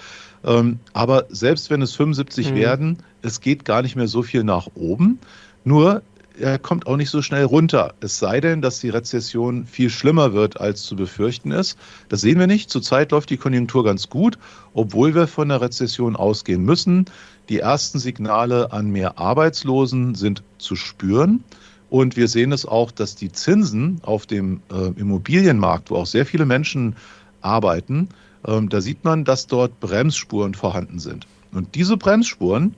Ähm, 0.45 0.81
aber 0.93 1.27
selbst 1.29 1.71
wenn 1.71 1.83
es 1.83 1.95
75 1.95 2.51
mhm. 2.51 2.57
werden, 2.57 2.99
es 3.23 3.41
geht 3.41 3.65
gar 3.65 3.83
nicht 3.83 3.97
mehr 3.97 4.09
so 4.09 4.23
viel 4.23 4.45
nach 4.45 4.69
oben. 4.75 5.19
Nur 5.65 6.03
er 6.41 6.59
kommt 6.59 6.87
auch 6.87 6.97
nicht 6.97 7.11
so 7.11 7.23
schnell 7.23 7.45
runter. 7.45 7.95
Es 8.01 8.19
sei 8.19 8.41
denn, 8.41 8.63
dass 8.63 8.81
die 8.81 8.91
Rezession 8.91 9.67
viel 9.67 9.91
schlimmer 9.91 10.33
wird, 10.33 10.61
als 10.61 10.83
zu 10.83 10.97
befürchten 10.97 11.51
ist. 11.51 11.79
Das 12.09 12.21
sehen 12.21 12.39
wir 12.39 12.47
nicht. 12.47 12.71
Zurzeit 12.71 13.13
läuft 13.13 13.31
die 13.31 13.37
Konjunktur 13.37 13.85
ganz 13.85 14.09
gut, 14.09 14.39
obwohl 14.75 15.15
wir 15.15 15.27
von 15.27 15.49
der 15.49 15.61
Rezession 15.61 16.17
ausgehen 16.17 16.65
müssen. 16.65 17.07
Die 17.49 17.59
ersten 17.59 17.99
Signale 17.99 18.73
an 18.73 18.91
mehr 18.91 19.19
Arbeitslosen 19.19 20.15
sind 20.15 20.43
zu 20.59 20.77
spüren. 20.77 21.45
Und 21.91 22.17
wir 22.17 22.29
sehen 22.29 22.53
es 22.53 22.67
auch, 22.67 22.91
dass 22.91 23.15
die 23.15 23.33
Zinsen 23.33 24.01
auf 24.03 24.27
dem 24.27 24.61
äh, 24.71 24.89
Immobilienmarkt, 25.01 25.91
wo 25.91 25.97
auch 25.97 26.07
sehr 26.07 26.27
viele 26.27 26.45
Menschen 26.45 26.97
arbeiten, 27.41 28.09
ähm, 28.47 28.69
da 28.69 28.81
sieht 28.81 29.05
man, 29.05 29.25
dass 29.25 29.47
dort 29.47 29.81
Bremsspuren 29.81 30.55
vorhanden 30.55 30.99
sind. 30.99 31.27
Und 31.53 31.75
diese 31.75 31.97
Bremsspuren, 31.97 32.75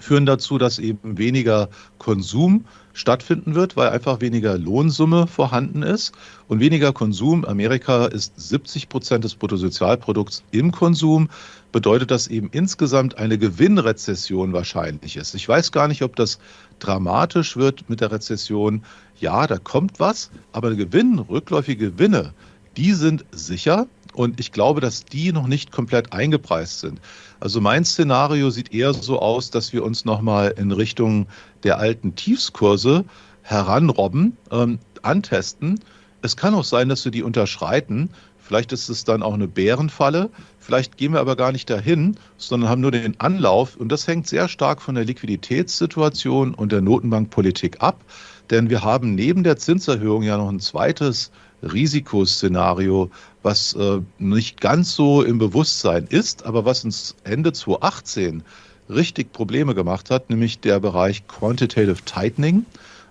führen 0.00 0.26
dazu, 0.26 0.58
dass 0.58 0.78
eben 0.78 1.18
weniger 1.18 1.68
Konsum 1.98 2.64
stattfinden 2.92 3.54
wird, 3.54 3.76
weil 3.76 3.90
einfach 3.90 4.20
weniger 4.20 4.58
Lohnsumme 4.58 5.26
vorhanden 5.26 5.82
ist 5.82 6.12
und 6.48 6.60
weniger 6.60 6.92
Konsum. 6.92 7.44
Amerika 7.44 8.06
ist 8.06 8.32
70 8.36 8.88
Prozent 8.88 9.24
des 9.24 9.36
Bruttosozialprodukts 9.36 10.42
im 10.50 10.72
Konsum, 10.72 11.28
bedeutet 11.70 12.10
das 12.10 12.26
eben 12.26 12.48
insgesamt 12.50 13.18
eine 13.18 13.38
Gewinnrezession 13.38 14.52
wahrscheinlich 14.52 15.16
ist. 15.16 15.34
Ich 15.34 15.48
weiß 15.48 15.70
gar 15.70 15.86
nicht, 15.86 16.02
ob 16.02 16.16
das 16.16 16.38
dramatisch 16.80 17.56
wird 17.56 17.88
mit 17.88 18.00
der 18.00 18.10
Rezession. 18.10 18.82
Ja, 19.20 19.46
da 19.46 19.58
kommt 19.58 20.00
was, 20.00 20.30
aber 20.52 20.74
Gewinn, 20.74 21.18
rückläufige 21.18 21.92
Gewinne, 21.92 22.32
die 22.76 22.92
sind 22.94 23.24
sicher. 23.30 23.86
Und 24.14 24.40
ich 24.40 24.50
glaube, 24.50 24.80
dass 24.80 25.04
die 25.04 25.32
noch 25.32 25.46
nicht 25.46 25.70
komplett 25.70 26.12
eingepreist 26.12 26.80
sind. 26.80 27.00
Also 27.40 27.60
mein 27.60 27.84
Szenario 27.84 28.50
sieht 28.50 28.74
eher 28.74 28.92
so 28.94 29.20
aus, 29.20 29.50
dass 29.50 29.72
wir 29.72 29.84
uns 29.84 30.04
nochmal 30.04 30.54
in 30.56 30.72
Richtung 30.72 31.26
der 31.62 31.78
alten 31.78 32.14
Tiefskurse 32.14 33.04
heranrobben, 33.42 34.36
ähm, 34.50 34.78
antesten. 35.02 35.80
Es 36.20 36.36
kann 36.36 36.54
auch 36.54 36.64
sein, 36.64 36.88
dass 36.88 37.04
wir 37.04 37.12
die 37.12 37.22
unterschreiten. 37.22 38.10
Vielleicht 38.38 38.72
ist 38.72 38.88
es 38.88 39.04
dann 39.04 39.22
auch 39.22 39.34
eine 39.34 39.46
Bärenfalle. 39.46 40.30
Vielleicht 40.58 40.96
gehen 40.96 41.12
wir 41.12 41.20
aber 41.20 41.36
gar 41.36 41.52
nicht 41.52 41.70
dahin, 41.70 42.16
sondern 42.38 42.70
haben 42.70 42.80
nur 42.80 42.90
den 42.90 43.20
Anlauf. 43.20 43.76
Und 43.76 43.90
das 43.92 44.06
hängt 44.06 44.26
sehr 44.26 44.48
stark 44.48 44.82
von 44.82 44.94
der 44.94 45.04
Liquiditätssituation 45.04 46.54
und 46.54 46.72
der 46.72 46.80
Notenbankpolitik 46.80 47.80
ab. 47.80 48.04
Denn 48.50 48.70
wir 48.70 48.82
haben 48.82 49.14
neben 49.14 49.44
der 49.44 49.58
Zinserhöhung 49.58 50.22
ja 50.22 50.38
noch 50.38 50.48
ein 50.48 50.60
zweites 50.60 51.30
Risikoszenario, 51.62 53.10
was 53.42 53.74
äh, 53.74 54.00
nicht 54.18 54.60
ganz 54.60 54.94
so 54.94 55.22
im 55.22 55.38
Bewusstsein 55.38 56.06
ist, 56.08 56.44
aber 56.46 56.64
was 56.64 56.84
uns 56.84 57.16
Ende 57.24 57.52
2018 57.52 58.42
richtig 58.88 59.32
Probleme 59.32 59.74
gemacht 59.74 60.10
hat, 60.10 60.30
nämlich 60.30 60.60
der 60.60 60.80
Bereich 60.80 61.26
Quantitative 61.26 61.96
Tightening, 62.04 62.64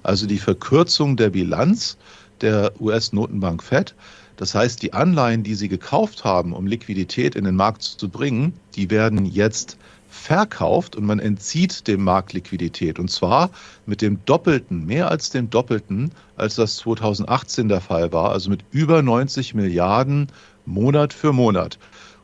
also 0.04 0.26
die 0.28 0.40
Verkürzung 0.40 1.18
der 1.18 1.30
Bilanz 1.30 1.98
der 2.42 2.74
US-Notenbank 2.80 3.64
Fed. 3.64 3.96
Das 4.38 4.54
heißt, 4.54 4.82
die 4.84 4.94
Anleihen, 4.94 5.44
die 5.44 5.56
sie 5.56 5.68
gekauft 5.68 6.24
haben, 6.24 6.54
um 6.54 6.68
Liquidität 6.68 7.36
in 7.36 7.44
den 7.44 7.56
Markt 7.56 7.82
zu 7.84 8.08
bringen, 8.08 8.54
die 8.76 8.90
werden 8.90 9.26
jetzt 9.26 9.78
verkauft 10.18 10.96
und 10.96 11.06
man 11.06 11.20
entzieht 11.20 11.88
dem 11.88 12.04
Markt 12.04 12.34
Liquidität. 12.34 13.00
Und 13.00 13.10
zwar 13.10 13.50
mit 13.86 14.02
dem 14.02 14.20
Doppelten, 14.26 14.86
mehr 14.86 15.10
als 15.10 15.30
dem 15.30 15.50
Doppelten, 15.50 16.12
als 16.36 16.56
das 16.56 16.78
2018 16.78 17.70
der 17.70 17.82
Fall 17.82 18.12
war, 18.12 18.32
also 18.32 18.50
mit 18.50 18.64
über 18.72 19.02
90 19.02 19.54
Milliarden 19.54 20.28
Monat 20.66 21.14
für 21.14 21.34
Monat. 21.34 21.78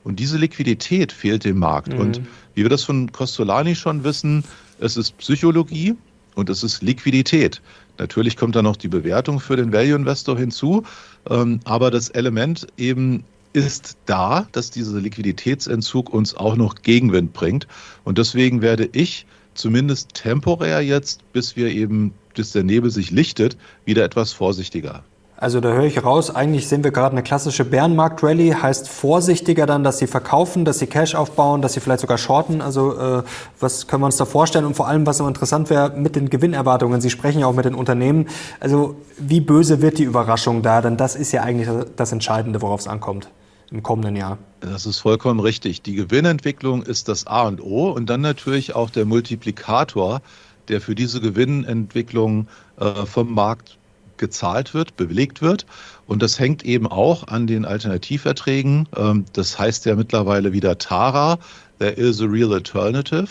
Und 0.04 0.20
diese 0.20 0.38
Liquidität 0.38 1.12
fehlt 1.12 1.46
dem 1.46 1.60
Markt. 1.60 1.94
Mhm. 1.94 2.00
Und 2.00 2.22
wie 2.56 2.64
wir 2.64 2.70
das 2.70 2.84
von 2.84 3.12
Costolani 3.12 3.76
schon 3.76 4.04
wissen, 4.04 4.44
es 4.80 4.98
ist 4.98 5.18
Psychologie 5.18 5.96
und 6.36 6.50
es 6.50 6.64
ist 6.64 6.82
Liquidität. 6.82 7.62
Natürlich 7.98 8.38
kommt 8.38 8.56
da 8.56 8.62
noch 8.62 8.76
die 8.76 8.88
Bewertung 8.88 9.40
für 9.40 9.56
den 9.56 9.72
Value 9.72 9.96
Investor 9.96 10.38
hinzu, 10.38 10.84
ähm, 11.30 11.60
aber 11.64 11.92
das 11.92 12.10
Element 12.10 12.68
eben 12.76 13.24
ist 13.54 13.98
da, 14.06 14.48
dass 14.52 14.72
dieser 14.72 15.00
Liquiditätsentzug 15.00 16.12
uns 16.12 16.36
auch 16.36 16.56
noch 16.56 16.76
Gegenwind 16.82 17.34
bringt. 17.34 17.68
Und 18.04 18.18
deswegen 18.18 18.62
werde 18.62 18.90
ich 18.92 19.26
zumindest 19.54 20.16
temporär 20.16 20.82
jetzt, 20.82 21.22
bis 21.32 21.56
wir 21.56 21.70
eben, 21.70 22.14
bis 22.34 22.52
der 22.52 22.64
Nebel 22.64 22.90
sich 22.90 23.12
lichtet, 23.12 23.56
wieder 23.86 24.04
etwas 24.04 24.34
vorsichtiger. 24.34 25.04
Also 25.36 25.60
da 25.60 25.74
höre 25.74 25.84
ich 25.84 26.04
raus, 26.04 26.34
eigentlich 26.34 26.70
sehen 26.70 26.86
wir 26.86 26.92
gerade 26.92 27.12
eine 27.12 27.22
klassische 27.22 27.66
Bärenmarkt-Rally, 27.66 28.56
heißt 28.62 28.88
vorsichtiger 28.88 29.66
dann, 29.66 29.84
dass 29.84 29.98
sie 29.98 30.08
verkaufen, 30.08 30.64
dass 30.64 30.80
sie 30.80 30.88
Cash 30.88 31.16
aufbauen, 31.16 31.62
dass 31.62 31.74
sie 31.74 31.82
vielleicht 31.82 32.00
sogar 32.00 32.18
shorten. 32.18 32.62
Also 32.62 32.98
äh, 32.98 33.24
was 33.60 33.88
können 33.88 34.04
wir 34.04 34.06
uns 34.06 34.16
da 34.16 34.26
vorstellen? 34.26 34.64
Und 34.64 34.76
vor 34.76 34.88
allem, 34.88 35.06
was 35.06 35.18
so 35.18 35.28
interessant 35.28 35.70
wäre, 35.70 35.90
mit 35.98 36.16
den 36.16 36.30
Gewinnerwartungen. 36.30 37.02
Sie 37.02 37.10
sprechen 37.10 37.40
ja 37.40 37.48
auch 37.48 37.54
mit 37.54 37.66
den 37.66 37.76
Unternehmen. 37.76 38.28
Also 38.62 38.96
wie 39.18 39.42
böse 39.42 39.82
wird 39.82 39.98
die 39.98 40.04
Überraschung 40.04 40.62
da? 40.62 40.82
Denn 40.82 40.96
das 40.96 41.16
ist 41.16 41.34
ja 41.34 41.42
eigentlich 41.42 41.68
das 41.98 42.14
Entscheidende, 42.14 42.62
worauf 42.62 42.80
es 42.80 42.88
ankommt 42.88 43.28
im 43.74 43.82
kommenden 43.82 44.16
Jahr. 44.16 44.38
Das 44.60 44.86
ist 44.86 45.00
vollkommen 45.00 45.40
richtig. 45.40 45.82
Die 45.82 45.96
Gewinnentwicklung 45.96 46.84
ist 46.84 47.10
das 47.10 47.28
A 47.28 47.42
und 47.48 47.60
O 47.60 47.90
und 47.90 48.10
dann 48.10 48.22
natürlich 48.22 48.76
auch 48.76 48.92
der 48.92 49.06
Multiplikator, 49.06 50.22
der 50.68 50.80
für 50.80 50.96
diese 50.96 51.20
Gewinnentwicklung 51.20 52.48
äh, 52.80 53.06
vom 53.06 53.34
Markt 53.34 53.78
gezahlt 54.18 54.76
wird, 54.76 54.96
bewilligt 54.96 55.42
wird. 55.42 55.66
Und 56.06 56.22
das 56.22 56.40
hängt 56.40 56.64
eben 56.64 56.86
auch 56.88 57.28
an 57.28 57.48
den 57.48 57.66
Alternativverträgen. 57.66 58.88
Ähm, 58.96 59.26
das 59.34 59.58
heißt 59.58 59.86
ja 59.86 59.96
mittlerweile 59.96 60.54
wieder 60.54 60.78
TARA, 60.78 61.40
there 61.80 61.92
is 61.92 62.22
a 62.22 62.26
real 62.26 62.54
alternative. 62.54 63.28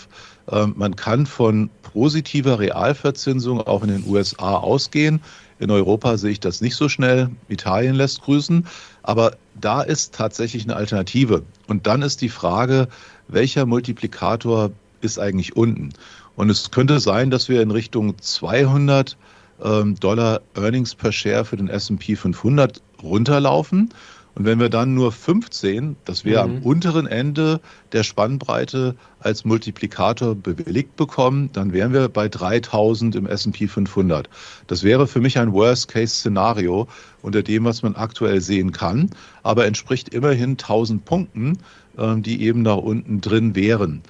Ähm, 0.51 0.73
man 0.75 0.95
kann 0.97 1.25
von 1.25 1.69
positiver 1.81 2.59
Realverzinsung 2.59 3.61
auch 3.61 3.81
in 3.81 3.89
den 3.89 4.03
USA 4.05 4.55
ausgehen. 4.55 5.21
In 5.59 5.71
Europa 5.71 6.17
sehe 6.17 6.31
ich 6.31 6.39
das 6.41 6.59
nicht 6.59 6.75
so 6.75 6.89
schnell. 6.89 7.29
Italien 7.47 7.95
lässt 7.95 8.21
grüßen. 8.23 8.67
Aber 9.03 9.35
da 9.59 9.81
ist 9.81 10.15
tatsächlich 10.15 10.63
eine 10.63 10.75
Alternative. 10.75 11.43
Und 11.67 11.85
dann 11.87 12.01
ist 12.01 12.21
die 12.21 12.29
Frage, 12.29 12.87
welcher 13.27 13.65
Multiplikator 13.65 14.71
ist 15.01 15.19
eigentlich 15.19 15.55
unten? 15.55 15.89
Und 16.35 16.49
es 16.49 16.71
könnte 16.71 16.99
sein, 16.99 17.29
dass 17.29 17.49
wir 17.49 17.61
in 17.61 17.71
Richtung 17.71 18.17
200 18.19 19.17
ähm, 19.63 19.99
Dollar 19.99 20.41
Earnings 20.55 20.95
per 20.95 21.11
Share 21.11 21.45
für 21.45 21.57
den 21.57 21.67
S&P 21.67 22.15
500 22.15 22.81
runterlaufen. 23.01 23.93
Und 24.35 24.45
wenn 24.45 24.59
wir 24.59 24.69
dann 24.69 24.95
nur 24.95 25.11
15, 25.11 25.95
das 26.05 26.25
wäre 26.25 26.47
mhm. 26.47 26.55
am 26.57 26.61
unteren 26.63 27.05
Ende 27.05 27.61
der 27.91 28.03
Spannbreite 28.03 28.95
als 29.19 29.45
Multiplikator 29.45 30.35
bewilligt 30.35 30.95
bekommen, 30.95 31.49
dann 31.53 31.71
wären 31.71 31.93
wir 31.93 32.09
bei 32.09 32.29
3000 32.29 33.15
im 33.15 33.27
S&P 33.27 33.67
500. 33.67 34.29
Das 34.67 34.83
wäre 34.83 35.07
für 35.07 35.21
mich 35.21 35.37
ein 35.37 35.53
Worst-Case-Szenario 35.53 36.87
unter 37.21 37.43
dem, 37.43 37.63
was 37.65 37.83
man 37.83 37.95
aktuell 37.95 38.41
sehen 38.41 38.71
kann, 38.71 39.11
aber 39.43 39.65
entspricht 39.67 40.09
immerhin 40.09 40.51
1000 40.51 41.05
Punkten, 41.05 41.59
ähm, 41.97 42.23
die 42.23 42.41
eben 42.41 42.63
da 42.63 42.73
unten 42.73 43.21
drin 43.21 43.55
wären. 43.55 44.01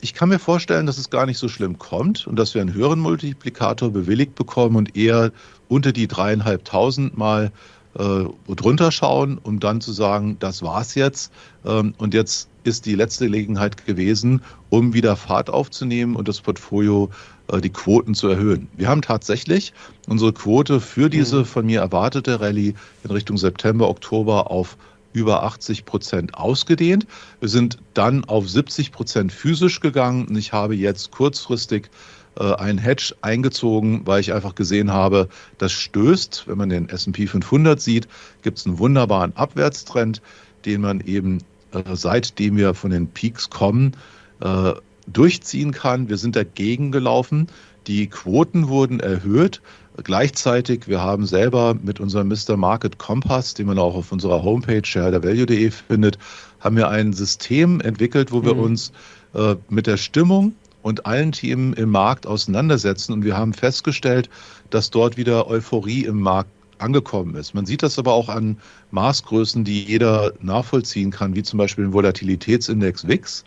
Ich 0.00 0.12
kann 0.12 0.28
mir 0.28 0.38
vorstellen, 0.38 0.84
dass 0.84 0.98
es 0.98 1.08
gar 1.08 1.24
nicht 1.24 1.38
so 1.38 1.48
schlimm 1.48 1.78
kommt 1.78 2.26
und 2.26 2.36
dass 2.38 2.54
wir 2.54 2.60
einen 2.60 2.74
höheren 2.74 3.00
Multiplikator 3.00 3.90
bewilligt 3.90 4.34
bekommen 4.34 4.76
und 4.76 4.96
eher 4.96 5.32
unter 5.68 5.92
die 5.92 6.08
dreieinhalbtausend 6.08 7.16
mal 7.16 7.52
äh, 7.98 8.54
drunter 8.54 8.90
schauen, 8.90 9.38
um 9.42 9.60
dann 9.60 9.80
zu 9.80 9.92
sagen, 9.92 10.36
das 10.40 10.62
war's 10.62 10.94
jetzt. 10.94 11.32
Ähm, 11.64 11.94
und 11.98 12.14
jetzt 12.14 12.48
ist 12.64 12.86
die 12.86 12.94
letzte 12.94 13.26
Gelegenheit 13.26 13.86
gewesen, 13.86 14.42
um 14.70 14.94
wieder 14.94 15.16
Fahrt 15.16 15.50
aufzunehmen 15.50 16.16
und 16.16 16.28
das 16.28 16.40
Portfolio, 16.40 17.10
äh, 17.48 17.60
die 17.60 17.70
Quoten 17.70 18.14
zu 18.14 18.28
erhöhen. 18.28 18.68
Wir 18.76 18.88
haben 18.88 19.02
tatsächlich 19.02 19.72
unsere 20.08 20.32
Quote 20.32 20.80
für 20.80 21.10
diese 21.10 21.40
mhm. 21.40 21.44
von 21.44 21.66
mir 21.66 21.80
erwartete 21.80 22.40
Rallye 22.40 22.74
in 23.04 23.10
Richtung 23.10 23.36
September, 23.36 23.88
Oktober 23.88 24.50
auf 24.50 24.76
über 25.12 25.44
80 25.44 25.84
Prozent 25.84 26.34
ausgedehnt. 26.34 27.06
Wir 27.38 27.48
sind 27.48 27.78
dann 27.94 28.24
auf 28.24 28.48
70 28.50 28.90
Prozent 28.90 29.32
physisch 29.32 29.80
gegangen 29.80 30.26
und 30.26 30.36
ich 30.36 30.52
habe 30.52 30.74
jetzt 30.74 31.12
kurzfristig 31.12 31.88
äh, 32.38 32.54
ein 32.54 32.78
Hedge 32.78 33.14
eingezogen, 33.20 34.02
weil 34.04 34.20
ich 34.20 34.32
einfach 34.32 34.54
gesehen 34.54 34.92
habe, 34.92 35.28
das 35.58 35.72
stößt. 35.72 36.44
Wenn 36.46 36.58
man 36.58 36.68
den 36.68 36.88
S&P 36.88 37.26
500 37.26 37.80
sieht, 37.80 38.08
gibt 38.42 38.58
es 38.58 38.66
einen 38.66 38.78
wunderbaren 38.78 39.36
Abwärtstrend, 39.36 40.22
den 40.64 40.80
man 40.80 41.00
eben 41.00 41.38
äh, 41.72 41.82
seitdem 41.94 42.56
wir 42.56 42.74
von 42.74 42.90
den 42.90 43.08
Peaks 43.08 43.50
kommen, 43.50 43.92
äh, 44.40 44.72
durchziehen 45.06 45.72
kann. 45.72 46.08
Wir 46.08 46.16
sind 46.16 46.36
dagegen 46.36 46.92
gelaufen. 46.92 47.48
Die 47.86 48.06
Quoten 48.06 48.68
wurden 48.68 49.00
erhöht. 49.00 49.60
Gleichzeitig, 50.02 50.88
wir 50.88 51.02
haben 51.02 51.26
selber 51.26 51.74
mit 51.74 52.00
unserem 52.00 52.28
Mr. 52.28 52.56
Market 52.56 52.98
Kompass, 52.98 53.54
den 53.54 53.66
man 53.66 53.78
auch 53.78 53.94
auf 53.94 54.10
unserer 54.10 54.42
Homepage 54.42 54.84
shareholdervalue.de 54.84 55.70
findet, 55.70 56.18
haben 56.58 56.76
wir 56.76 56.88
ein 56.88 57.12
System 57.12 57.80
entwickelt, 57.80 58.32
wo 58.32 58.42
wir 58.42 58.54
mhm. 58.54 58.60
uns 58.60 58.92
äh, 59.34 59.54
mit 59.68 59.86
der 59.86 59.98
Stimmung 59.98 60.54
und 60.84 61.06
allen 61.06 61.32
Themen 61.32 61.72
im 61.72 61.88
Markt 61.88 62.26
auseinandersetzen. 62.26 63.14
Und 63.14 63.24
wir 63.24 63.38
haben 63.38 63.54
festgestellt, 63.54 64.28
dass 64.68 64.90
dort 64.90 65.16
wieder 65.16 65.48
Euphorie 65.48 66.04
im 66.04 66.20
Markt 66.20 66.50
angekommen 66.76 67.34
ist. 67.36 67.54
Man 67.54 67.64
sieht 67.64 67.82
das 67.82 67.98
aber 67.98 68.12
auch 68.12 68.28
an 68.28 68.58
Maßgrößen, 68.90 69.64
die 69.64 69.82
jeder 69.82 70.34
nachvollziehen 70.42 71.10
kann, 71.10 71.34
wie 71.34 71.42
zum 71.42 71.56
Beispiel 71.58 71.84
den 71.84 71.94
Volatilitätsindex 71.94 73.08
WIX. 73.08 73.44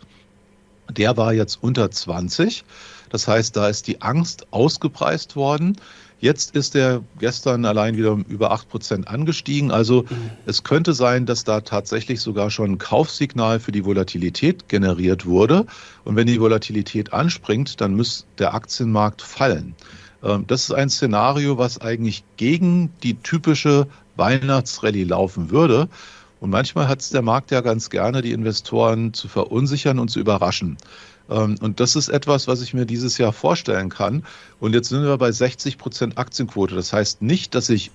Der 0.90 1.16
war 1.16 1.32
jetzt 1.32 1.62
unter 1.62 1.88
20. 1.92 2.64
Das 3.10 3.28
heißt, 3.28 3.56
da 3.56 3.68
ist 3.68 3.86
die 3.86 4.02
Angst 4.02 4.48
ausgepreist 4.50 5.36
worden. 5.36 5.76
Jetzt 6.20 6.56
ist 6.56 6.74
er 6.74 7.02
gestern 7.20 7.64
allein 7.64 7.96
wieder 7.96 8.12
um 8.12 8.22
über 8.22 8.50
8 8.50 8.68
Prozent 8.68 9.08
angestiegen. 9.08 9.70
Also 9.70 10.02
mhm. 10.02 10.30
es 10.46 10.64
könnte 10.64 10.92
sein, 10.92 11.26
dass 11.26 11.44
da 11.44 11.60
tatsächlich 11.60 12.20
sogar 12.20 12.50
schon 12.50 12.72
ein 12.72 12.78
Kaufsignal 12.78 13.60
für 13.60 13.70
die 13.70 13.84
Volatilität 13.84 14.68
generiert 14.68 15.26
wurde. 15.26 15.66
Und 16.04 16.16
wenn 16.16 16.26
die 16.26 16.40
Volatilität 16.40 17.12
anspringt, 17.12 17.80
dann 17.80 17.94
muss 17.94 18.26
der 18.38 18.54
Aktienmarkt 18.54 19.22
fallen. 19.22 19.74
Ähm, 20.24 20.44
das 20.48 20.64
ist 20.64 20.72
ein 20.72 20.90
Szenario, 20.90 21.56
was 21.58 21.80
eigentlich 21.80 22.24
gegen 22.36 22.90
die 23.02 23.14
typische 23.14 23.86
Weihnachtsrallye 24.16 25.04
laufen 25.04 25.50
würde. 25.50 25.88
Und 26.40 26.50
manchmal 26.50 26.88
hat 26.88 27.00
es 27.00 27.10
der 27.10 27.22
Markt 27.22 27.50
ja 27.50 27.60
ganz 27.60 27.90
gerne, 27.90 28.22
die 28.22 28.32
Investoren 28.32 29.12
zu 29.12 29.28
verunsichern 29.28 29.98
und 29.98 30.08
zu 30.08 30.20
überraschen. 30.20 30.76
Ähm, 31.30 31.56
und 31.60 31.80
das 31.80 31.96
ist 31.96 32.08
etwas, 32.08 32.48
was 32.48 32.62
ich 32.62 32.74
mir 32.74 32.86
dieses 32.86 33.18
Jahr 33.18 33.32
vorstellen 33.32 33.88
kann. 33.88 34.24
Und 34.60 34.74
jetzt 34.74 34.88
sind 34.88 35.02
wir 35.02 35.16
bei 35.18 35.32
60 35.32 35.78
Prozent 35.78 36.18
Aktienquote. 36.18 36.74
Das 36.74 36.92
heißt 36.92 37.22
nicht, 37.22 37.54
dass 37.54 37.68
ich 37.68 37.90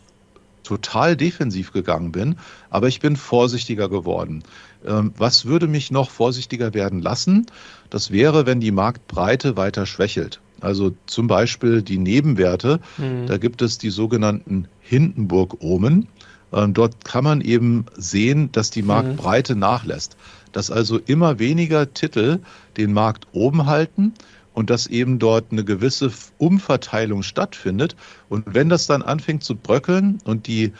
total 0.63 1.15
defensiv 1.15 1.71
gegangen 1.73 2.11
bin, 2.11 2.37
aber 2.69 2.87
ich 2.87 2.99
bin 2.99 3.15
vorsichtiger 3.15 3.89
geworden. 3.89 4.43
Ähm, 4.85 5.13
was 5.17 5.45
würde 5.45 5.67
mich 5.67 5.91
noch 5.91 6.09
vorsichtiger 6.09 6.73
werden 6.73 7.01
lassen? 7.01 7.45
Das 7.89 8.11
wäre, 8.11 8.45
wenn 8.45 8.59
die 8.59 8.71
Marktbreite 8.71 9.57
weiter 9.57 9.85
schwächelt. 9.85 10.39
Also 10.61 10.95
zum 11.05 11.27
Beispiel 11.27 11.81
die 11.81 11.97
Nebenwerte, 11.97 12.79
mhm. 12.97 13.27
da 13.27 13.37
gibt 13.37 13.61
es 13.61 13.77
die 13.77 13.89
sogenannten 13.89 14.67
Hindenburg-Omen. 14.79 16.07
Ähm, 16.53 16.73
dort 16.73 17.03
kann 17.03 17.23
man 17.23 17.41
eben 17.41 17.85
sehen, 17.97 18.51
dass 18.53 18.69
die 18.69 18.83
Marktbreite 18.83 19.55
mhm. 19.55 19.61
nachlässt, 19.61 20.15
dass 20.53 20.71
also 20.71 20.97
immer 20.97 21.39
weniger 21.39 21.93
Titel 21.93 22.39
den 22.77 22.93
Markt 22.93 23.27
oben 23.33 23.65
halten 23.65 24.13
und 24.53 24.69
dass 24.69 24.87
eben 24.87 25.19
dort 25.19 25.51
eine 25.51 25.65
gewisse 25.65 26.11
Umverteilung 26.37 27.23
stattfindet. 27.23 27.95
Und 28.29 28.45
wenn 28.53 28.69
das 28.69 28.87
dann 28.87 29.01
anfängt 29.01 29.43
zu 29.43 29.55
bröckeln 29.55 30.19
und 30.23 30.47
die 30.47 30.71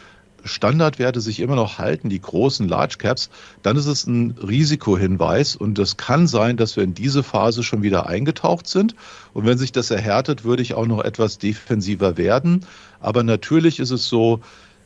Standardwerte 0.46 1.22
sich 1.22 1.40
immer 1.40 1.56
noch 1.56 1.78
halten, 1.78 2.10
die 2.10 2.20
großen 2.20 2.68
Large 2.68 2.98
Caps, 2.98 3.30
dann 3.62 3.78
ist 3.78 3.86
es 3.86 4.06
ein 4.06 4.32
Risikohinweis 4.32 5.56
und 5.56 5.80
es 5.80 5.98
kann 5.98 6.28
sein, 6.28 6.58
dass 6.58 6.76
wir 6.76 6.84
in 6.84 6.94
diese 6.94 7.24
Phase 7.24 7.64
schon 7.64 7.82
wieder 7.82 8.08
eingetaucht 8.08 8.68
sind. 8.68 8.96
Und 9.34 9.46
wenn 9.46 9.58
sich 9.58 9.72
das 9.72 9.90
erhärtet, 9.90 10.44
würde 10.44 10.62
ich 10.62 10.74
auch 10.74 10.86
noch 10.86 11.04
etwas 11.04 11.38
defensiver 11.38 12.18
werden. 12.18 12.66
Aber 13.00 13.24
natürlich 13.24 13.80
ist 13.80 13.92
es 13.92 14.08
so, 14.08 14.42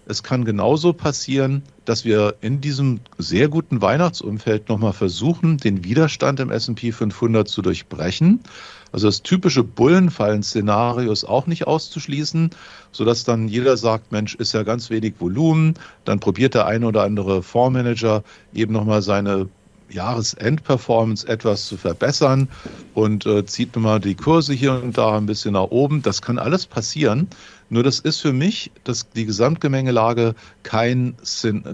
es 0.10 0.24
kann 0.24 0.46
genauso 0.46 0.93
passieren, 0.93 1.63
dass 1.84 2.06
wir 2.06 2.36
in 2.39 2.62
diesem 2.62 3.02
sehr 3.17 3.50
guten 3.50 3.82
Weihnachtsumfeld 3.82 4.70
nochmal 4.70 4.93
versuchen, 4.93 5.58
den 5.58 5.84
Widerstand 5.84 6.39
im 6.39 6.50
S&P 6.50 6.91
500 6.91 7.48
zu 7.48 7.62
durchbrechen. 7.62 8.39
Also 8.93 9.08
das 9.08 9.22
typische 9.22 9.63
Bullenfallen-Szenario 9.63 11.12
ist 11.12 11.26
auch 11.26 11.46
nicht 11.46 11.67
auszuschließen, 11.67 12.52
sodass 12.91 13.26
dann 13.26 13.50
jeder 13.50 13.76
sagt, 13.76 14.13
Mensch, 14.13 14.36
ist 14.36 14.54
ja 14.54 14.63
ganz 14.63 14.89
wenig 14.89 15.15
Volumen. 15.20 15.74
Dann 16.06 16.22
probiert 16.22 16.54
der 16.54 16.67
eine 16.67 16.88
oder 16.88 17.04
andere 17.04 17.43
Fondsmanager 17.43 18.24
eben 18.54 18.72
nochmal 18.72 19.02
seine 19.02 19.50
Jahresendperformance 19.89 21.28
etwas 21.28 21.67
zu 21.67 21.78
verbessern 21.78 22.50
und 22.93 23.26
äh, 23.26 23.46
zieht 23.46 23.76
nochmal 23.76 24.00
die 24.00 24.15
Kurse 24.15 24.54
hier 24.54 24.74
und 24.74 24.98
da 24.98 25.17
ein 25.17 25.26
bisschen 25.26 25.54
nach 25.54 25.63
oben. 25.63 26.02
Das 26.02 26.22
kann 26.22 26.38
alles 26.38 26.65
passieren. 26.65 27.28
Nur 27.69 27.84
das 27.84 27.99
ist 27.99 28.21
für 28.21 28.34
mich 28.34 28.71
das, 28.84 29.10
die 29.10 29.25
Gesamtgemengelage 29.25 30.36
kein, 30.63 31.15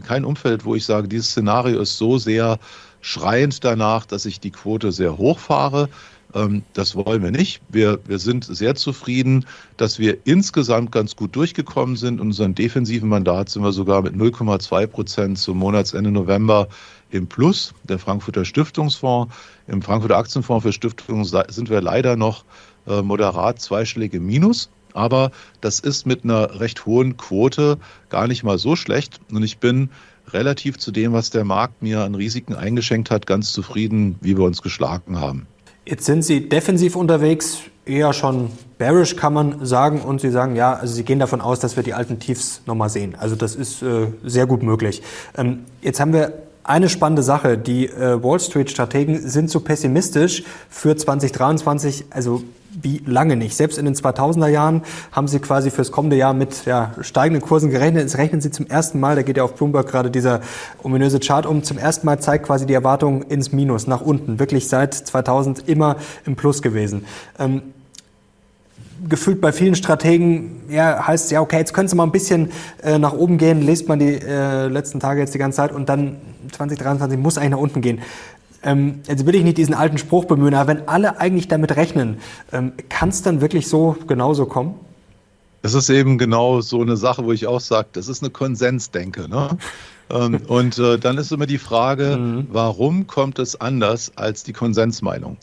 kein 0.05 0.25
Umfeld, 0.25 0.65
wo 0.65 0.75
ich 0.75 0.85
sage, 0.85 1.07
dieses 1.07 1.29
Szenario 1.29 1.81
ist 1.81 1.97
so 1.97 2.17
sehr 2.17 2.59
schreiend 3.01 3.63
danach, 3.63 4.05
dass 4.05 4.25
ich 4.25 4.39
die 4.39 4.51
Quote 4.51 4.91
sehr 4.91 5.17
hoch 5.17 5.39
fahre. 5.39 5.89
Ähm, 6.33 6.63
das 6.73 6.95
wollen 6.95 7.21
wir 7.21 7.31
nicht. 7.31 7.61
Wir, 7.69 7.99
wir 8.05 8.19
sind 8.19 8.45
sehr 8.45 8.75
zufrieden, 8.75 9.45
dass 9.77 9.99
wir 9.99 10.17
insgesamt 10.25 10.91
ganz 10.91 11.15
gut 11.15 11.35
durchgekommen 11.35 11.95
sind. 11.95 12.15
In 12.15 12.27
unserem 12.27 12.55
defensiven 12.55 13.09
Mandat 13.09 13.49
sind 13.49 13.63
wir 13.63 13.71
sogar 13.71 14.01
mit 14.01 14.15
0,2 14.15 14.87
Prozent 14.87 15.37
zum 15.37 15.57
Monatsende 15.57 16.11
November 16.11 16.67
im 17.11 17.27
Plus. 17.27 17.73
Der 17.83 17.99
Frankfurter 17.99 18.45
Stiftungsfonds, 18.45 19.33
im 19.67 19.81
Frankfurter 19.81 20.17
Aktienfonds 20.17 20.63
für 20.63 20.73
Stiftungen 20.73 21.25
sind 21.25 21.69
wir 21.69 21.81
leider 21.81 22.15
noch 22.15 22.45
äh, 22.87 23.01
moderat 23.01 23.61
zweistellige 23.61 24.19
Minus. 24.19 24.69
Aber 24.93 25.31
das 25.61 25.79
ist 25.79 26.05
mit 26.05 26.23
einer 26.23 26.59
recht 26.59 26.85
hohen 26.85 27.17
Quote 27.17 27.77
gar 28.09 28.27
nicht 28.27 28.43
mal 28.43 28.57
so 28.57 28.75
schlecht. 28.75 29.19
Und 29.31 29.43
ich 29.43 29.57
bin 29.57 29.89
relativ 30.31 30.77
zu 30.77 30.91
dem, 30.91 31.13
was 31.13 31.29
der 31.29 31.43
Markt 31.43 31.81
mir 31.81 32.01
an 32.01 32.15
Risiken 32.15 32.55
eingeschenkt 32.55 33.11
hat, 33.11 33.25
ganz 33.25 33.51
zufrieden, 33.51 34.15
wie 34.21 34.37
wir 34.37 34.45
uns 34.45 34.61
geschlagen 34.61 35.19
haben. 35.19 35.47
Jetzt 35.85 36.05
sind 36.05 36.23
Sie 36.23 36.47
defensiv 36.47 36.95
unterwegs, 36.95 37.59
eher 37.85 38.13
schon 38.13 38.49
bearish 38.77 39.15
kann 39.15 39.33
man 39.33 39.65
sagen. 39.65 40.01
Und 40.01 40.21
Sie 40.21 40.31
sagen, 40.31 40.55
ja, 40.55 40.73
also 40.73 40.93
Sie 40.93 41.03
gehen 41.03 41.19
davon 41.19 41.41
aus, 41.41 41.59
dass 41.59 41.75
wir 41.75 41.83
die 41.83 41.93
alten 41.93 42.19
Tiefs 42.19 42.61
nochmal 42.65 42.89
sehen. 42.89 43.15
Also 43.19 43.35
das 43.35 43.55
ist 43.55 43.81
äh, 43.81 44.07
sehr 44.23 44.45
gut 44.45 44.63
möglich. 44.63 45.01
Ähm, 45.37 45.65
jetzt 45.81 45.99
haben 45.99 46.13
wir 46.13 46.33
eine 46.63 46.89
spannende 46.89 47.23
Sache. 47.23 47.57
Die 47.57 47.87
äh, 47.87 48.23
Wall 48.23 48.39
Street-Strategen 48.39 49.27
sind 49.27 49.49
zu 49.49 49.59
pessimistisch 49.59 50.43
für 50.69 50.95
2023. 50.95 52.05
Also 52.09 52.43
wie 52.81 53.01
lange 53.05 53.35
nicht. 53.35 53.55
Selbst 53.55 53.77
in 53.77 53.85
den 53.85 53.95
2000er 53.95 54.47
Jahren 54.47 54.83
haben 55.11 55.27
sie 55.27 55.39
quasi 55.39 55.71
fürs 55.71 55.91
kommende 55.91 56.15
Jahr 56.15 56.33
mit 56.33 56.65
ja, 56.65 56.93
steigenden 57.01 57.41
Kursen 57.41 57.69
gerechnet. 57.69 58.03
Jetzt 58.03 58.17
rechnen 58.17 58.41
sie 58.41 58.51
zum 58.51 58.67
ersten 58.67 58.99
Mal, 58.99 59.15
da 59.15 59.21
geht 59.21 59.37
ja 59.37 59.43
auf 59.43 59.55
Bloomberg 59.55 59.87
gerade 59.87 60.09
dieser 60.11 60.41
ominöse 60.81 61.19
Chart 61.19 61.45
um, 61.45 61.63
zum 61.63 61.77
ersten 61.77 62.05
Mal 62.05 62.19
zeigt 62.19 62.45
quasi 62.45 62.65
die 62.65 62.73
Erwartung 62.73 63.23
ins 63.23 63.51
Minus, 63.51 63.87
nach 63.87 64.01
unten. 64.01 64.39
Wirklich 64.39 64.67
seit 64.67 64.93
2000 64.93 65.67
immer 65.67 65.97
im 66.25 66.35
Plus 66.35 66.61
gewesen. 66.61 67.05
Ähm, 67.39 67.61
gefühlt 69.07 69.41
bei 69.41 69.51
vielen 69.51 69.75
Strategen 69.75 70.61
ja, 70.69 71.07
heißt 71.07 71.25
es 71.25 71.31
ja, 71.31 71.41
okay, 71.41 71.57
jetzt 71.57 71.73
können 71.73 71.87
Sie 71.87 71.95
mal 71.95 72.03
ein 72.03 72.11
bisschen 72.11 72.51
äh, 72.81 72.97
nach 72.97 73.13
oben 73.13 73.37
gehen, 73.37 73.61
lest 73.61 73.87
man 73.87 73.99
die 73.99 74.13
äh, 74.13 74.67
letzten 74.67 74.99
Tage 74.99 75.19
jetzt 75.19 75.33
die 75.33 75.39
ganze 75.39 75.57
Zeit 75.57 75.71
und 75.71 75.89
dann 75.89 76.17
2023 76.51 77.19
muss 77.19 77.37
eigentlich 77.37 77.51
nach 77.51 77.57
unten 77.57 77.81
gehen. 77.81 77.99
Ähm, 78.63 79.01
jetzt 79.07 79.25
will 79.25 79.35
ich 79.35 79.43
nicht 79.43 79.57
diesen 79.57 79.73
alten 79.73 79.97
Spruch 79.97 80.25
bemühen, 80.25 80.53
aber 80.53 80.67
wenn 80.69 80.87
alle 80.87 81.19
eigentlich 81.19 81.47
damit 81.47 81.75
rechnen, 81.75 82.17
ähm, 82.51 82.73
kann 82.89 83.09
es 83.09 83.21
dann 83.21 83.41
wirklich 83.41 83.67
so 83.67 83.97
genauso 84.07 84.45
kommen? 84.45 84.75
Das 85.61 85.73
ist 85.73 85.89
eben 85.89 86.17
genau 86.17 86.59
so 86.59 86.81
eine 86.81 86.97
Sache, 86.97 87.23
wo 87.23 87.31
ich 87.31 87.47
auch 87.47 87.61
sage, 87.61 87.87
das 87.93 88.09
ist 88.09 88.21
eine 88.21 88.31
Konsensdenke. 88.31 89.29
Ne? 89.29 89.57
ähm, 90.09 90.41
und 90.47 90.77
äh, 90.77 90.99
dann 90.99 91.17
ist 91.17 91.31
immer 91.31 91.45
die 91.45 91.57
Frage, 91.57 92.17
mhm. 92.17 92.47
warum 92.51 93.07
kommt 93.07 93.39
es 93.39 93.59
anders 93.59 94.11
als 94.15 94.43
die 94.43 94.53
Konsensmeinung? 94.53 95.37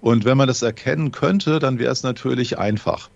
Und 0.00 0.24
wenn 0.24 0.38
man 0.38 0.48
das 0.48 0.62
erkennen 0.62 1.12
könnte, 1.12 1.58
dann 1.58 1.78
wäre 1.78 1.92
es 1.92 2.02
natürlich 2.02 2.58
einfach. 2.58 3.10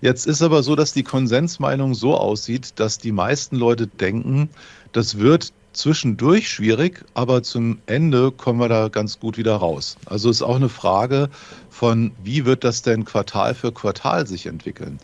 Jetzt 0.00 0.26
ist 0.26 0.42
aber 0.42 0.62
so, 0.62 0.76
dass 0.76 0.92
die 0.92 1.02
Konsensmeinung 1.02 1.94
so 1.94 2.16
aussieht, 2.16 2.78
dass 2.78 2.98
die 2.98 3.12
meisten 3.12 3.56
Leute 3.56 3.86
denken, 3.86 4.50
das 4.92 5.18
wird 5.18 5.52
zwischendurch 5.74 6.48
schwierig, 6.48 7.04
aber 7.14 7.42
zum 7.42 7.78
Ende 7.86 8.30
kommen 8.30 8.60
wir 8.60 8.68
da 8.68 8.88
ganz 8.88 9.20
gut 9.20 9.36
wieder 9.36 9.56
raus. 9.56 9.96
Also 10.06 10.30
ist 10.30 10.42
auch 10.42 10.56
eine 10.56 10.68
Frage 10.68 11.28
von, 11.68 12.12
wie 12.22 12.46
wird 12.46 12.64
das 12.64 12.82
denn 12.82 13.04
Quartal 13.04 13.54
für 13.54 13.72
Quartal 13.72 14.26
sich 14.26 14.46
entwickeln? 14.46 14.98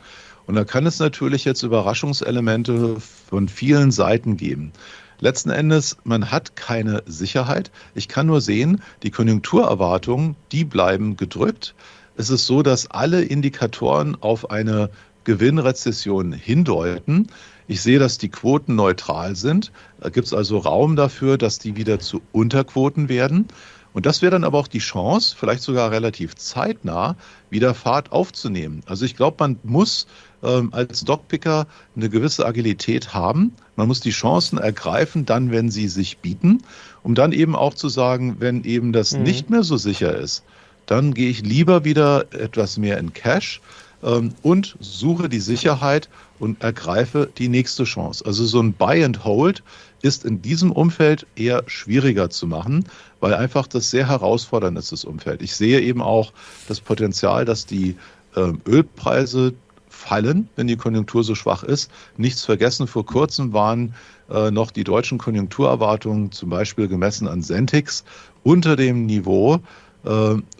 Und 0.46 0.54
da 0.54 0.64
kann 0.64 0.86
es 0.86 0.98
natürlich 0.98 1.44
jetzt 1.44 1.62
Überraschungselemente 1.62 2.96
von 3.28 3.48
vielen 3.48 3.90
Seiten 3.92 4.36
geben. 4.36 4.72
Letzten 5.20 5.50
Endes, 5.50 5.98
man 6.04 6.30
hat 6.30 6.56
keine 6.56 7.02
Sicherheit. 7.06 7.70
Ich 7.94 8.08
kann 8.08 8.26
nur 8.26 8.40
sehen, 8.40 8.82
die 9.02 9.10
Konjunkturerwartungen, 9.10 10.34
die 10.50 10.64
bleiben 10.64 11.16
gedrückt. 11.16 11.74
Es 12.16 12.30
ist 12.30 12.46
so, 12.46 12.62
dass 12.62 12.90
alle 12.90 13.22
Indikatoren 13.22 14.16
auf 14.20 14.50
eine 14.50 14.90
Gewinnrezession 15.24 16.32
hindeuten. 16.32 17.28
Ich 17.70 17.82
sehe, 17.82 18.00
dass 18.00 18.18
die 18.18 18.30
Quoten 18.30 18.74
neutral 18.74 19.36
sind. 19.36 19.70
Da 20.00 20.08
gibt 20.08 20.26
es 20.26 20.34
also 20.34 20.58
Raum 20.58 20.96
dafür, 20.96 21.38
dass 21.38 21.60
die 21.60 21.76
wieder 21.76 22.00
zu 22.00 22.20
Unterquoten 22.32 23.08
werden. 23.08 23.46
Und 23.92 24.06
das 24.06 24.22
wäre 24.22 24.32
dann 24.32 24.42
aber 24.42 24.58
auch 24.58 24.66
die 24.66 24.80
Chance, 24.80 25.36
vielleicht 25.38 25.62
sogar 25.62 25.92
relativ 25.92 26.34
zeitnah, 26.34 27.14
wieder 27.48 27.74
Fahrt 27.74 28.10
aufzunehmen. 28.10 28.82
Also 28.86 29.04
ich 29.04 29.14
glaube, 29.14 29.36
man 29.38 29.60
muss 29.62 30.08
ähm, 30.42 30.70
als 30.72 31.02
Stockpicker 31.02 31.68
eine 31.94 32.10
gewisse 32.10 32.44
Agilität 32.44 33.14
haben. 33.14 33.52
Man 33.76 33.86
muss 33.86 34.00
die 34.00 34.10
Chancen 34.10 34.58
ergreifen, 34.58 35.24
dann, 35.24 35.52
wenn 35.52 35.70
sie 35.70 35.86
sich 35.86 36.18
bieten, 36.18 36.64
um 37.04 37.14
dann 37.14 37.30
eben 37.30 37.54
auch 37.54 37.74
zu 37.74 37.88
sagen, 37.88 38.38
wenn 38.40 38.64
eben 38.64 38.92
das 38.92 39.12
mhm. 39.12 39.22
nicht 39.22 39.48
mehr 39.48 39.62
so 39.62 39.76
sicher 39.76 40.16
ist, 40.16 40.42
dann 40.86 41.14
gehe 41.14 41.30
ich 41.30 41.42
lieber 41.42 41.84
wieder 41.84 42.34
etwas 42.34 42.78
mehr 42.78 42.98
in 42.98 43.12
Cash 43.12 43.60
und 44.00 44.76
suche 44.80 45.28
die 45.28 45.40
Sicherheit 45.40 46.08
und 46.38 46.62
ergreife 46.62 47.28
die 47.36 47.48
nächste 47.48 47.84
Chance. 47.84 48.24
Also 48.24 48.46
so 48.46 48.60
ein 48.60 48.72
Buy 48.72 49.04
and 49.04 49.24
Hold 49.24 49.62
ist 50.02 50.24
in 50.24 50.40
diesem 50.40 50.72
Umfeld 50.72 51.26
eher 51.36 51.62
schwieriger 51.66 52.30
zu 52.30 52.46
machen, 52.46 52.84
weil 53.20 53.34
einfach 53.34 53.66
das 53.66 53.90
sehr 53.90 54.08
herausfordernd 54.08 54.78
ist, 54.78 54.92
das 54.92 55.04
Umfeld. 55.04 55.42
Ich 55.42 55.54
sehe 55.54 55.80
eben 55.80 56.00
auch 56.00 56.32
das 56.68 56.80
Potenzial, 56.80 57.44
dass 57.44 57.66
die 57.66 57.96
äh, 58.36 58.52
Ölpreise 58.66 59.52
fallen, 59.88 60.48
wenn 60.56 60.66
die 60.66 60.76
Konjunktur 60.76 61.22
so 61.22 61.34
schwach 61.34 61.62
ist. 61.62 61.90
Nichts 62.16 62.44
vergessen, 62.44 62.86
vor 62.86 63.04
kurzem 63.04 63.52
waren 63.52 63.94
äh, 64.30 64.50
noch 64.50 64.70
die 64.70 64.84
deutschen 64.84 65.18
Konjunkturerwartungen, 65.18 66.32
zum 66.32 66.48
Beispiel 66.48 66.88
gemessen 66.88 67.28
an 67.28 67.42
Sentix, 67.42 68.04
unter 68.42 68.76
dem 68.76 69.04
Niveau 69.04 69.60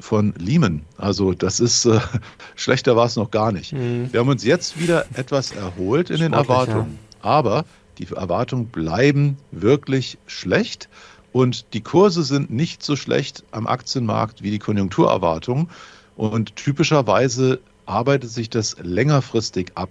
von 0.00 0.34
Lehman. 0.38 0.82
Also 0.98 1.32
das 1.32 1.60
ist 1.60 1.86
äh, 1.86 2.00
schlechter 2.56 2.96
war 2.96 3.06
es 3.06 3.16
noch 3.16 3.30
gar 3.30 3.52
nicht. 3.52 3.72
Mhm. 3.72 4.12
Wir 4.12 4.20
haben 4.20 4.28
uns 4.28 4.44
jetzt 4.44 4.78
wieder 4.78 5.06
etwas 5.14 5.52
erholt 5.52 6.10
in 6.10 6.16
Sportlich, 6.16 6.20
den 6.20 6.32
Erwartungen, 6.32 6.98
ja. 7.22 7.30
aber 7.30 7.64
die 7.98 8.06
Erwartungen 8.14 8.66
bleiben 8.66 9.36
wirklich 9.50 10.18
schlecht. 10.26 10.88
Und 11.32 11.74
die 11.74 11.80
Kurse 11.80 12.24
sind 12.24 12.50
nicht 12.50 12.82
so 12.82 12.96
schlecht 12.96 13.44
am 13.52 13.66
Aktienmarkt 13.66 14.42
wie 14.42 14.50
die 14.50 14.58
Konjunkturerwartungen. 14.58 15.68
Und 16.16 16.56
typischerweise 16.56 17.60
arbeitet 17.86 18.30
sich 18.30 18.50
das 18.50 18.76
längerfristig 18.82 19.72
ab. 19.74 19.90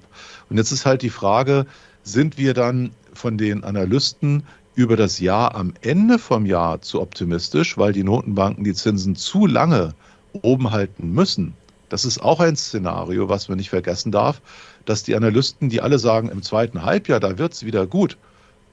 Und 0.49 0.57
jetzt 0.57 0.71
ist 0.71 0.85
halt 0.85 1.01
die 1.01 1.09
Frage, 1.09 1.65
sind 2.03 2.37
wir 2.37 2.53
dann 2.53 2.91
von 3.13 3.37
den 3.37 3.63
Analysten 3.63 4.43
über 4.79 4.95
das 4.95 5.19
Jahr 5.19 5.55
am 5.55 5.73
Ende 5.81 6.17
vom 6.17 6.45
Jahr 6.45 6.81
zu 6.81 7.01
optimistisch, 7.01 7.77
weil 7.77 7.91
die 7.91 8.05
Notenbanken 8.05 8.63
die 8.63 8.73
Zinsen 8.73 9.17
zu 9.17 9.45
lange 9.45 9.93
oben 10.41 10.71
halten 10.71 11.11
müssen, 11.11 11.53
das 11.89 12.05
ist 12.05 12.21
auch 12.21 12.39
ein 12.39 12.55
Szenario, 12.55 13.27
was 13.27 13.49
man 13.49 13.57
nicht 13.57 13.71
vergessen 13.71 14.13
darf, 14.13 14.41
dass 14.85 15.03
die 15.03 15.15
Analysten, 15.15 15.67
die 15.67 15.81
alle 15.81 15.99
sagen, 15.99 16.29
im 16.29 16.43
zweiten 16.43 16.83
Halbjahr, 16.83 17.19
da 17.19 17.37
wird 17.37 17.51
es 17.51 17.65
wieder 17.65 17.87
gut, 17.87 18.17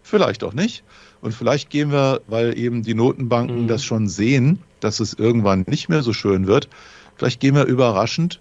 vielleicht 0.04 0.44
auch 0.44 0.52
nicht. 0.52 0.84
Und 1.22 1.32
vielleicht 1.32 1.70
gehen 1.70 1.90
wir, 1.90 2.20
weil 2.28 2.56
eben 2.56 2.84
die 2.84 2.94
Notenbanken 2.94 3.62
mhm. 3.62 3.68
das 3.68 3.82
schon 3.82 4.06
sehen, 4.06 4.60
dass 4.78 5.00
es 5.00 5.14
irgendwann 5.14 5.64
nicht 5.66 5.88
mehr 5.88 6.04
so 6.04 6.12
schön 6.12 6.46
wird, 6.46 6.68
vielleicht 7.16 7.40
gehen 7.40 7.56
wir 7.56 7.64
überraschend 7.64 8.38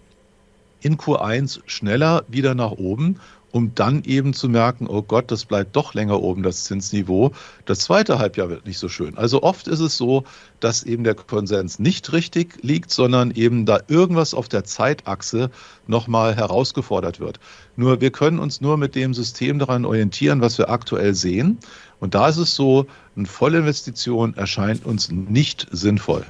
in 0.82 0.98
Q1 0.98 1.62
schneller 1.66 2.26
wieder 2.28 2.54
nach 2.54 2.74
oben 2.74 3.20
um 3.56 3.74
dann 3.74 4.04
eben 4.04 4.34
zu 4.34 4.50
merken, 4.50 4.86
oh 4.86 5.02
Gott, 5.02 5.32
das 5.32 5.46
bleibt 5.46 5.78
doch 5.78 5.94
länger 5.94 6.22
oben, 6.22 6.44
das 6.44 6.66
Zinsniveau. 6.66 7.32
Das 7.64 7.80
zweite 7.80 8.20
Halbjahr 8.20 8.50
wird 8.50 8.66
nicht 8.66 8.80
so 8.80 8.90
schön. 8.90 9.18
Also 9.18 9.44
oft 9.44 9.70
ist 9.70 9.80
es 9.80 9.96
so, 9.96 10.26
dass 10.60 10.84
eben 10.84 11.06
der 11.06 11.16
Konsens 11.16 11.80
nicht 11.80 12.12
richtig 12.12 12.58
liegt, 12.64 12.92
sondern 12.92 13.32
eben 13.32 13.66
da 13.66 13.80
irgendwas 13.88 14.34
auf 14.34 14.50
der 14.50 14.66
Zeitachse 14.66 15.52
nochmal 15.88 16.36
herausgefordert 16.36 17.22
wird. 17.22 17.40
Nur 17.78 18.02
wir 18.02 18.12
können 18.12 18.40
uns 18.40 18.60
nur 18.60 18.76
mit 18.76 18.94
dem 18.94 19.14
System 19.14 19.58
daran 19.58 19.86
orientieren, 19.86 20.42
was 20.42 20.58
wir 20.58 20.70
aktuell 20.70 21.16
sehen. 21.16 21.58
Und 22.02 22.14
da 22.14 22.28
ist 22.28 22.36
es 22.36 22.56
so, 22.56 22.88
eine 23.16 23.26
Vollinvestition 23.26 24.36
erscheint 24.36 24.86
uns 24.86 25.10
nicht 25.10 25.66
sinnvoll. 25.72 26.26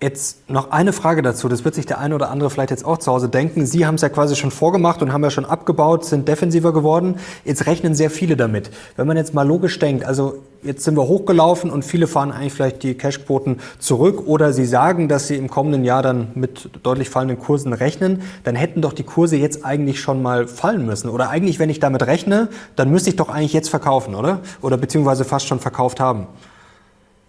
Jetzt 0.00 0.48
noch 0.48 0.70
eine 0.70 0.92
Frage 0.92 1.22
dazu. 1.22 1.48
Das 1.48 1.64
wird 1.64 1.74
sich 1.74 1.84
der 1.84 1.98
eine 1.98 2.14
oder 2.14 2.30
andere 2.30 2.50
vielleicht 2.50 2.70
jetzt 2.70 2.84
auch 2.84 2.98
zu 2.98 3.10
Hause 3.10 3.28
denken. 3.28 3.66
Sie 3.66 3.84
haben 3.84 3.96
es 3.96 4.02
ja 4.02 4.08
quasi 4.08 4.36
schon 4.36 4.52
vorgemacht 4.52 5.02
und 5.02 5.12
haben 5.12 5.24
ja 5.24 5.30
schon 5.30 5.44
abgebaut, 5.44 6.04
sind 6.04 6.28
defensiver 6.28 6.72
geworden. 6.72 7.16
Jetzt 7.44 7.66
rechnen 7.66 7.96
sehr 7.96 8.08
viele 8.08 8.36
damit. 8.36 8.70
Wenn 8.94 9.08
man 9.08 9.16
jetzt 9.16 9.34
mal 9.34 9.42
logisch 9.42 9.76
denkt, 9.80 10.04
also 10.04 10.38
jetzt 10.62 10.84
sind 10.84 10.96
wir 10.96 11.08
hochgelaufen 11.08 11.68
und 11.68 11.84
viele 11.84 12.06
fahren 12.06 12.30
eigentlich 12.30 12.52
vielleicht 12.52 12.84
die 12.84 12.94
Cashquoten 12.94 13.58
zurück 13.80 14.22
oder 14.26 14.52
sie 14.52 14.66
sagen, 14.66 15.08
dass 15.08 15.26
sie 15.26 15.34
im 15.34 15.50
kommenden 15.50 15.82
Jahr 15.84 16.04
dann 16.04 16.28
mit 16.36 16.70
deutlich 16.84 17.10
fallenden 17.10 17.40
Kursen 17.40 17.72
rechnen, 17.72 18.22
dann 18.44 18.54
hätten 18.54 18.82
doch 18.82 18.92
die 18.92 19.02
Kurse 19.02 19.36
jetzt 19.36 19.64
eigentlich 19.64 20.00
schon 20.00 20.22
mal 20.22 20.46
fallen 20.46 20.86
müssen. 20.86 21.08
Oder 21.08 21.30
eigentlich, 21.30 21.58
wenn 21.58 21.70
ich 21.70 21.80
damit 21.80 22.06
rechne, 22.06 22.50
dann 22.76 22.88
müsste 22.92 23.10
ich 23.10 23.16
doch 23.16 23.30
eigentlich 23.30 23.52
jetzt 23.52 23.68
verkaufen, 23.68 24.14
oder? 24.14 24.42
Oder 24.62 24.76
beziehungsweise 24.76 25.24
fast 25.24 25.48
schon 25.48 25.58
verkauft 25.58 25.98
haben. 25.98 26.28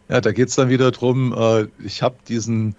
Ja, 0.09 0.21
da 0.21 0.31
geht 0.31 0.49
es 0.49 0.55
dann 0.55 0.69
wieder 0.69 0.91
drum. 0.91 1.33
Äh, 1.37 1.67
ich 1.83 2.01
habe 2.01 2.15
diesen 2.27 2.75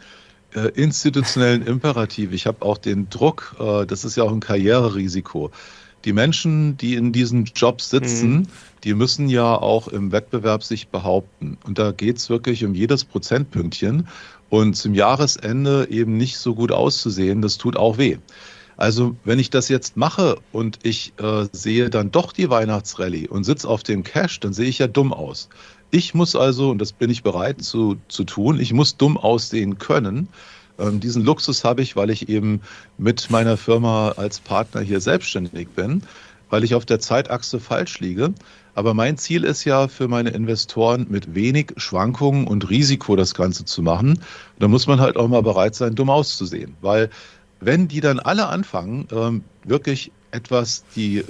äh, 0.54 0.68
institutionellen 0.74 1.64
Imperativ, 1.64 2.32
ich 2.32 2.46
habe 2.46 2.64
auch 2.64 2.78
den 2.78 3.08
Druck, 3.08 3.56
äh, 3.60 3.86
das 3.86 4.04
ist 4.04 4.16
ja 4.16 4.24
auch 4.24 4.32
ein 4.32 4.40
Karriererisiko. 4.40 5.50
Die 6.04 6.12
Menschen, 6.12 6.76
die 6.76 6.94
in 6.94 7.12
diesen 7.12 7.44
Jobs 7.44 7.90
sitzen, 7.90 8.30
mhm. 8.30 8.46
die 8.84 8.94
müssen 8.94 9.28
ja 9.28 9.54
auch 9.54 9.86
im 9.88 10.12
Wettbewerb 10.12 10.64
sich 10.64 10.88
behaupten. 10.88 11.58
Und 11.64 11.78
da 11.78 11.92
geht 11.92 12.16
es 12.16 12.30
wirklich 12.30 12.64
um 12.64 12.74
jedes 12.74 13.04
Prozentpünktchen. 13.04 14.08
Und 14.48 14.74
zum 14.74 14.94
Jahresende 14.94 15.88
eben 15.90 16.16
nicht 16.16 16.38
so 16.38 16.54
gut 16.54 16.72
auszusehen, 16.72 17.42
das 17.42 17.58
tut 17.58 17.76
auch 17.76 17.98
weh. 17.98 18.16
Also 18.80 19.14
wenn 19.24 19.38
ich 19.38 19.50
das 19.50 19.68
jetzt 19.68 19.98
mache 19.98 20.38
und 20.52 20.78
ich 20.82 21.12
äh, 21.18 21.46
sehe 21.52 21.90
dann 21.90 22.10
doch 22.10 22.32
die 22.32 22.48
Weihnachtsrallye 22.48 23.28
und 23.28 23.44
sitze 23.44 23.68
auf 23.68 23.82
dem 23.82 24.02
Cash, 24.02 24.40
dann 24.40 24.54
sehe 24.54 24.68
ich 24.68 24.78
ja 24.78 24.86
dumm 24.86 25.12
aus. 25.12 25.50
Ich 25.90 26.14
muss 26.14 26.36
also, 26.36 26.70
und 26.70 26.78
das 26.78 26.92
bin 26.92 27.10
ich 27.10 27.22
bereit 27.22 27.62
zu, 27.62 27.96
zu 28.08 28.24
tun, 28.24 28.60
ich 28.60 28.72
muss 28.72 28.96
dumm 28.96 29.16
aussehen 29.16 29.78
können. 29.78 30.28
Ähm, 30.78 31.00
diesen 31.00 31.24
Luxus 31.24 31.64
habe 31.64 31.82
ich, 31.82 31.96
weil 31.96 32.10
ich 32.10 32.28
eben 32.28 32.60
mit 32.96 33.30
meiner 33.30 33.56
Firma 33.56 34.10
als 34.12 34.40
Partner 34.40 34.80
hier 34.80 35.00
selbstständig 35.00 35.68
bin, 35.70 36.02
weil 36.48 36.64
ich 36.64 36.74
auf 36.74 36.86
der 36.86 37.00
Zeitachse 37.00 37.60
falsch 37.60 38.00
liege. 38.00 38.32
Aber 38.74 38.94
mein 38.94 39.18
Ziel 39.18 39.44
ist 39.44 39.64
ja 39.64 39.88
für 39.88 40.06
meine 40.06 40.30
Investoren 40.30 41.06
mit 41.10 41.34
wenig 41.34 41.72
Schwankungen 41.76 42.46
und 42.46 42.70
Risiko 42.70 43.16
das 43.16 43.34
Ganze 43.34 43.64
zu 43.64 43.82
machen. 43.82 44.22
Da 44.58 44.68
muss 44.68 44.86
man 44.86 45.00
halt 45.00 45.16
auch 45.16 45.28
mal 45.28 45.42
bereit 45.42 45.74
sein, 45.74 45.96
dumm 45.96 46.08
auszusehen. 46.08 46.76
Weil 46.80 47.10
wenn 47.60 47.88
die 47.88 48.00
dann 48.00 48.20
alle 48.20 48.46
anfangen, 48.46 49.08
ähm, 49.10 49.42
wirklich 49.64 50.12
etwas 50.30 50.84
die 50.94 51.24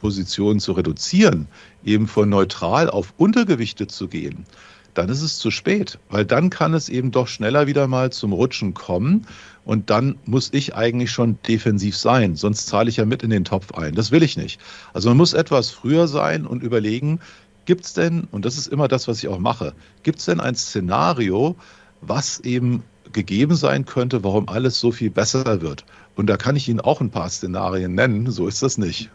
Position 0.00 0.60
zu 0.60 0.72
reduzieren, 0.72 1.46
eben 1.84 2.06
von 2.06 2.28
neutral 2.28 2.90
auf 2.90 3.14
Untergewichte 3.16 3.86
zu 3.86 4.08
gehen, 4.08 4.46
dann 4.94 5.08
ist 5.08 5.22
es 5.22 5.38
zu 5.38 5.50
spät, 5.50 5.98
weil 6.10 6.24
dann 6.24 6.50
kann 6.50 6.74
es 6.74 6.88
eben 6.88 7.12
doch 7.12 7.26
schneller 7.26 7.66
wieder 7.66 7.88
mal 7.88 8.12
zum 8.12 8.32
Rutschen 8.32 8.74
kommen 8.74 9.26
und 9.64 9.90
dann 9.90 10.18
muss 10.26 10.50
ich 10.52 10.74
eigentlich 10.74 11.10
schon 11.10 11.38
defensiv 11.46 11.96
sein, 11.96 12.36
sonst 12.36 12.66
zahle 12.66 12.90
ich 12.90 12.96
ja 12.96 13.04
mit 13.04 13.22
in 13.22 13.30
den 13.30 13.44
Topf 13.44 13.72
ein. 13.72 13.94
Das 13.94 14.10
will 14.10 14.22
ich 14.22 14.36
nicht. 14.36 14.60
Also 14.92 15.08
man 15.08 15.16
muss 15.16 15.32
etwas 15.32 15.70
früher 15.70 16.08
sein 16.08 16.46
und 16.46 16.62
überlegen, 16.62 17.20
gibt 17.64 17.84
es 17.84 17.94
denn, 17.94 18.24
und 18.30 18.44
das 18.44 18.58
ist 18.58 18.66
immer 18.66 18.88
das, 18.88 19.08
was 19.08 19.18
ich 19.22 19.28
auch 19.28 19.38
mache, 19.38 19.72
gibt 20.02 20.18
es 20.18 20.26
denn 20.26 20.40
ein 20.40 20.54
Szenario, 20.54 21.56
was 22.00 22.40
eben 22.40 22.82
gegeben 23.12 23.54
sein 23.54 23.86
könnte, 23.86 24.24
warum 24.24 24.48
alles 24.48 24.80
so 24.80 24.90
viel 24.90 25.10
besser 25.10 25.60
wird? 25.60 25.84
Und 26.16 26.26
da 26.26 26.36
kann 26.36 26.56
ich 26.56 26.68
Ihnen 26.68 26.80
auch 26.80 27.00
ein 27.00 27.10
paar 27.10 27.28
Szenarien 27.28 27.94
nennen, 27.94 28.30
so 28.30 28.46
ist 28.46 28.62
das 28.62 28.78
nicht. 28.78 29.10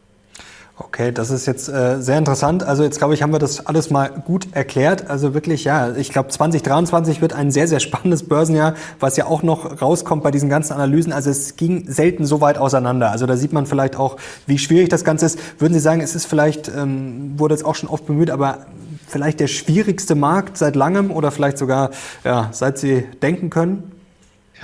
Okay, 0.80 1.12
das 1.12 1.32
ist 1.32 1.48
jetzt 1.48 1.70
äh, 1.70 2.00
sehr 2.02 2.20
interessant. 2.20 2.62
Also 2.62 2.84
jetzt 2.84 3.00
glaube 3.00 3.16
ich, 3.16 3.24
haben 3.24 3.32
wir 3.32 3.40
das 3.40 3.66
alles 3.66 3.90
mal 3.90 4.10
gut 4.10 4.50
erklärt. 4.52 5.10
Also 5.10 5.34
wirklich, 5.34 5.63
ja, 5.63 5.96
ich 5.96 6.12
glaube 6.12 6.30
2023 6.30 7.20
wird 7.20 7.34
ein 7.34 7.50
sehr, 7.50 7.68
sehr 7.68 7.80
spannendes 7.80 8.28
Börsenjahr, 8.28 8.76
was 9.00 9.18
ja 9.18 9.26
auch 9.26 9.42
noch 9.42 9.82
rauskommt 9.82 10.22
bei 10.22 10.30
diesen 10.30 10.50
ganzen 10.50 10.74
Analysen. 10.74 11.13
Also 11.13 11.32
es 11.32 11.56
ging 11.56 11.92
selten 11.92 12.28
so 12.28 12.42
weit 12.42 12.60
auseinander. 12.60 13.10
Also 13.10 13.26
da 13.26 13.38
sieht 13.38 13.54
man 13.54 13.66
vielleicht 13.66 13.96
auch, 13.96 14.18
wie 14.46 14.60
schwierig 14.60 14.90
das 14.90 15.04
Ganze 15.04 15.26
ist. 15.26 15.40
Würden 15.60 15.74
Sie 15.74 15.80
sagen, 15.80 16.00
es 16.00 16.13
ist 16.13 16.26
vielleicht, 16.26 16.68
ähm, 16.70 17.34
wurde 17.40 17.56
jetzt 17.56 17.66
auch 17.66 17.76
schon 17.76 17.90
oft 17.90 18.06
bemüht, 18.06 18.30
aber 18.30 18.68
vielleicht 19.08 19.40
der 19.40 19.48
schwierigste 19.48 20.13
Markt 20.13 20.60
seit 20.60 20.76
langem 20.76 21.10
oder 21.10 21.32
vielleicht 21.32 21.58
sogar, 21.58 21.90
ja, 22.24 22.50
seit 22.52 22.78
Sie 22.78 23.04
denken 23.24 23.50
können? 23.50 23.97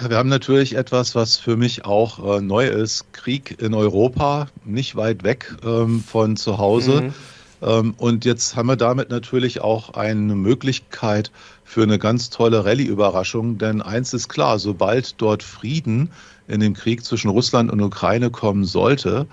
Ja, 0.01 0.09
wir 0.09 0.17
haben 0.17 0.29
natürlich 0.29 0.75
etwas, 0.75 1.13
was 1.15 1.37
für 1.37 1.55
mich 1.55 1.85
auch 1.85 2.37
äh, 2.37 2.41
neu 2.41 2.67
ist. 2.67 3.13
Krieg 3.13 3.61
in 3.61 3.73
Europa, 3.73 4.47
nicht 4.65 4.95
weit 4.95 5.23
weg 5.23 5.55
ähm, 5.63 6.01
von 6.01 6.35
zu 6.35 6.57
Hause. 6.57 7.01
Mhm. 7.01 7.13
Ähm, 7.61 7.93
und 7.97 8.25
jetzt 8.25 8.55
haben 8.55 8.67
wir 8.67 8.75
damit 8.75 9.09
natürlich 9.09 9.61
auch 9.61 9.91
eine 9.93 10.35
Möglichkeit 10.35 11.31
für 11.63 11.83
eine 11.83 11.99
ganz 11.99 12.29
tolle 12.29 12.65
Rallye-Überraschung. 12.65 13.57
Denn 13.57 13.81
eins 13.81 14.13
ist 14.13 14.29
klar, 14.29 14.59
sobald 14.59 15.21
dort 15.21 15.43
Frieden 15.43 16.11
in 16.47 16.59
dem 16.59 16.73
Krieg 16.73 17.05
zwischen 17.05 17.29
Russland 17.29 17.71
und 17.71 17.81
Ukraine 17.81 18.31
kommen 18.31 18.65
sollte, 18.65 19.27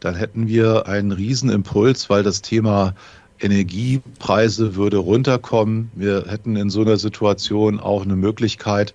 dann 0.00 0.14
hätten 0.14 0.48
wir 0.48 0.86
einen 0.86 1.12
Riesenimpuls, 1.12 2.10
weil 2.10 2.22
das 2.22 2.42
Thema 2.42 2.94
Energiepreise 3.38 4.76
würde 4.76 4.98
runterkommen. 4.98 5.90
Wir 5.94 6.26
hätten 6.28 6.56
in 6.56 6.68
so 6.68 6.82
einer 6.82 6.96
Situation 6.96 7.80
auch 7.80 8.02
eine 8.02 8.16
Möglichkeit, 8.16 8.92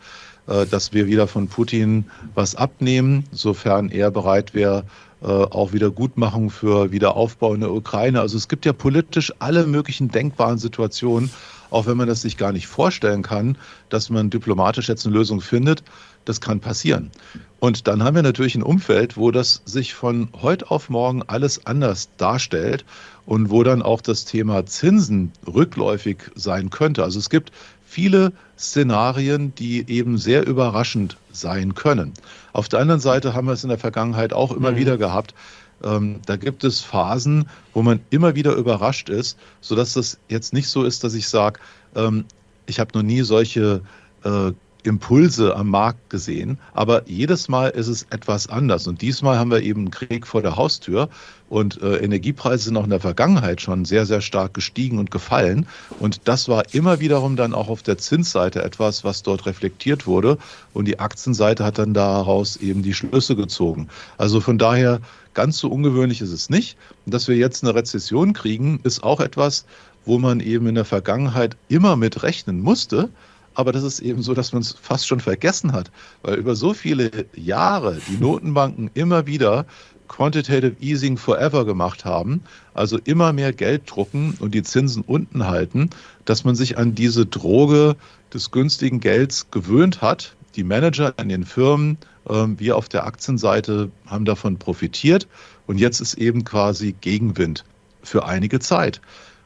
dass 0.48 0.94
wir 0.94 1.08
wieder 1.08 1.28
von 1.28 1.48
Putin 1.48 2.06
was 2.36 2.56
abnehmen, 2.56 3.26
sofern 3.32 3.90
er 3.90 4.12
bereit 4.12 4.54
wäre, 4.54 4.84
äh, 5.26 5.28
auch 5.28 5.74
Wiedergutmachung 5.74 6.52
für 6.52 6.92
Wiederaufbau 6.92 7.56
in 7.56 7.62
der 7.62 7.72
Ukraine. 7.72 8.20
Also 8.22 8.38
es 8.38 8.48
gibt 8.48 8.66
ja 8.66 8.74
politisch 8.74 9.34
alle 9.40 9.66
möglichen 9.66 10.10
denkbaren 10.10 10.60
Situationen, 10.60 11.32
auch 11.72 11.88
wenn 11.88 11.98
man 11.98 12.08
das 12.08 12.22
sich 12.22 12.38
gar 12.38 12.52
nicht 12.52 12.68
vorstellen 12.68 13.24
kann, 13.24 13.58
dass 13.90 14.12
man 14.12 14.30
diplomatisch 14.30 14.88
jetzt 14.88 15.06
eine 15.06 15.16
Lösung 15.16 15.42
findet. 15.42 15.84
Das 16.26 16.42
kann 16.42 16.60
passieren. 16.60 17.12
Und 17.60 17.88
dann 17.88 18.04
haben 18.04 18.16
wir 18.16 18.24
natürlich 18.24 18.56
ein 18.56 18.64
Umfeld, 18.64 19.18
wo 19.18 19.32
das 19.32 19.62
sich 19.66 19.94
von 19.94 20.30
heute 20.42 20.70
auf 20.70 20.90
morgen 20.90 21.24
alles 21.24 21.66
anders 21.66 22.10
darstellt 22.18 22.86
und 23.26 23.50
wo 23.50 23.64
dann 23.64 23.82
auch 23.82 24.02
das 24.02 24.26
Thema 24.26 24.66
Zinsen 24.66 25.32
rückläufig 25.48 26.18
sein 26.36 26.70
könnte. 26.70 27.04
Also 27.04 27.18
es 27.20 27.30
gibt 27.30 27.52
viele 27.86 28.34
Szenarien, 28.58 29.54
die 29.56 29.90
eben 29.90 30.18
sehr 30.18 30.46
überraschend 30.48 31.18
sein 31.32 31.76
können. 31.76 32.14
Auf 32.54 32.70
der 32.70 32.80
anderen 32.80 33.02
Seite 33.02 33.34
haben 33.34 33.48
wir 33.48 33.54
es 33.54 33.64
in 33.64 33.70
der 33.70 33.78
Vergangenheit 33.78 34.34
auch 34.34 34.52
immer 34.52 34.72
mhm. 34.72 34.78
wieder 34.78 34.98
gehabt. 34.98 35.34
Ähm, 35.84 36.22
da 36.26 36.36
gibt 36.38 36.64
es 36.64 36.82
Phasen, 36.82 37.50
wo 37.74 37.82
man 37.82 38.00
immer 38.10 38.36
wieder 38.36 38.54
überrascht 38.54 39.10
ist, 39.10 39.38
sodass 39.62 39.94
das 39.94 40.18
jetzt 40.30 40.54
nicht 40.54 40.68
so 40.68 40.84
ist, 40.84 41.04
dass 41.04 41.14
ich 41.14 41.28
sage, 41.28 41.60
ähm, 41.96 42.26
ich 42.66 42.80
habe 42.80 42.98
noch 42.98 43.04
nie 43.04 43.22
solche 43.22 43.82
äh, 44.24 44.52
Impulse 44.86 45.56
am 45.56 45.70
Markt 45.70 46.10
gesehen. 46.10 46.58
Aber 46.74 47.08
jedes 47.08 47.48
Mal 47.48 47.70
ist 47.70 47.88
es 47.88 48.04
etwas 48.10 48.48
anders. 48.48 48.88
Und 48.88 49.02
diesmal 49.02 49.38
haben 49.38 49.52
wir 49.52 49.62
eben 49.62 49.82
einen 49.82 49.92
Krieg 49.92 50.28
vor 50.28 50.42
der 50.42 50.56
Haustür. 50.56 51.10
Und 51.50 51.82
äh, 51.82 51.98
Energiepreise 51.98 52.66
sind 52.66 52.78
auch 52.78 52.84
in 52.84 52.90
der 52.90 53.00
Vergangenheit 53.00 53.62
schon 53.62 53.86
sehr, 53.86 54.06
sehr 54.06 54.22
stark 54.22 54.54
gestiegen 54.54 54.98
und 54.98 55.12
gefallen. 55.12 55.68
Und 56.00 56.28
das 56.28 56.48
war 56.48 56.64
immer 56.74 57.00
wiederum 57.00 57.36
dann 57.36 57.54
auch 57.54 57.70
auf 57.70 57.84
der 57.84 57.98
Zinsseite 57.98 58.64
etwas, 58.64 59.04
was 59.04 59.24
dort 59.24 59.46
reflektiert 59.46 60.08
wurde. 60.08 60.38
Und 60.74 60.86
die 60.86 61.00
Aktienseite 61.00 61.64
hat 61.64 61.78
dann 61.78 61.94
daraus 61.94 62.58
eben 62.58 62.82
die 62.82 62.94
Schlüsse 62.94 63.36
gezogen. 63.36 63.90
Also 64.18 64.42
von 64.42 64.58
daher 64.58 65.02
ganz 65.34 65.60
so 65.60 65.70
ungewöhnlich 65.70 66.22
ist 66.22 66.32
es 66.32 66.50
nicht. 66.50 66.78
Und 67.06 67.14
dass 67.14 67.28
wir 67.28 67.36
jetzt 67.36 67.64
eine 67.64 67.76
Rezession 67.76 68.34
kriegen, 68.34 68.80
ist 68.84 69.04
auch 69.04 69.20
etwas, 69.20 69.66
wo 70.06 70.18
man 70.20 70.40
eben 70.40 70.68
in 70.68 70.76
der 70.76 70.86
Vergangenheit 70.86 71.58
immer 71.68 71.96
mit 71.96 72.24
rechnen 72.24 72.62
musste. 72.62 73.10
Aber 73.56 73.72
das 73.72 73.84
ist 73.84 74.00
eben 74.00 74.22
so, 74.22 74.34
dass 74.34 74.54
man 74.54 74.62
es 74.62 74.74
fast 74.80 75.08
schon 75.08 75.20
vergessen 75.20 75.72
hat, 75.72 75.92
weil 76.22 76.36
über 76.36 76.56
so 76.56 76.74
viele 76.74 77.26
Jahre 77.36 78.00
die 78.08 78.18
Notenbanken 78.20 78.92
immer 78.94 79.26
wieder 79.26 79.66
Quantitative 80.08 80.76
Easing 80.82 81.18
Forever 81.18 81.66
gemacht 81.66 82.06
haben, 82.06 82.44
also 82.74 83.00
immer 83.06 83.34
mehr 83.34 83.54
Geld 83.54 83.84
drucken 83.88 84.36
und 84.40 84.54
die 84.54 84.62
Zinsen 84.62 85.02
unten 85.02 85.48
halten, 85.48 85.90
dass 86.26 86.44
man 86.44 86.56
sich 86.56 86.78
an 86.78 86.94
diese 86.94 87.26
Droge 87.26 87.96
des 88.34 88.52
günstigen 88.52 89.00
Gelds 89.00 89.50
gewöhnt 89.52 90.02
hat. 90.02 90.36
die 90.56 90.64
Manager 90.64 91.14
in 91.20 91.28
den 91.28 91.44
Firmen, 91.44 91.98
ähm, 92.30 92.58
wir 92.60 92.78
auf 92.78 92.88
der 92.88 93.06
Aktienseite 93.06 93.92
haben 94.06 94.24
davon 94.24 94.58
profitiert 94.58 95.28
und 95.68 95.80
jetzt 95.80 96.00
ist 96.00 96.14
eben 96.14 96.46
quasi 96.46 96.96
Gegenwind 97.02 97.66
für 98.04 98.26
einige 98.26 98.60
Zeit. 98.60 99.02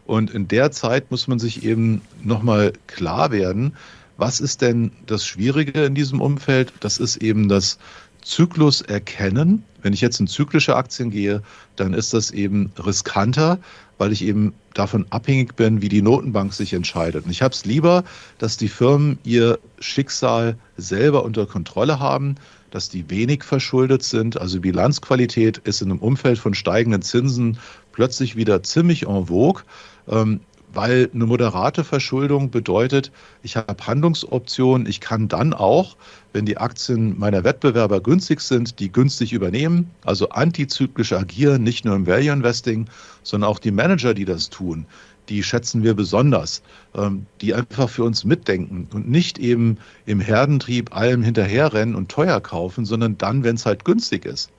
Und 0.06 0.32
in 0.32 0.48
der 0.48 0.72
Zeit 0.72 1.12
muss 1.12 1.28
man 1.28 1.40
sich 1.40 1.64
eben 1.64 2.02
nochmal 2.24 2.74
klar 2.88 3.32
werden, 3.32 3.76
was 4.20 4.42
ist 4.42 4.62
denn 4.62 4.92
das 5.06 5.26
Schwierige 5.26 5.86
in 5.86 5.96
diesem 5.96 6.20
Umfeld? 6.20 6.74
Das 6.82 6.98
ist 6.98 7.18
eben 7.18 7.48
das 7.48 7.80
Zyklus 8.22 8.82
erkennen. 8.82 9.64
Wenn 9.82 9.94
ich 9.94 10.02
jetzt 10.02 10.20
in 10.20 10.28
zyklische 10.28 10.76
Aktien 10.76 11.10
gehe, 11.10 11.42
dann 11.78 11.94
ist 11.94 12.14
das 12.14 12.32
eben 12.32 12.72
riskanter, 12.78 13.60
weil 13.98 14.12
ich 14.12 14.24
eben 14.24 14.54
davon 14.74 15.06
abhängig 15.10 15.56
bin, 15.56 15.82
wie 15.82 15.88
die 15.88 16.02
Notenbank 16.02 16.54
sich 16.54 16.74
entscheidet. 16.74 17.26
Und 17.26 17.32
ich 17.32 17.42
habe 17.42 17.54
es 17.54 17.66
lieber, 17.66 18.04
dass 18.38 18.58
die 18.58 18.68
Firmen 18.68 19.20
ihr 19.24 19.58
Schicksal 19.80 20.58
selber 20.76 21.24
unter 21.24 21.46
Kontrolle 21.46 22.00
haben, 22.00 22.36
dass 22.72 22.90
die 22.90 23.10
wenig 23.10 23.44
verschuldet 23.44 24.04
sind. 24.04 24.40
Also 24.40 24.60
Bilanzqualität 24.60 25.60
ist 25.60 25.82
in 25.82 25.92
einem 25.92 26.00
Umfeld 26.00 26.38
von 26.40 26.54
steigenden 26.54 27.02
Zinsen 27.02 27.58
plötzlich 27.94 28.36
wieder 28.36 28.64
ziemlich 28.64 29.08
en 29.08 29.28
vogue. 29.28 29.64
Ähm, 30.08 30.42
weil 30.74 31.10
eine 31.14 31.26
moderate 31.26 31.84
Verschuldung 31.84 32.52
bedeutet, 32.52 33.12
ich 33.44 33.56
habe 33.56 33.86
Handlungsoptionen, 33.86 34.88
ich 34.88 35.00
kann 35.00 35.28
dann 35.28 35.54
auch, 35.54 35.98
wenn 36.34 36.46
die 36.46 36.58
Aktien 36.58 37.18
meiner 37.18 37.44
Wettbewerber 37.44 38.02
günstig 38.02 38.42
sind, 38.42 38.80
die 38.80 38.92
günstig 38.92 39.34
übernehmen, 39.34 39.90
also 40.06 40.30
antizyklisch 40.30 41.14
agieren, 41.14 41.64
nicht 41.64 41.86
nur 41.86 41.96
im 41.96 42.06
Value 42.06 42.32
Investing, 42.32 42.88
sondern 43.24 43.50
auch 43.50 43.60
die 43.60 43.72
Manager, 43.72 44.14
die 44.14 44.26
das 44.26 44.50
tun, 44.50 44.86
die 45.30 45.44
schätzen 45.44 45.84
wir 45.84 45.94
besonders, 45.94 46.62
ähm, 46.96 47.26
die 47.42 47.54
einfach 47.54 47.90
für 47.90 48.04
uns 48.04 48.26
mitdenken 48.26 48.88
und 48.94 49.10
nicht 49.10 49.38
eben 49.38 49.78
im 50.06 50.20
Herdentrieb 50.20 50.96
allem 50.96 51.24
hinterherrennen 51.24 51.96
und 51.96 52.10
teuer 52.10 52.42
kaufen, 52.42 52.86
sondern 52.86 53.18
dann, 53.18 53.44
wenn 53.44 53.56
es 53.56 53.66
halt 53.66 53.86
günstig 53.86 54.26
ist. 54.26 54.50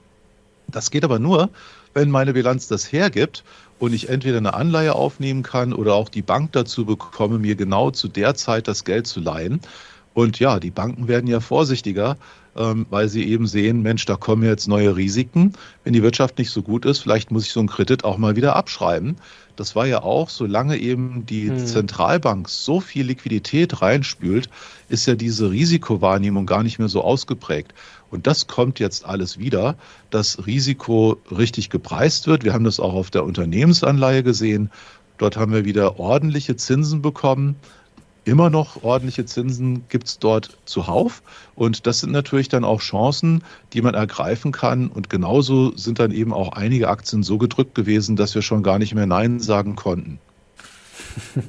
Das 0.67 0.89
geht 0.89 1.03
aber 1.03 1.19
nur, 1.19 1.49
wenn 1.93 2.09
meine 2.09 2.33
Bilanz 2.33 2.67
das 2.67 2.91
hergibt 2.91 3.43
und 3.81 3.93
ich 3.93 4.09
entweder 4.09 4.37
eine 4.37 4.53
Anleihe 4.53 4.93
aufnehmen 4.93 5.41
kann 5.41 5.73
oder 5.73 5.95
auch 5.95 6.07
die 6.07 6.21
Bank 6.21 6.51
dazu 6.51 6.85
bekomme, 6.85 7.39
mir 7.39 7.55
genau 7.55 7.89
zu 7.89 8.07
der 8.07 8.35
Zeit 8.35 8.67
das 8.67 8.85
Geld 8.85 9.07
zu 9.07 9.19
leihen. 9.19 9.59
Und 10.13 10.37
ja, 10.39 10.59
die 10.59 10.69
Banken 10.69 11.07
werden 11.07 11.25
ja 11.25 11.39
vorsichtiger, 11.39 12.17
ähm, 12.55 12.85
weil 12.91 13.09
sie 13.09 13.23
eben 13.27 13.47
sehen, 13.47 13.81
Mensch, 13.81 14.05
da 14.05 14.17
kommen 14.17 14.43
jetzt 14.43 14.67
neue 14.67 14.95
Risiken. 14.95 15.53
Wenn 15.83 15.93
die 15.93 16.03
Wirtschaft 16.03 16.37
nicht 16.37 16.51
so 16.51 16.61
gut 16.61 16.85
ist, 16.85 16.99
vielleicht 16.99 17.31
muss 17.31 17.47
ich 17.47 17.53
so 17.53 17.59
einen 17.59 17.69
Kredit 17.69 18.03
auch 18.03 18.19
mal 18.19 18.35
wieder 18.35 18.55
abschreiben. 18.55 19.15
Das 19.55 19.75
war 19.75 19.87
ja 19.87 20.03
auch, 20.03 20.29
solange 20.29 20.77
eben 20.77 21.25
die 21.25 21.49
hm. 21.49 21.65
Zentralbank 21.65 22.49
so 22.49 22.81
viel 22.81 23.07
Liquidität 23.07 23.81
reinspült, 23.81 24.47
ist 24.89 25.07
ja 25.07 25.15
diese 25.15 25.49
Risikowahrnehmung 25.49 26.45
gar 26.45 26.61
nicht 26.61 26.77
mehr 26.77 26.89
so 26.89 27.01
ausgeprägt. 27.01 27.73
Und 28.11 28.27
das 28.27 28.47
kommt 28.47 28.79
jetzt 28.79 29.05
alles 29.05 29.39
wieder, 29.39 29.75
dass 30.09 30.45
Risiko 30.45 31.17
richtig 31.35 31.69
gepreist 31.69 32.27
wird. 32.27 32.43
Wir 32.43 32.53
haben 32.53 32.65
das 32.65 32.79
auch 32.79 32.93
auf 32.93 33.09
der 33.09 33.23
Unternehmensanleihe 33.23 34.21
gesehen. 34.21 34.69
Dort 35.17 35.37
haben 35.37 35.53
wir 35.53 35.65
wieder 35.65 35.99
ordentliche 35.99 36.55
Zinsen 36.55 37.01
bekommen. 37.01 37.55
Immer 38.23 38.51
noch 38.51 38.83
ordentliche 38.83 39.25
Zinsen 39.25 39.87
gibt 39.89 40.07
es 40.07 40.19
dort 40.19 40.57
zuhauf. 40.65 41.23
Und 41.55 41.87
das 41.87 42.01
sind 42.01 42.11
natürlich 42.11 42.49
dann 42.49 42.63
auch 42.63 42.81
Chancen, 42.81 43.43
die 43.73 43.81
man 43.81 43.95
ergreifen 43.95 44.51
kann. 44.51 44.89
Und 44.89 45.09
genauso 45.09 45.75
sind 45.75 45.97
dann 45.99 46.11
eben 46.11 46.33
auch 46.33 46.51
einige 46.51 46.89
Aktien 46.89 47.23
so 47.23 47.37
gedrückt 47.37 47.73
gewesen, 47.73 48.15
dass 48.15 48.35
wir 48.35 48.41
schon 48.41 48.61
gar 48.61 48.77
nicht 48.77 48.93
mehr 48.93 49.07
Nein 49.07 49.39
sagen 49.39 49.75
konnten. 49.75 50.19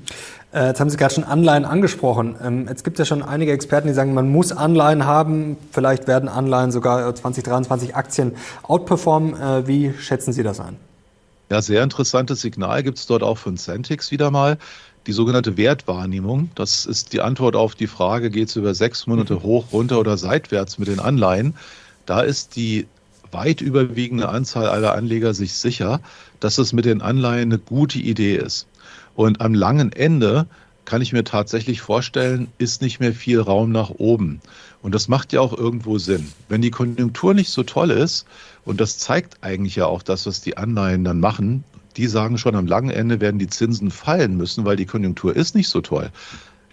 Äh, 0.53 0.68
jetzt 0.68 0.80
haben 0.80 0.90
Sie 0.90 0.96
gerade 0.96 1.14
schon 1.14 1.24
Anleihen 1.24 1.64
angesprochen. 1.64 2.36
Ähm, 2.42 2.66
jetzt 2.68 2.84
gibt 2.84 2.98
es 2.98 3.09
ja 3.09 3.16
schon 3.16 3.22
einige 3.22 3.53
Experten, 3.53 3.88
die 3.88 3.94
sagen, 3.94 4.14
man 4.14 4.30
muss 4.30 4.53
Anleihen 4.53 5.07
haben. 5.07 5.57
Vielleicht 5.70 6.07
werden 6.07 6.28
Anleihen 6.28 6.72
sogar 6.72 7.14
2023 7.14 7.96
Aktien 7.96 8.32
outperformen. 8.62 9.40
Äh, 9.40 9.66
wie 9.66 9.94
schätzen 9.98 10.32
Sie 10.32 10.42
das 10.42 10.61
ein? 10.61 10.76
Ja, 11.50 11.61
sehr 11.61 11.82
interessantes 11.82 12.40
Signal 12.40 12.82
gibt 12.82 12.98
es 12.98 13.07
dort 13.07 13.22
auch 13.22 13.38
von 13.38 13.57
Centix 13.57 14.11
wieder 14.11 14.30
mal. 14.30 14.59
Die 15.07 15.12
sogenannte 15.12 15.57
Wertwahrnehmung, 15.57 16.50
das 16.55 16.86
ist 16.86 17.12
die 17.12 17.20
Antwort 17.20 17.57
auf 17.57 17.74
die 17.74 17.88
Frage, 17.88 18.30
geht 18.30 18.48
es 18.48 18.57
über 18.57 18.72
sechs 18.74 19.07
Monate 19.07 19.34
mhm. 19.34 19.42
hoch, 19.42 19.64
runter 19.72 19.98
oder 19.98 20.16
seitwärts 20.16 20.78
mit 20.78 20.88
den 20.88 21.00
Anleihen. 21.00 21.55
Da 22.07 22.20
ist 22.20 22.57
die 22.57 22.86
weit 23.32 23.61
überwiegende 23.61 24.28
Anzahl 24.28 24.66
aller 24.68 24.94
Anleger 24.94 25.34
sich 25.34 25.55
sicher, 25.55 26.00
dass 26.40 26.59
es 26.59 26.72
mit 26.72 26.84
den 26.84 27.03
Anleihen 27.03 27.53
eine 27.53 27.59
gute 27.59 27.98
Idee 27.98 28.36
ist. 28.36 28.66
Und 29.14 29.40
am 29.40 29.54
langen 29.54 29.92
Ende 29.92 30.46
kann 30.84 31.02
ich 31.02 31.12
mir 31.12 31.24
tatsächlich 31.24 31.80
vorstellen, 31.80 32.48
ist 32.58 32.82
nicht 32.82 33.00
mehr 33.00 33.12
viel 33.12 33.40
Raum 33.40 33.70
nach 33.70 33.90
oben. 33.90 34.40
Und 34.82 34.94
das 34.94 35.08
macht 35.08 35.32
ja 35.32 35.40
auch 35.40 35.56
irgendwo 35.56 35.98
Sinn. 35.98 36.26
Wenn 36.48 36.60
die 36.60 36.70
Konjunktur 36.70 37.34
nicht 37.34 37.50
so 37.50 37.62
toll 37.62 37.90
ist, 37.90 38.26
und 38.64 38.80
das 38.80 38.98
zeigt 38.98 39.42
eigentlich 39.42 39.76
ja 39.76 39.86
auch 39.86 40.02
das, 40.02 40.26
was 40.26 40.40
die 40.40 40.56
Anleihen 40.56 41.04
dann 41.04 41.20
machen, 41.20 41.64
die 41.96 42.06
sagen 42.06 42.38
schon, 42.38 42.56
am 42.56 42.66
langen 42.66 42.90
Ende 42.90 43.20
werden 43.20 43.38
die 43.38 43.48
Zinsen 43.48 43.90
fallen 43.90 44.36
müssen, 44.36 44.64
weil 44.64 44.76
die 44.76 44.86
Konjunktur 44.86 45.36
ist 45.36 45.54
nicht 45.54 45.68
so 45.68 45.80
toll. 45.80 46.10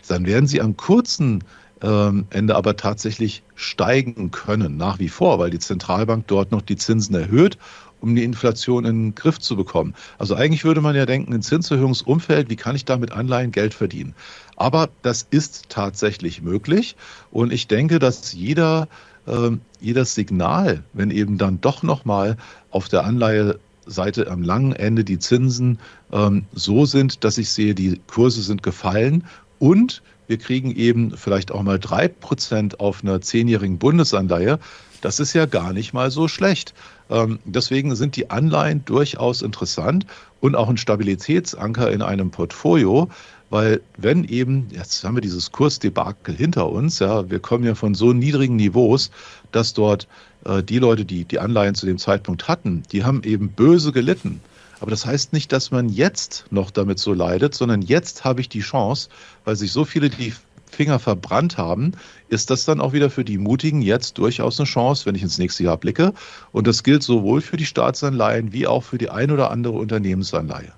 Dann 0.08 0.26
werden 0.26 0.48
sie 0.48 0.62
am 0.62 0.76
kurzen 0.76 1.44
ähm, 1.82 2.26
Ende 2.30 2.56
aber 2.56 2.76
tatsächlich 2.76 3.44
steigen 3.56 4.32
können, 4.32 4.78
nach 4.78 5.00
wie 5.00 5.10
vor, 5.10 5.40
weil 5.40 5.50
die 5.50 5.60
Zentralbank 5.60 6.28
dort 6.28 6.52
noch 6.52 6.62
die 6.62 6.78
Zinsen 6.78 7.16
erhöht 7.16 7.58
um 8.02 8.16
die 8.16 8.24
Inflation 8.24 8.86
in 8.86 9.04
den 9.04 9.16
Griff 9.16 9.39
zu 9.39 9.56
bekommen. 9.56 9.93
Also 10.18 10.36
eigentlich 10.36 10.64
würde 10.64 10.82
man 10.82 10.95
ja 10.95 11.06
denken, 11.06 11.34
ein 11.34 11.41
Zinserhöhungsumfeld, 11.41 12.50
wie 12.50 12.56
kann 12.56 12.76
ich 12.76 12.86
da 12.86 12.97
mit 12.97 13.12
Anleihen 13.12 13.52
Geld 13.52 13.74
verdienen? 13.74 14.16
Aber 14.56 14.89
das 15.02 15.26
ist 15.30 15.70
tatsächlich 15.70 16.41
möglich 16.41 16.95
und 17.32 17.52
ich 17.52 17.68
denke, 17.68 18.00
dass 18.00 18.34
jeder, 18.34 18.88
äh, 19.26 19.52
jedes 19.80 20.16
Signal, 20.16 20.84
wenn 20.93 21.12
eben 21.12 21.38
dann 21.38 21.62
doch 21.62 21.84
nochmal 21.84 22.38
auf 22.72 22.89
der 22.89 23.06
Anleiheseite 23.06 24.30
am 24.30 24.43
langen 24.43 24.74
Ende 24.74 25.04
die 25.04 25.20
Zinsen 25.20 25.80
ähm, 26.12 26.45
so 26.54 26.86
sind, 26.86 27.24
dass 27.24 27.38
ich 27.38 27.50
sehe, 27.50 27.76
die 27.76 28.02
Kurse 28.08 28.41
sind 28.41 28.64
gefallen 28.64 29.26
und 29.60 30.02
wir 30.30 30.38
kriegen 30.38 30.76
eben 30.76 31.18
vielleicht 31.18 31.52
auch 31.52 31.64
mal 31.64 31.80
drei 31.80 32.08
Prozent 32.08 32.80
auf 32.80 33.04
einer 33.04 33.20
zehnjährigen 33.20 33.80
Bundesanleihe. 33.80 34.60
Das 35.02 35.20
ist 35.20 35.34
ja 35.34 35.47
gar 35.47 35.74
nicht 35.74 35.91
mal 35.91 36.12
so 36.12 36.28
schlecht. 36.28 36.76
Ähm, 37.10 37.39
deswegen 37.45 37.95
sind 37.95 38.16
die 38.16 38.30
Anleihen 38.30 38.86
durchaus 38.86 39.41
interessant 39.41 40.05
und 40.41 40.55
auch 40.55 40.70
ein 40.70 40.78
Stabilitätsanker 40.78 41.91
in 41.91 42.01
einem 42.01 42.32
Portfolio, 42.32 43.10
weil 43.49 43.82
wenn 43.97 44.24
eben, 44.26 44.68
jetzt 44.72 45.03
haben 45.03 45.16
wir 45.16 45.22
dieses 45.22 45.51
Kursdebakel 45.51 46.36
hinter 46.36 46.70
uns, 46.70 46.99
ja, 46.99 47.30
wir 47.30 47.39
kommen 47.39 47.64
ja 47.64 47.74
von 47.74 47.95
so 47.95 48.14
niedrigen 48.14 48.55
Niveaus, 48.55 49.10
dass 49.51 49.74
dort 49.74 50.07
äh, 50.45 50.62
die 50.62 50.78
Leute, 50.78 51.03
die 51.03 51.26
die 51.26 51.39
Anleihen 51.39 51.76
zu 51.76 51.86
dem 51.86 51.97
Zeitpunkt 51.97 52.47
hatten, 52.47 52.84
die 52.91 53.03
haben 53.03 53.24
eben 53.24 53.49
böse 53.49 53.91
gelitten. 53.91 54.41
Aber 54.82 54.91
das 54.91 55.05
heißt 55.05 55.34
nicht, 55.34 55.51
dass 55.51 55.72
man 55.72 55.89
jetzt 55.89 56.45
noch 56.51 56.72
damit 56.72 56.99
so 56.99 57.14
leidet, 57.14 57.53
sondern 57.53 57.82
jetzt 57.82 58.24
habe 58.24 58.39
ich 58.39 58.47
die 58.47 58.62
Chance, 58.62 59.10
weil 59.43 59.55
sich 59.55 59.72
so 59.72 59.84
viele 59.84 60.10
die 60.10 60.34
Finger 60.70 61.00
verbrannt 61.00 61.58
haben, 61.58 61.94
ist 62.30 62.50
das 62.50 62.66
dann 62.66 62.80
auch 62.80 62.94
wieder 62.94 63.10
für 63.10 63.26
die 63.26 63.38
Mutigen 63.38 63.82
jetzt 63.82 64.18
durchaus 64.18 64.60
eine 64.60 64.68
Chance, 64.68 65.06
wenn 65.06 65.16
ich 65.16 65.24
ins 65.24 65.38
nächste 65.38 65.64
Jahr 65.64 65.78
blicke. 65.78 66.14
Und 66.52 66.68
das 66.68 66.84
gilt 66.84 67.04
sowohl 67.04 67.42
für 67.42 67.58
die 67.58 67.66
Staatsanleihen 67.66 68.54
wie 68.54 68.68
auch 68.68 68.84
für 68.84 68.98
die 68.98 69.10
ein 69.10 69.32
oder 69.32 69.52
andere 69.52 69.74
Unternehmensanleihe. 69.74 70.74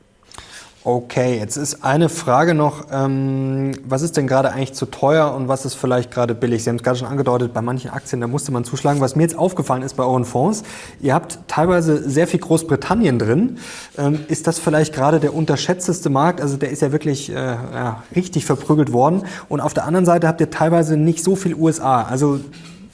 Okay, 0.84 1.38
jetzt 1.38 1.57
ist 1.57 1.84
eine 1.84 2.09
Frage 2.09 2.55
noch, 2.55 2.88
ähm, 2.91 3.73
was 3.88 4.01
ist 4.01 4.17
denn 4.17 4.25
gerade 4.25 4.51
eigentlich 4.51 4.73
zu 4.73 4.88
teuer 4.88 5.32
und 5.36 5.47
was 5.47 5.63
ist 5.63 5.75
vielleicht 5.75 6.09
gerade 6.09 6.34
billig? 6.34 6.63
Sie 6.63 6.71
haben 6.71 6.77
es 6.77 6.82
gerade 6.82 6.97
schon 6.97 7.07
angedeutet, 7.07 7.53
bei 7.53 7.61
manchen 7.61 7.91
Aktien, 7.91 8.19
da 8.19 8.25
musste 8.25 8.51
man 8.51 8.63
zuschlagen. 8.63 8.99
Was 8.99 9.15
mir 9.15 9.21
jetzt 9.21 9.38
aufgefallen 9.38 9.84
ist 9.84 9.95
bei 9.95 10.03
euren 10.03 10.25
Fonds, 10.25 10.63
ihr 10.99 11.13
habt 11.13 11.38
teilweise 11.47 12.09
sehr 12.09 12.25
viel 12.25 12.39
Großbritannien 12.39 13.19
drin. 13.19 13.59
Ähm, 13.95 14.21
ist 14.27 14.47
das 14.47 14.57
vielleicht 14.57 14.91
gerade 14.91 15.19
der 15.19 15.36
unterschätzteste 15.36 16.09
Markt? 16.09 16.41
Also 16.41 16.57
der 16.57 16.71
ist 16.71 16.82
ja 16.82 16.91
wirklich 16.91 17.29
äh, 17.29 17.36
ja, 17.36 18.01
richtig 18.15 18.47
verprügelt 18.47 18.91
worden. 18.91 19.25
Und 19.49 19.61
auf 19.61 19.75
der 19.75 19.86
anderen 19.86 20.07
Seite 20.07 20.27
habt 20.27 20.41
ihr 20.41 20.49
teilweise 20.49 20.97
nicht 20.97 21.23
so 21.23 21.36
viel 21.36 21.53
USA. 21.53 22.01
Also 22.01 22.39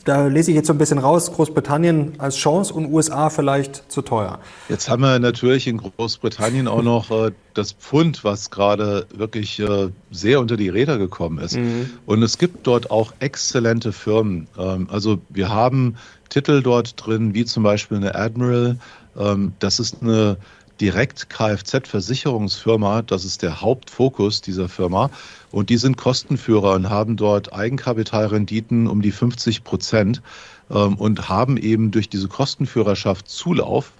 da 0.07 0.27
lese 0.27 0.51
ich 0.51 0.55
jetzt 0.55 0.67
so 0.67 0.73
ein 0.73 0.77
bisschen 0.77 0.99
raus, 0.99 1.31
Großbritannien 1.33 2.13
als 2.17 2.37
Chance 2.37 2.73
und 2.73 2.91
USA 2.91 3.29
vielleicht 3.29 3.91
zu 3.91 4.01
teuer. 4.01 4.39
Jetzt 4.69 4.89
haben 4.89 5.01
wir 5.01 5.19
natürlich 5.19 5.67
in 5.67 5.77
Großbritannien 5.77 6.67
auch 6.69 6.81
noch 6.81 7.11
äh, 7.11 7.31
das 7.53 7.73
Pfund, 7.73 8.23
was 8.23 8.49
gerade 8.49 9.05
wirklich 9.13 9.59
äh, 9.59 9.89
sehr 10.09 10.39
unter 10.39 10.55
die 10.55 10.69
Räder 10.69 10.97
gekommen 10.97 11.39
ist. 11.39 11.57
Mhm. 11.57 11.89
Und 12.05 12.23
es 12.23 12.37
gibt 12.37 12.65
dort 12.67 12.89
auch 12.89 13.13
exzellente 13.19 13.91
Firmen. 13.91 14.47
Ähm, 14.57 14.87
also 14.89 15.19
wir 15.27 15.49
haben 15.49 15.97
Titel 16.29 16.61
dort 16.61 16.93
drin, 17.05 17.33
wie 17.33 17.43
zum 17.43 17.63
Beispiel 17.63 17.97
eine 17.97 18.15
Admiral. 18.15 18.77
Ähm, 19.17 19.53
das 19.59 19.79
ist 19.79 20.01
eine 20.01 20.37
direkt 20.81 21.29
Kfz-Versicherungsfirma. 21.29 23.01
Das 23.01 23.25
ist 23.25 23.41
der 23.41 23.61
Hauptfokus 23.61 24.41
dieser 24.41 24.69
Firma. 24.69 25.09
Und 25.51 25.69
die 25.69 25.77
sind 25.77 25.97
Kostenführer 25.97 26.73
und 26.73 26.89
haben 26.89 27.17
dort 27.17 27.53
Eigenkapitalrenditen 27.53 28.87
um 28.87 29.01
die 29.01 29.11
50 29.11 29.63
Prozent 29.63 30.21
ähm, 30.69 30.95
und 30.95 31.29
haben 31.29 31.57
eben 31.57 31.91
durch 31.91 32.09
diese 32.09 32.27
Kostenführerschaft 32.27 33.29
Zulauf, 33.29 33.91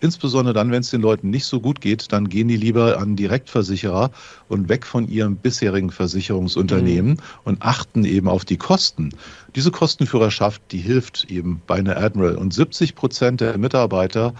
insbesondere 0.00 0.54
dann, 0.54 0.70
wenn 0.70 0.80
es 0.80 0.90
den 0.90 1.02
Leuten 1.02 1.30
nicht 1.30 1.44
so 1.44 1.60
gut 1.60 1.80
geht, 1.80 2.12
dann 2.12 2.28
gehen 2.28 2.48
die 2.48 2.56
lieber 2.56 2.98
an 2.98 3.16
Direktversicherer 3.16 4.10
und 4.48 4.68
weg 4.68 4.86
von 4.86 5.08
ihrem 5.08 5.36
bisherigen 5.36 5.90
Versicherungsunternehmen 5.90 7.12
mhm. 7.12 7.18
und 7.44 7.62
achten 7.62 8.04
eben 8.04 8.28
auf 8.28 8.44
die 8.44 8.56
Kosten. 8.56 9.10
Diese 9.54 9.70
Kostenführerschaft, 9.70 10.62
die 10.70 10.78
hilft 10.78 11.30
eben 11.30 11.62
bei 11.66 11.76
einer 11.76 11.96
Admiral. 11.96 12.36
Und 12.36 12.54
70 12.54 12.94
Prozent 12.94 13.40
der 13.40 13.58
Mitarbeiter 13.58 14.34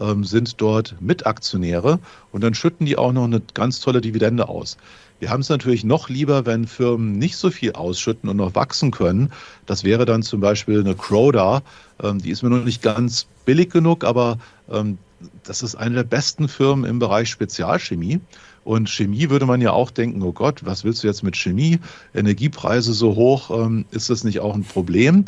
ähm, 0.00 0.24
sind 0.24 0.60
dort 0.60 0.96
Mitaktionäre 1.00 1.98
und 2.30 2.42
dann 2.42 2.54
schütten 2.54 2.86
die 2.86 2.96
auch 2.96 3.12
noch 3.12 3.24
eine 3.24 3.42
ganz 3.54 3.80
tolle 3.80 4.00
Dividende 4.00 4.48
aus. 4.48 4.76
Wir 5.20 5.30
haben 5.30 5.42
es 5.42 5.48
natürlich 5.48 5.84
noch 5.84 6.08
lieber, 6.08 6.46
wenn 6.46 6.66
Firmen 6.66 7.12
nicht 7.12 7.36
so 7.36 7.50
viel 7.50 7.74
ausschütten 7.74 8.28
und 8.28 8.38
noch 8.38 8.56
wachsen 8.56 8.90
können. 8.90 9.30
Das 9.66 9.84
wäre 9.84 10.04
dann 10.04 10.24
zum 10.24 10.40
Beispiel 10.40 10.80
eine 10.80 10.96
Croda. 10.96 11.62
Ähm, 12.02 12.20
die 12.20 12.30
ist 12.30 12.42
mir 12.42 12.50
noch 12.50 12.64
nicht 12.64 12.82
ganz 12.82 13.26
billig 13.44 13.70
genug, 13.70 14.02
aber 14.02 14.38
ähm, 14.68 14.98
das 15.44 15.62
ist 15.62 15.76
eine 15.76 15.94
der 15.94 16.02
besten 16.02 16.48
Firmen 16.48 16.84
im 16.84 16.98
Bereich 16.98 17.30
Spezialchemie. 17.30 18.20
Und 18.64 18.88
Chemie 18.88 19.28
würde 19.30 19.46
man 19.46 19.60
ja 19.60 19.72
auch 19.72 19.90
denken, 19.90 20.22
oh 20.22 20.32
Gott, 20.32 20.64
was 20.64 20.84
willst 20.84 21.02
du 21.02 21.08
jetzt 21.08 21.22
mit 21.22 21.36
Chemie? 21.36 21.78
Energiepreise 22.14 22.92
so 22.92 23.14
hoch, 23.14 23.50
ähm, 23.50 23.84
ist 23.90 24.10
das 24.10 24.24
nicht 24.24 24.40
auch 24.40 24.54
ein 24.54 24.64
Problem? 24.64 25.24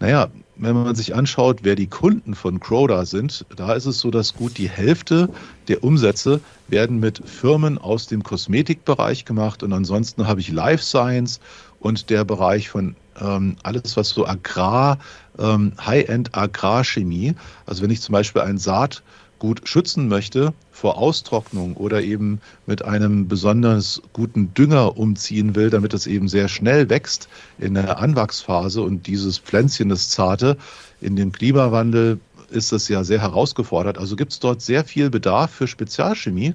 Naja, 0.00 0.28
wenn 0.56 0.74
man 0.74 0.94
sich 0.94 1.14
anschaut, 1.14 1.60
wer 1.62 1.74
die 1.74 1.86
Kunden 1.86 2.34
von 2.34 2.60
Croda 2.60 3.04
sind, 3.06 3.44
da 3.56 3.72
ist 3.72 3.86
es 3.86 4.00
so, 4.00 4.10
dass 4.10 4.34
gut 4.34 4.58
die 4.58 4.68
Hälfte 4.68 5.28
der 5.68 5.82
Umsätze 5.82 6.40
werden 6.68 7.00
mit 7.00 7.22
Firmen 7.28 7.78
aus 7.78 8.06
dem 8.06 8.22
Kosmetikbereich 8.22 9.24
gemacht 9.24 9.62
und 9.62 9.72
ansonsten 9.72 10.26
habe 10.26 10.40
ich 10.40 10.50
Life 10.50 10.82
Science 10.82 11.40
und 11.80 12.10
der 12.10 12.24
Bereich 12.24 12.68
von 12.68 12.96
ähm, 13.20 13.56
alles, 13.62 13.96
was 13.96 14.10
so 14.10 14.26
Agrar, 14.26 14.98
ähm, 15.38 15.72
High-End 15.84 16.36
Agrarchemie, 16.36 17.34
also 17.66 17.82
wenn 17.82 17.90
ich 17.90 18.00
zum 18.00 18.12
Beispiel 18.12 18.42
ein 18.42 18.58
Saat 18.58 19.02
gut 19.44 19.68
schützen 19.68 20.08
möchte 20.08 20.54
vor 20.72 20.96
Austrocknung 20.96 21.76
oder 21.76 22.00
eben 22.00 22.40
mit 22.64 22.82
einem 22.82 23.28
besonders 23.28 24.00
guten 24.14 24.54
Dünger 24.54 24.96
umziehen 24.96 25.54
will, 25.54 25.68
damit 25.68 25.92
es 25.92 26.06
eben 26.06 26.28
sehr 26.28 26.48
schnell 26.48 26.88
wächst 26.88 27.28
in 27.58 27.74
der 27.74 27.98
Anwachsphase 27.98 28.80
und 28.80 29.06
dieses 29.06 29.36
Pflänzchen, 29.36 29.90
das 29.90 30.08
zarte, 30.08 30.56
in 31.02 31.14
dem 31.14 31.30
Klimawandel 31.30 32.20
ist 32.48 32.72
das 32.72 32.88
ja 32.88 33.04
sehr 33.04 33.20
herausgefordert. 33.20 33.98
Also 33.98 34.16
gibt 34.16 34.32
es 34.32 34.40
dort 34.40 34.62
sehr 34.62 34.82
viel 34.82 35.10
Bedarf 35.10 35.50
für 35.50 35.66
Spezialchemie. 35.66 36.54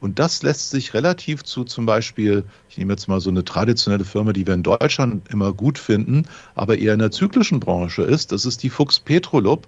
Und 0.00 0.20
das 0.20 0.44
lässt 0.44 0.70
sich 0.70 0.94
relativ 0.94 1.42
zu 1.42 1.64
zum 1.64 1.86
Beispiel, 1.86 2.44
ich 2.70 2.78
nehme 2.78 2.92
jetzt 2.92 3.08
mal 3.08 3.20
so 3.20 3.30
eine 3.30 3.44
traditionelle 3.44 4.04
Firma, 4.04 4.32
die 4.32 4.46
wir 4.46 4.54
in 4.54 4.62
Deutschland 4.62 5.28
immer 5.28 5.52
gut 5.52 5.76
finden, 5.76 6.28
aber 6.54 6.78
eher 6.78 6.92
in 6.92 7.00
der 7.00 7.10
zyklischen 7.10 7.58
Branche 7.58 8.02
ist, 8.02 8.30
das 8.30 8.44
ist 8.44 8.62
die 8.62 8.70
Fuchs 8.70 9.00
Petrolub. 9.00 9.66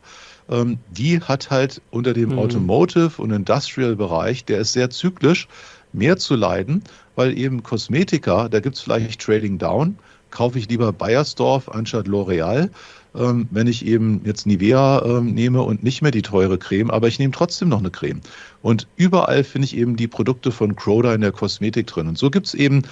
Ähm, 0.51 0.79
die 0.91 1.21
hat 1.21 1.51
halt 1.51 1.81
unter 1.91 2.13
dem 2.13 2.31
mhm. 2.31 2.39
Automotive- 2.39 3.23
und 3.23 3.31
Industrial-Bereich, 3.31 4.45
der 4.45 4.59
ist 4.59 4.73
sehr 4.73 4.91
zyklisch, 4.91 5.49
mehr 5.93 6.17
zu 6.17 6.37
leiden, 6.37 6.83
weil 7.17 7.37
eben 7.37 7.63
Kosmetika, 7.63 8.49
da 8.49 8.61
gibt 8.61 8.77
es 8.77 8.83
vielleicht 8.83 9.21
Trading 9.21 9.59
Down, 9.59 9.97
kaufe 10.31 10.59
ich 10.59 10.69
lieber 10.69 10.93
Bayersdorf 10.93 11.69
anstatt 11.69 12.07
L'Oreal. 12.07 12.71
Ähm, 13.13 13.49
wenn 13.51 13.67
ich 13.67 13.85
eben 13.85 14.21
jetzt 14.25 14.47
Nivea 14.47 15.03
ähm, 15.05 15.35
nehme 15.35 15.63
und 15.63 15.83
nicht 15.83 16.01
mehr 16.01 16.13
die 16.13 16.23
teure 16.23 16.59
Creme, 16.59 16.93
aber 16.93 17.09
ich 17.09 17.19
nehme 17.19 17.33
trotzdem 17.33 17.69
noch 17.69 17.81
eine 17.81 17.91
Creme. 17.91 18.21
Und 18.63 18.87
überall 18.95 19.43
finde 19.43 19.67
ich 19.67 19.77
eben 19.77 19.97
die 19.97 20.07
Produkte 20.07 20.53
von 20.53 20.77
Croda 20.77 21.13
in 21.13 21.21
der 21.21 21.33
Kosmetik 21.33 21.89
drin. 21.89 22.07
Und 22.07 22.19
so 22.19 22.31
gibt 22.31 22.47
es 22.47 22.55
eben 22.55 22.83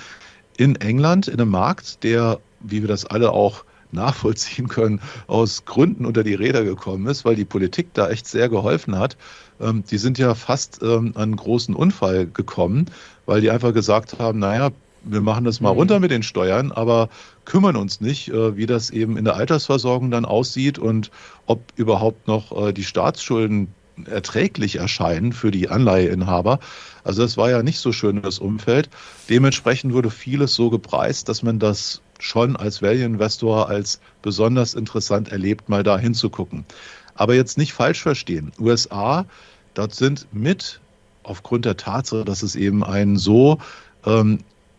in 0.57 0.75
England 0.77 1.29
in 1.29 1.41
einem 1.41 1.51
Markt, 1.51 2.03
der, 2.03 2.41
wie 2.59 2.81
wir 2.81 2.89
das 2.89 3.05
alle 3.05 3.31
auch 3.31 3.65
nachvollziehen 3.93 4.69
können, 4.69 5.01
aus 5.27 5.65
Gründen 5.65 6.07
unter 6.07 6.25
die 6.25 6.35
Räder 6.35 6.65
gekommen 6.65 7.07
ist, 7.07 7.25
weil 7.25 7.37
die 7.37 7.45
Politik 7.45 7.95
da 7.95 8.09
echt 8.09 8.27
sehr 8.27 8.49
geholfen 8.49 8.99
hat. 8.99 9.17
Ähm, 9.61 9.85
die 9.91 9.99
sind 9.99 10.19
ja 10.19 10.35
fast 10.35 10.81
ähm, 10.83 11.13
an 11.15 11.23
einen 11.23 11.37
großen 11.37 11.75
Unfall 11.75 12.27
gekommen, 12.27 12.87
weil 13.27 13.41
die 13.41 13.51
einfach 13.51 13.73
gesagt 13.73 14.19
haben, 14.19 14.39
naja, 14.39 14.71
wir 15.05 15.21
machen 15.21 15.45
das 15.45 15.61
mal 15.61 15.73
mhm. 15.73 15.79
runter 15.79 16.01
mit 16.01 16.11
den 16.11 16.23
Steuern, 16.23 16.73
aber 16.73 17.09
kümmern 17.45 17.77
uns 17.77 18.01
nicht, 18.01 18.29
äh, 18.29 18.57
wie 18.57 18.67
das 18.67 18.91
eben 18.91 19.17
in 19.17 19.25
der 19.25 19.37
Altersversorgung 19.37 20.11
dann 20.11 20.25
aussieht 20.25 20.79
und 20.79 21.11
ob 21.47 21.63
überhaupt 21.77 22.29
noch 22.29 22.69
äh, 22.69 22.73
die 22.73 22.85
Staatsschulden 22.85 23.69
erträglich 24.07 24.77
erscheinen 24.77 25.33
für 25.33 25.51
die 25.51 25.69
Anleiheinhaber. 25.69 26.61
Also 27.05 27.23
das 27.23 27.37
war 27.37 27.51
ja 27.51 27.63
nicht 27.63 27.79
so 27.79 27.93
schön 27.93 28.23
das 28.23 28.39
Umfeld. 28.39 28.91
Dementsprechend 29.29 29.93
wurde 29.93 30.11
vieles 30.11 30.55
so 30.55 30.71
gepreist, 30.71 31.29
dass 31.29 31.43
man 31.43 31.59
das 31.59 32.01
schon 32.19 32.57
als 32.57 32.83
Value 32.83 33.05
Investor 33.05 33.69
als 33.69 34.01
besonders 34.23 34.75
interessant 34.75 35.31
erlebt, 35.31 35.69
mal 35.69 35.83
da 35.83 35.99
hinzugucken. 35.99 36.65
Aber 37.15 37.35
jetzt 37.35 37.59
nicht 37.59 37.73
falsch 37.73 38.03
verstehen. 38.03 38.53
USA, 38.59 39.27
dort 39.75 39.95
sind 39.95 40.27
mit, 40.33 40.81
aufgrund 41.23 41.65
der 41.65 41.77
Tatsache, 41.77 42.25
dass 42.25 42.43
es 42.43 42.57
eben 42.57 42.85
ein 42.85 43.17
so 43.17 43.59
ähm, 44.07 44.39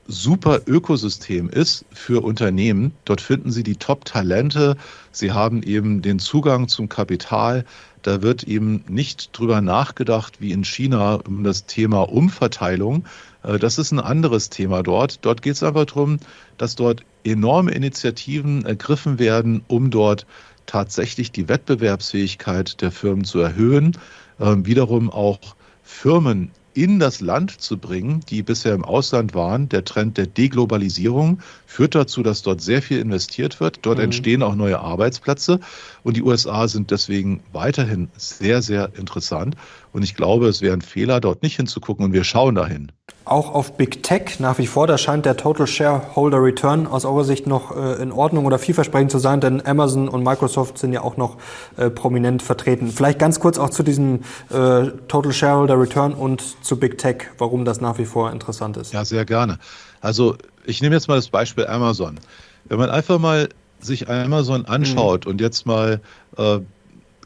super 0.09 0.61
Ökosystem 0.65 1.49
ist 1.49 1.85
für 1.93 2.23
Unternehmen. 2.23 2.93
Dort 3.05 3.21
finden 3.21 3.51
Sie 3.51 3.63
die 3.63 3.75
Top-Talente. 3.75 4.75
Sie 5.11 5.31
haben 5.31 5.61
eben 5.61 6.01
den 6.01 6.17
Zugang 6.17 6.67
zum 6.67 6.89
Kapital. 6.89 7.63
Da 8.01 8.21
wird 8.21 8.43
eben 8.43 8.83
nicht 8.87 9.37
drüber 9.37 9.61
nachgedacht 9.61 10.41
wie 10.41 10.51
in 10.51 10.63
China 10.63 11.15
um 11.27 11.43
das 11.43 11.67
Thema 11.67 12.09
Umverteilung. 12.09 13.05
Äh, 13.43 13.59
das 13.59 13.77
ist 13.77 13.91
ein 13.91 13.99
anderes 13.99 14.49
Thema 14.49 14.83
dort. 14.83 15.25
Dort 15.25 15.41
geht 15.41 15.53
es 15.53 15.63
einfach 15.63 15.85
darum, 15.85 16.19
dass 16.57 16.75
dort 16.75 17.03
enorme 17.23 17.71
Initiativen 17.71 18.65
ergriffen 18.65 19.19
werden, 19.19 19.63
um 19.67 19.91
dort 19.91 20.25
tatsächlich 20.65 21.31
die 21.31 21.47
Wettbewerbsfähigkeit 21.47 22.81
der 22.81 22.91
Firmen 22.91 23.23
zu 23.23 23.39
erhöhen, 23.39 23.97
ähm, 24.39 24.65
wiederum 24.65 25.09
auch 25.09 25.39
Firmen 25.83 26.51
in 26.75 26.99
das 26.99 27.19
Land 27.19 27.59
zu 27.59 27.77
bringen, 27.77 28.21
die 28.29 28.43
bisher 28.43 28.73
im 28.73 28.85
Ausland 28.85 29.33
waren. 29.33 29.67
Der 29.69 29.83
Trend 29.83 30.17
der 30.17 30.27
Deglobalisierung 30.27 31.41
führt 31.65 31.95
dazu, 31.95 32.23
dass 32.23 32.41
dort 32.41 32.61
sehr 32.61 32.81
viel 32.81 32.99
investiert 32.99 33.59
wird. 33.59 33.79
Dort 33.81 33.97
mhm. 33.97 34.05
entstehen 34.05 34.43
auch 34.43 34.55
neue 34.55 34.79
Arbeitsplätze 34.79 35.59
und 36.03 36.15
die 36.15 36.21
USA 36.21 36.67
sind 36.67 36.91
deswegen 36.91 37.41
weiterhin 37.51 38.09
sehr, 38.15 38.61
sehr 38.61 38.91
interessant. 38.97 39.55
Und 39.91 40.03
ich 40.03 40.15
glaube, 40.15 40.47
es 40.47 40.61
wäre 40.61 40.73
ein 40.73 40.81
Fehler, 40.81 41.19
dort 41.19 41.41
nicht 41.41 41.55
hinzugucken 41.55 42.05
und 42.05 42.13
wir 42.13 42.23
schauen 42.23 42.55
dahin. 42.55 42.91
Auch 43.25 43.53
auf 43.53 43.77
Big 43.77 44.03
Tech 44.03 44.39
nach 44.39 44.57
wie 44.57 44.67
vor, 44.67 44.87
da 44.87 44.97
scheint 44.97 45.25
der 45.25 45.35
Total 45.37 45.67
Shareholder 45.67 46.41
Return 46.41 46.87
aus 46.87 47.05
eurer 47.05 47.23
Sicht 47.23 47.47
noch 47.47 47.75
äh, 47.75 48.01
in 48.01 48.11
Ordnung 48.11 48.45
oder 48.45 48.59
vielversprechend 48.59 49.11
zu 49.11 49.19
sein, 49.19 49.41
denn 49.41 49.65
Amazon 49.65 50.07
und 50.07 50.23
Microsoft 50.23 50.77
sind 50.77 50.93
ja 50.93 51.01
auch 51.01 51.17
noch 51.17 51.37
äh, 51.77 51.89
prominent 51.89 52.41
vertreten. 52.41 52.91
Vielleicht 52.91 53.19
ganz 53.19 53.39
kurz 53.39 53.57
auch 53.57 53.69
zu 53.69 53.83
diesem 53.83 54.21
äh, 54.49 54.87
Total 55.07 55.31
Shareholder 55.31 55.79
Return 55.79 56.13
und 56.13 56.43
zu 56.63 56.77
Big 56.77 56.97
Tech, 56.97 57.27
warum 57.37 57.65
das 57.65 57.81
nach 57.81 57.97
wie 57.97 58.05
vor 58.05 58.31
interessant 58.31 58.77
ist. 58.77 58.93
Ja, 58.93 59.05
sehr 59.05 59.25
gerne. 59.25 59.59
Also 60.01 60.35
ich 60.65 60.81
nehme 60.81 60.95
jetzt 60.95 61.07
mal 61.07 61.15
das 61.15 61.29
Beispiel 61.29 61.67
Amazon. 61.67 62.19
Wenn 62.65 62.79
man 62.79 62.89
einfach 62.89 63.19
mal 63.19 63.49
sich 63.79 64.09
Amazon 64.09 64.65
anschaut 64.65 65.25
mhm. 65.25 65.31
und 65.31 65.41
jetzt 65.41 65.65
mal 65.65 66.01
äh, 66.37 66.59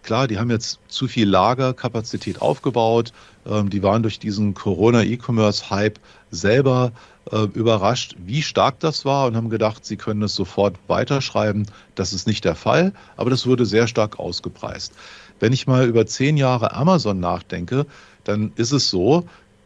Klar, 0.03 0.27
die 0.27 0.37
haben 0.37 0.49
jetzt 0.49 0.79
zu 0.87 1.07
viel 1.07 1.27
Lagerkapazität 1.27 2.41
aufgebaut. 2.41 3.13
Ähm, 3.45 3.69
die 3.69 3.81
waren 3.81 4.03
durch 4.03 4.19
diesen 4.19 4.53
Corona-E-Commerce-Hype 4.53 5.99
selber 6.29 6.91
äh, 7.31 7.43
überrascht, 7.53 8.15
wie 8.25 8.41
stark 8.41 8.79
das 8.79 9.05
war 9.05 9.27
und 9.27 9.35
haben 9.35 9.49
gedacht, 9.49 9.85
sie 9.85 9.95
können 9.95 10.21
es 10.23 10.35
sofort 10.35 10.75
weiterschreiben. 10.87 11.65
Das 11.95 12.13
ist 12.13 12.27
nicht 12.27 12.43
der 12.45 12.55
Fall, 12.55 12.93
aber 13.15 13.29
das 13.29 13.47
wurde 13.47 13.65
sehr 13.65 13.87
stark 13.87 14.19
ausgepreist. 14.19 14.93
Wenn 15.39 15.53
ich 15.53 15.67
mal 15.67 15.87
über 15.87 16.05
zehn 16.05 16.37
Jahre 16.37 16.73
Amazon 16.73 17.19
nachdenke, 17.19 17.85
dann 18.23 18.51
ist 18.55 18.71
es 18.71 18.89
so, 18.89 19.25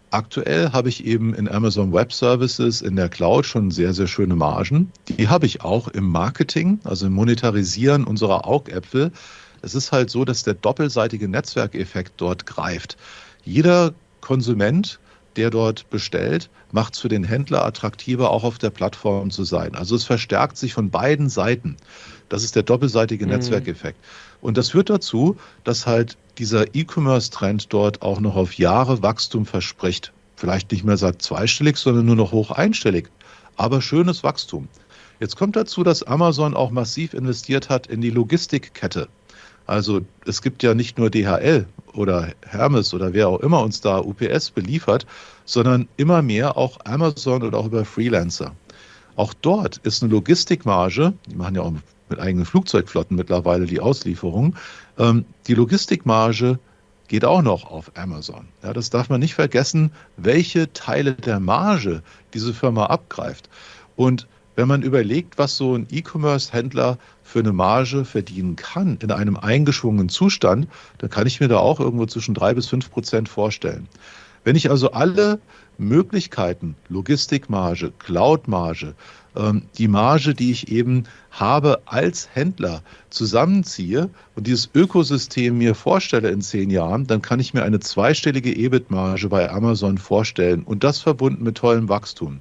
Aktuell 0.10 0.72
habe 0.72 0.88
ich 0.88 1.06
eben 1.06 1.34
in 1.34 1.50
Amazon 1.50 1.92
Web 1.92 2.14
Services 2.14 2.82
in 2.82 2.96
der 2.96 3.10
Cloud 3.10 3.46
schon 3.46 3.72
sehr, 3.72 3.94
sehr 3.94 4.08
schöne 4.08 4.38
Margen. 4.38 4.90
Die 5.10 5.28
habe 5.28 5.46
ich 5.46 5.64
auch 5.64 5.90
im 5.90 6.08
Marketing, 6.10 6.80
also 6.86 7.08
im 7.08 7.14
Monetarisieren 7.14 8.06
unserer 8.06 8.48
Augäpfel. 8.48 9.12
Es 9.62 9.76
ist 9.76 9.92
halt 9.92 10.10
so, 10.10 10.26
dass 10.26 10.44
der 10.44 10.54
doppelseitige 10.54 11.28
Netzwerkeffekt 11.28 12.14
dort 12.18 12.46
greift. 12.46 12.98
Jeder 13.44 13.94
Konsument, 14.22 15.00
der 15.36 15.50
dort 15.50 15.90
bestellt, 15.90 16.50
macht 16.72 16.96
es 16.96 17.00
für 17.00 17.10
den 17.10 17.24
Händler 17.24 17.64
attraktiver, 17.64 18.32
auch 18.32 18.44
auf 18.44 18.58
der 18.58 18.72
Plattform 18.72 19.32
zu 19.32 19.44
sein. 19.44 19.76
Also 19.76 19.96
es 19.96 20.04
verstärkt 20.04 20.58
sich 20.58 20.74
von 20.74 20.90
beiden 20.90 21.30
Seiten. 21.30 21.78
Das 22.30 22.44
ist 22.44 22.56
der 22.56 22.64
doppelseitige 22.64 23.26
mhm. 23.26 23.32
Netzwerkeffekt. 23.32 24.00
Und 24.42 24.58
das 24.58 24.70
führt 24.70 24.90
dazu, 24.90 25.38
dass 25.64 25.88
halt 25.88 26.18
dieser 26.38 26.76
E-Commerce-Trend 26.76 27.72
dort 27.72 28.02
auch 28.02 28.20
noch 28.20 28.36
auf 28.36 28.54
Jahre 28.54 29.02
Wachstum 29.02 29.46
verspricht. 29.46 30.12
Vielleicht 30.36 30.72
nicht 30.72 30.84
mehr 30.84 30.98
sagt 30.98 31.22
zweistellig, 31.22 31.78
sondern 31.78 32.06
nur 32.06 32.16
noch 32.16 32.32
hoch 32.32 32.52
einstellig. 32.52 33.10
Aber 33.56 33.82
schönes 33.82 34.24
Wachstum. 34.24 34.68
Jetzt 35.20 35.36
kommt 35.36 35.56
dazu, 35.56 35.84
dass 35.84 36.04
Amazon 36.04 36.56
auch 36.56 36.70
massiv 36.70 37.16
investiert 37.16 37.70
hat 37.70 37.88
in 37.88 38.02
die 38.02 38.12
Logistikkette. 38.12 39.08
Also 39.68 40.02
es 40.26 40.42
gibt 40.42 40.64
ja 40.64 40.74
nicht 40.74 40.98
nur 40.98 41.10
DHL 41.10 41.68
oder 41.94 42.30
Hermes 42.46 42.94
oder 42.94 43.14
wer 43.14 43.28
auch 43.28 43.42
immer 43.42 43.62
uns 43.62 43.82
da 43.82 44.00
UPS 44.00 44.52
beliefert, 44.52 45.06
sondern 45.46 45.88
immer 45.98 46.22
mehr 46.22 46.58
auch 46.58 46.80
Amazon 46.86 47.44
oder 47.44 47.58
auch 47.58 47.66
über 47.66 47.86
Freelancer. 47.86 48.54
Auch 49.18 49.34
dort 49.34 49.78
ist 49.78 50.02
eine 50.02 50.12
Logistikmarge, 50.12 51.14
die 51.30 51.36
machen 51.36 51.56
ja 51.56 51.64
auch 51.64 51.74
mit 52.10 52.20
eigenen 52.20 52.46
Flugzeugflotten 52.46 53.18
mittlerweile 53.18 53.66
die 53.66 53.82
Auslieferung, 53.82 54.56
ähm, 54.98 55.26
die 55.48 55.54
Logistikmarge 55.54 56.60
geht 57.08 57.26
auch 57.26 57.42
noch 57.42 57.70
auf 57.70 57.92
Amazon. 57.96 58.48
Ja, 58.64 58.74
das 58.74 58.90
darf 58.90 59.10
man 59.10 59.20
nicht 59.20 59.34
vergessen, 59.34 59.92
welche 60.18 60.72
Teile 60.74 61.14
der 61.14 61.40
Marge 61.40 62.04
diese 62.34 62.54
Firma 62.54 62.86
abgreift. 62.86 63.50
Und 63.96 64.28
wenn 64.56 64.68
man 64.68 64.82
überlegt, 64.82 65.38
was 65.38 65.56
so 65.56 65.76
ein 65.76 65.88
E-Commerce-Händler 65.90 66.98
für 67.28 67.40
eine 67.40 67.52
Marge 67.52 68.06
verdienen 68.06 68.56
kann 68.56 68.98
in 69.02 69.12
einem 69.12 69.36
eingeschwungenen 69.36 70.08
Zustand, 70.08 70.68
dann 71.00 71.10
kann 71.10 71.28
ich 71.28 71.42
mir 71.42 71.50
da 71.50 71.58
auch 71.58 71.82
irgendwo 71.82 72.06
zwischen 72.06 72.34
drei 72.34 72.54
bis 72.54 72.68
fünf 72.68 72.90
Prozent 72.90 73.28
vorstellen. 73.28 73.90
Wenn 74.46 74.56
ich 74.56 74.70
also 74.70 74.92
alle 74.92 75.40
Möglichkeiten, 75.78 76.76
Logistikmarge, 76.88 77.92
Cloudmarge, 78.00 78.96
ähm, 79.36 79.64
die 79.78 79.90
Marge, 79.90 80.34
die 80.34 80.52
ich 80.52 80.72
eben 80.72 81.04
habe 81.30 81.82
als 81.84 82.30
Händler, 82.34 82.82
zusammenziehe 83.10 84.10
und 84.36 84.48
dieses 84.48 84.70
Ökosystem 84.74 85.58
mir 85.58 85.76
vorstelle 85.76 86.30
in 86.30 86.42
zehn 86.42 86.70
Jahren, 86.70 87.08
dann 87.08 87.22
kann 87.22 87.42
ich 87.42 87.54
mir 87.54 87.64
eine 87.64 87.82
zweistellige 87.82 88.56
EBIT-Marge 88.56 89.28
bei 89.28 89.52
Amazon 89.52 89.98
vorstellen 89.98 90.64
und 90.64 90.86
das 90.86 91.02
verbunden 91.02 91.44
mit 91.44 91.58
tollem 91.58 91.90
Wachstum. 91.90 92.40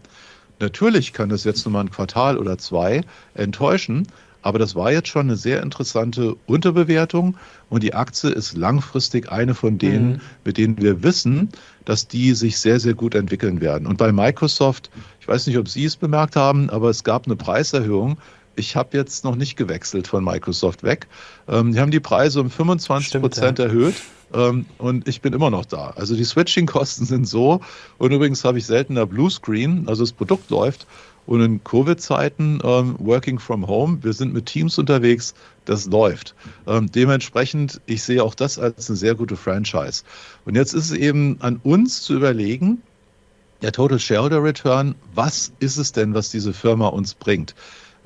Natürlich 0.61 1.13
kann 1.13 1.29
das 1.29 1.43
jetzt 1.43 1.67
nur 1.67 1.73
mal 1.73 1.81
ein 1.81 1.91
Quartal 1.91 2.39
oder 2.39 2.57
zwei 2.57 3.03
enttäuschen, 3.35 4.07
aber 4.47 4.61
das 4.61 4.77
war 4.77 4.93
jetzt 4.93 5.09
schon 5.09 5.23
eine 5.23 5.35
sehr 5.35 5.61
interessante 5.61 6.37
Unterbewertung 6.47 7.37
und 7.69 7.83
die 7.83 7.95
Aktie 7.95 8.31
ist 8.31 8.57
langfristig 8.57 9.33
eine 9.33 9.57
von 9.57 9.77
denen, 9.77 10.13
mhm. 10.13 10.21
mit 10.45 10.57
denen 10.57 10.81
wir 10.81 11.03
wissen, 11.03 11.49
dass 11.85 12.07
die 12.07 12.33
sich 12.33 12.61
sehr, 12.61 12.79
sehr 12.79 12.95
gut 12.95 13.17
entwickeln 13.17 13.61
werden. 13.61 13.89
Und 13.89 13.97
bei 13.97 14.13
Microsoft, 14.13 14.89
ich 15.21 15.27
weiß 15.27 15.49
nicht, 15.49 15.59
ob 15.59 15.69
Sie 15.69 15.85
es 15.85 15.97
bemerkt 15.97 16.37
haben, 16.37 16.71
aber 16.71 16.91
es 16.91 17.03
gab 17.03 17.27
eine 17.27 17.35
Preiserhöhung. 17.35 18.19
Ich 18.55 18.77
habe 18.77 18.97
jetzt 18.97 19.25
noch 19.25 19.35
nicht 19.35 19.57
gewechselt 19.57 20.07
von 20.07 20.23
Microsoft 20.23 20.85
weg. 20.85 21.09
Ähm, 21.49 21.73
die 21.73 21.81
haben 21.81 21.91
die 21.91 21.99
Preise 21.99 22.41
um 22.41 22.49
25 22.49 23.21
Prozent 23.21 23.59
ja. 23.59 23.65
erhöht. 23.65 23.97
Ähm, 24.33 24.67
und 24.79 25.09
ich 25.09 25.23
bin 25.23 25.33
immer 25.33 25.51
noch 25.51 25.65
da. 25.65 25.93
Also 25.97 26.15
die 26.15 26.25
Switching-Kosten 26.25 27.05
sind 27.05 27.27
so. 27.27 27.63
Und 27.99 28.13
übrigens 28.13 28.45
habe 28.45 28.59
ich 28.59 28.67
seltener 28.67 29.07
Bluescreen, 29.07 29.89
also 29.89 30.05
das 30.05 30.13
Produkt 30.13 30.51
läuft. 30.51 30.87
Und 31.27 31.41
in 31.41 31.65
Covid-Zeiten, 31.65 32.61
ähm, 32.63 32.97
Working 32.99 33.39
from 33.39 33.67
Home, 33.67 33.99
wir 34.03 34.13
sind 34.13 34.33
mit 34.33 34.47
Teams 34.47 34.79
unterwegs, 34.79 35.35
das 35.65 35.87
läuft. 35.87 36.35
Ähm, 36.67 36.91
dementsprechend, 36.91 37.81
ich 37.87 38.03
sehe 38.03 38.23
auch 38.23 38.35
das 38.35 38.59
als 38.59 38.89
eine 38.89 38.97
sehr 38.97 39.15
gute 39.15 39.37
Franchise. 39.37 40.05
Und 40.45 40.55
jetzt 40.55 40.73
ist 40.73 40.91
es 40.91 40.97
eben 40.97 41.37
an 41.41 41.61
uns 41.63 42.03
zu 42.03 42.15
überlegen, 42.15 42.83
der 43.63 43.73
Total 43.73 43.99
Shareholder 43.99 44.43
Return, 44.43 44.95
was 45.15 45.53
ist 45.59 45.79
es 45.79 45.93
denn, 45.93 46.15
was 46.15 46.31
diese 46.31 46.53
Firma 46.53 46.89
uns 46.89 47.15
bringt? 47.15 47.55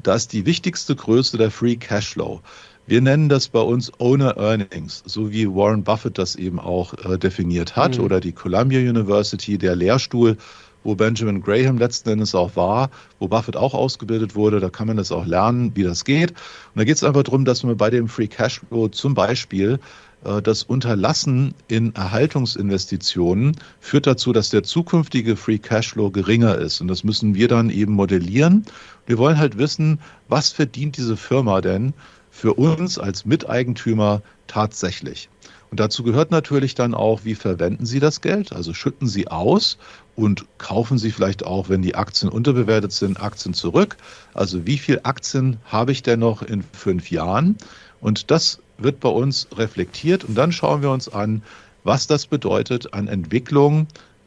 Da 0.02 0.14
ist 0.14 0.32
die 0.32 0.46
wichtigste 0.46 0.96
Größe 0.96 1.36
der 1.36 1.50
Free 1.50 1.76
Cashflow. 1.76 2.40
Wir 2.86 3.00
nennen 3.00 3.28
das 3.28 3.48
bei 3.48 3.60
uns 3.60 3.92
Owner 4.00 4.36
Earnings, 4.36 5.02
so 5.06 5.30
wie 5.30 5.46
Warren 5.46 5.84
Buffett 5.84 6.18
das 6.18 6.36
eben 6.36 6.58
auch 6.58 6.94
äh, 7.04 7.18
definiert 7.18 7.76
hat 7.76 7.98
mhm. 7.98 8.04
oder 8.04 8.20
die 8.20 8.32
Columbia 8.32 8.80
University, 8.80 9.58
der 9.58 9.76
Lehrstuhl, 9.76 10.38
wo 10.84 10.94
Benjamin 10.94 11.42
Graham 11.42 11.78
letzten 11.78 12.10
Endes 12.10 12.34
auch 12.34 12.56
war, 12.56 12.90
wo 13.18 13.28
Buffett 13.28 13.56
auch 13.56 13.74
ausgebildet 13.74 14.34
wurde. 14.34 14.60
Da 14.60 14.70
kann 14.70 14.86
man 14.86 14.96
das 14.96 15.12
auch 15.12 15.26
lernen, 15.26 15.72
wie 15.74 15.82
das 15.82 16.04
geht. 16.04 16.30
Und 16.30 16.76
da 16.76 16.84
geht 16.84 16.96
es 16.96 17.04
einfach 17.04 17.22
darum, 17.22 17.44
dass 17.44 17.62
man 17.62 17.76
bei 17.76 17.90
dem 17.90 18.08
Free 18.08 18.28
Cashflow 18.28 18.88
zum 18.88 19.14
Beispiel 19.14 19.78
äh, 20.24 20.42
das 20.42 20.62
Unterlassen 20.62 21.54
in 21.68 21.94
Erhaltungsinvestitionen 21.94 23.56
führt 23.80 24.06
dazu, 24.06 24.32
dass 24.32 24.50
der 24.50 24.62
zukünftige 24.62 25.36
Free 25.36 25.58
Cashflow 25.58 26.10
geringer 26.10 26.56
ist. 26.56 26.80
Und 26.80 26.88
das 26.88 27.04
müssen 27.04 27.34
wir 27.34 27.48
dann 27.48 27.70
eben 27.70 27.92
modellieren. 27.92 28.64
Wir 29.06 29.18
wollen 29.18 29.38
halt 29.38 29.58
wissen, 29.58 30.00
was 30.28 30.50
verdient 30.50 30.96
diese 30.96 31.16
Firma 31.16 31.60
denn 31.60 31.94
für 32.30 32.54
uns 32.54 32.98
als 32.98 33.24
Miteigentümer 33.24 34.22
tatsächlich. 34.46 35.28
Und 35.70 35.78
dazu 35.78 36.02
gehört 36.02 36.32
natürlich 36.32 36.74
dann 36.74 36.94
auch, 36.94 37.24
wie 37.24 37.36
verwenden 37.36 37.86
Sie 37.86 38.00
das 38.00 38.20
Geld? 38.20 38.52
Also 38.52 38.74
schütten 38.74 39.06
Sie 39.06 39.28
aus 39.28 39.78
und 40.16 40.44
kaufen 40.58 40.98
Sie 40.98 41.10
vielleicht 41.10 41.44
auch, 41.44 41.68
wenn 41.68 41.82
die 41.82 41.94
Aktien 41.94 42.30
unterbewertet 42.30 42.92
sind, 42.92 43.22
Aktien 43.22 43.54
zurück. 43.54 43.96
Also 44.34 44.66
wie 44.66 44.78
viel 44.78 45.00
Aktien 45.02 45.58
habe 45.64 45.92
ich 45.92 46.02
denn 46.02 46.20
noch 46.20 46.42
in 46.42 46.62
fünf 46.72 47.10
Jahren? 47.10 47.56
Und 48.00 48.30
das 48.30 48.60
wird 48.78 49.00
bei 49.00 49.08
uns 49.08 49.48
reflektiert 49.56 50.24
und 50.24 50.34
dann 50.36 50.52
schauen 50.52 50.82
wir 50.82 50.90
uns 50.90 51.08
an, 51.08 51.42
was 51.84 52.06
das 52.06 52.26
bedeutet 52.26 52.92
an 52.94 53.08
Entwicklung 53.08 53.86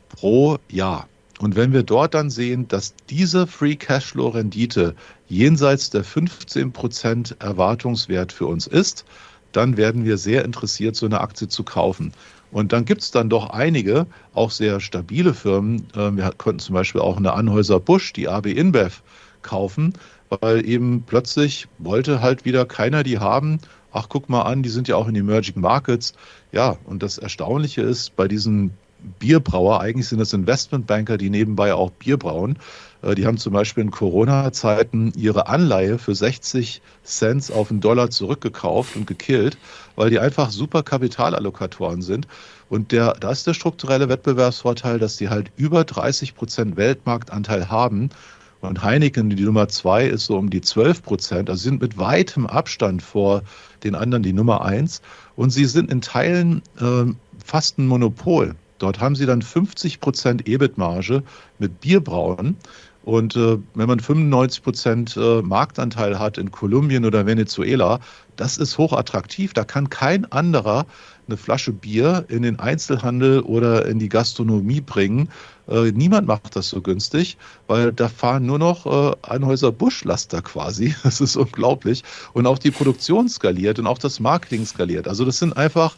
pro 0.09 0.57
Jahr. 0.69 1.07
Und 1.39 1.55
wenn 1.55 1.73
wir 1.73 1.83
dort 1.83 2.13
dann 2.13 2.29
sehen, 2.29 2.67
dass 2.67 2.93
diese 3.09 3.47
Free 3.47 3.75
Cashflow 3.75 4.29
Rendite 4.29 4.95
jenseits 5.27 5.89
der 5.89 6.03
15 6.03 6.71
Prozent 6.71 7.35
Erwartungswert 7.39 8.31
für 8.31 8.45
uns 8.45 8.67
ist, 8.67 9.05
dann 9.51 9.77
werden 9.77 10.05
wir 10.05 10.17
sehr 10.17 10.45
interessiert, 10.45 10.95
so 10.95 11.05
eine 11.05 11.21
Aktie 11.21 11.47
zu 11.47 11.63
kaufen. 11.63 12.13
Und 12.53 12.71
dann 12.71 12.85
gibt 12.85 13.01
es 13.01 13.11
dann 13.11 13.29
doch 13.29 13.49
einige, 13.49 14.05
auch 14.33 14.51
sehr 14.51 14.79
stabile 14.79 15.33
Firmen. 15.33 15.87
Ähm, 15.95 16.17
wir 16.17 16.31
konnten 16.37 16.59
zum 16.59 16.75
Beispiel 16.75 17.01
auch 17.01 17.17
eine 17.17 17.33
Anhäuser 17.33 17.79
Busch, 17.79 18.13
die 18.13 18.29
AB 18.29 18.45
InBev, 18.45 19.01
kaufen, 19.41 19.93
weil 20.29 20.65
eben 20.65 21.03
plötzlich 21.05 21.67
wollte 21.79 22.21
halt 22.21 22.45
wieder 22.45 22.65
keiner 22.65 23.03
die 23.03 23.19
haben. 23.19 23.59
Ach, 23.91 24.07
guck 24.07 24.29
mal 24.29 24.43
an, 24.43 24.63
die 24.63 24.69
sind 24.69 24.87
ja 24.87 24.95
auch 24.95 25.07
in 25.07 25.15
Emerging 25.15 25.59
Markets. 25.59 26.13
Ja, 26.51 26.77
und 26.85 27.03
das 27.03 27.17
Erstaunliche 27.17 27.81
ist, 27.81 28.15
bei 28.15 28.27
diesen 28.27 28.71
Bierbrauer, 29.19 29.81
eigentlich 29.81 30.07
sind 30.07 30.19
das 30.19 30.33
Investmentbanker, 30.33 31.17
die 31.17 31.29
nebenbei 31.29 31.73
auch 31.73 31.91
Bier 31.91 32.17
brauen. 32.17 32.57
Äh, 33.01 33.15
die 33.15 33.25
haben 33.25 33.37
zum 33.37 33.53
Beispiel 33.53 33.83
in 33.83 33.91
Corona-Zeiten 33.91 35.11
ihre 35.15 35.47
Anleihe 35.47 35.97
für 35.97 36.15
60 36.15 36.81
Cent 37.03 37.51
auf 37.51 37.69
einen 37.69 37.81
Dollar 37.81 38.09
zurückgekauft 38.09 38.95
und 38.95 39.07
gekillt, 39.07 39.57
weil 39.95 40.09
die 40.09 40.19
einfach 40.19 40.51
super 40.51 40.83
Kapitalallokatoren 40.83 42.01
sind. 42.01 42.27
Und 42.69 42.91
der, 42.91 43.13
da 43.13 43.31
ist 43.31 43.45
der 43.45 43.53
strukturelle 43.53 44.09
Wettbewerbsvorteil, 44.09 44.99
dass 44.99 45.17
die 45.17 45.29
halt 45.29 45.51
über 45.57 45.83
30 45.83 46.35
Prozent 46.35 46.77
Weltmarktanteil 46.77 47.69
haben. 47.69 48.09
Und 48.61 48.81
Heineken, 48.81 49.29
die 49.29 49.43
Nummer 49.43 49.67
zwei, 49.67 50.05
ist 50.05 50.25
so 50.25 50.37
um 50.37 50.49
die 50.49 50.61
12 50.61 51.03
Prozent. 51.03 51.49
Also 51.49 51.63
sie 51.63 51.69
sind 51.69 51.81
mit 51.81 51.97
weitem 51.97 52.47
Abstand 52.47 53.01
vor 53.01 53.43
den 53.83 53.93
anderen 53.93 54.23
die 54.23 54.33
Nummer 54.33 54.63
eins. 54.63 55.01
Und 55.35 55.49
sie 55.49 55.65
sind 55.65 55.91
in 55.91 56.01
Teilen 56.01 56.61
äh, 56.79 57.11
fast 57.43 57.77
ein 57.77 57.87
Monopol. 57.87 58.55
Dort 58.79 58.99
haben 58.99 59.15
sie 59.15 59.25
dann 59.25 59.41
50 59.41 59.99
Prozent 59.99 60.47
EBIT-Marge 60.47 61.23
mit 61.59 61.81
Bierbrauen. 61.81 62.57
Und 63.03 63.35
äh, 63.35 63.57
wenn 63.73 63.87
man 63.87 63.99
95 63.99 64.63
Prozent 64.63 65.17
äh, 65.17 65.41
Marktanteil 65.41 66.19
hat 66.19 66.37
in 66.37 66.51
Kolumbien 66.51 67.05
oder 67.05 67.25
Venezuela, 67.25 67.99
das 68.37 68.57
ist 68.57 68.77
hochattraktiv. 68.77 69.53
Da 69.53 69.65
kann 69.65 69.89
kein 69.89 70.31
anderer 70.31 70.85
eine 71.27 71.37
Flasche 71.37 71.71
Bier 71.71 72.25
in 72.27 72.41
den 72.41 72.59
Einzelhandel 72.59 73.41
oder 73.41 73.85
in 73.85 73.99
die 73.99 74.09
Gastronomie 74.09 74.81
bringen. 74.81 75.29
Äh, 75.67 75.91
niemand 75.91 76.27
macht 76.27 76.55
das 76.55 76.69
so 76.69 76.81
günstig, 76.81 77.37
weil 77.67 77.93
da 77.93 78.09
fahren 78.09 78.45
nur 78.45 78.59
noch 78.59 78.85
äh, 78.85 79.15
Anhäuser 79.21 79.71
Buschlaster 79.71 80.41
quasi. 80.41 80.95
Das 81.03 81.21
ist 81.21 81.35
unglaublich. 81.35 82.03
Und 82.33 82.47
auch 82.47 82.57
die 82.57 82.71
Produktion 82.71 83.29
skaliert 83.29 83.79
und 83.79 83.87
auch 83.87 83.97
das 83.97 84.19
Marketing 84.19 84.65
skaliert. 84.65 85.07
Also 85.07 85.25
das 85.25 85.39
sind 85.39 85.55
einfach 85.55 85.95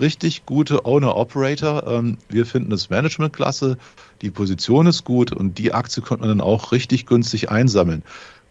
richtig 0.00 0.46
gute 0.46 0.84
Owner-Operator. 0.84 1.86
Ähm, 1.86 2.18
wir 2.28 2.46
finden 2.46 2.70
das 2.70 2.90
Management 2.90 3.32
klasse, 3.32 3.78
die 4.22 4.30
Position 4.30 4.86
ist 4.86 5.04
gut 5.04 5.32
und 5.32 5.58
die 5.58 5.72
Aktie 5.72 6.02
konnte 6.02 6.26
man 6.26 6.38
dann 6.38 6.46
auch 6.46 6.72
richtig 6.72 7.06
günstig 7.06 7.50
einsammeln. 7.50 8.02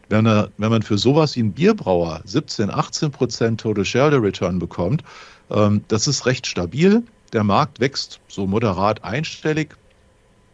Wenn, 0.09 0.27
er, 0.27 0.49
wenn 0.57 0.69
man 0.69 0.83
für 0.83 0.97
sowas 0.97 1.35
wie 1.35 1.41
ein 1.41 1.53
Bierbrauer 1.53 2.21
17, 2.25 2.69
18 2.69 3.11
Prozent 3.11 3.61
Total 3.61 3.85
Shareholder 3.85 4.21
Return 4.21 4.59
bekommt, 4.59 5.03
ähm, 5.49 5.83
das 5.87 6.07
ist 6.07 6.25
recht 6.25 6.47
stabil. 6.47 7.03
Der 7.33 7.43
Markt 7.43 7.79
wächst 7.79 8.19
so 8.27 8.45
moderat 8.47 9.03
einstellig. 9.03 9.75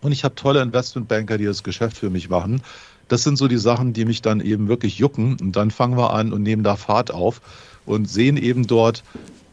Und 0.02 0.12
ich 0.12 0.24
habe 0.24 0.36
tolle 0.36 0.62
Investmentbanker, 0.62 1.38
die 1.38 1.46
das 1.46 1.64
Geschäft 1.64 1.98
für 1.98 2.10
mich 2.10 2.30
machen. 2.30 2.64
Das 3.08 3.24
sind 3.24 3.38
so 3.38 3.48
die 3.48 3.58
Sachen, 3.58 3.94
die 3.94 4.06
mich 4.06 4.22
dann 4.22 4.39
eben 4.39 4.68
wirklich 4.68 4.98
jucken. 4.98 5.38
Und 5.39 5.56
dann 5.56 5.70
fangen 5.70 5.98
wir 5.98 6.14
an 6.14 6.32
und 6.34 6.44
nehmen 6.44 6.64
da 6.64 6.76
Fahrt 6.76 7.12
auf 7.12 7.42
und 7.86 8.10
sehen 8.10 8.38
eben 8.38 8.68
dort, 8.68 9.04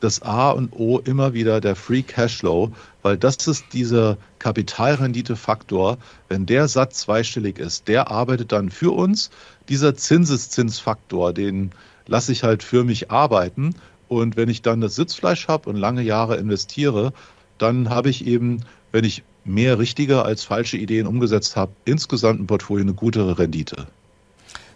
das 0.01 0.23
A 0.23 0.51
und 0.51 0.73
O 0.73 0.99
immer 0.99 1.33
wieder 1.35 1.61
der 1.61 1.77
Free 1.77 2.03
Cashflow, 2.03 2.73
weil 3.03 3.17
das 3.17 3.47
ist 3.47 3.65
dieser 3.73 4.17
Kapitalrenditefaktor. 4.39 5.99
Wenn 6.29 6.47
der 6.47 6.69
Satz 6.69 7.01
zweistellig 7.01 7.59
ist, 7.59 7.89
der 7.89 8.11
arbeitet 8.11 8.53
dann 8.53 8.71
für 8.71 8.93
uns. 8.93 9.31
Dieser 9.69 9.95
Zinseszinsfaktor, 9.95 11.33
den 11.33 11.73
lasse 12.07 12.33
ich 12.33 12.45
halt 12.45 12.63
für 12.63 12.85
mich 12.85 13.11
arbeiten. 13.11 13.75
Und 14.09 14.37
wenn 14.37 14.49
ich 14.49 14.63
dann 14.63 14.81
das 14.81 14.95
Sitzfleisch 14.95 15.49
habe 15.49 15.69
und 15.69 15.77
lange 15.77 16.03
Jahre 16.03 16.37
investiere, 16.37 17.13
dann 17.59 17.91
habe 17.91 18.09
ich 18.09 18.27
eben, 18.27 18.65
wenn 18.93 19.05
ich 19.05 19.23
mehr 19.45 19.79
richtige 19.79 20.23
als 20.23 20.45
falsche 20.45 20.77
Ideen 20.77 21.07
umgesetzt 21.07 21.57
habe, 21.57 21.73
insgesamt 21.85 22.41
ein 22.41 22.47
Portfolio 22.47 22.85
eine 22.85 22.95
gute 22.95 23.39
Rendite. 23.39 23.87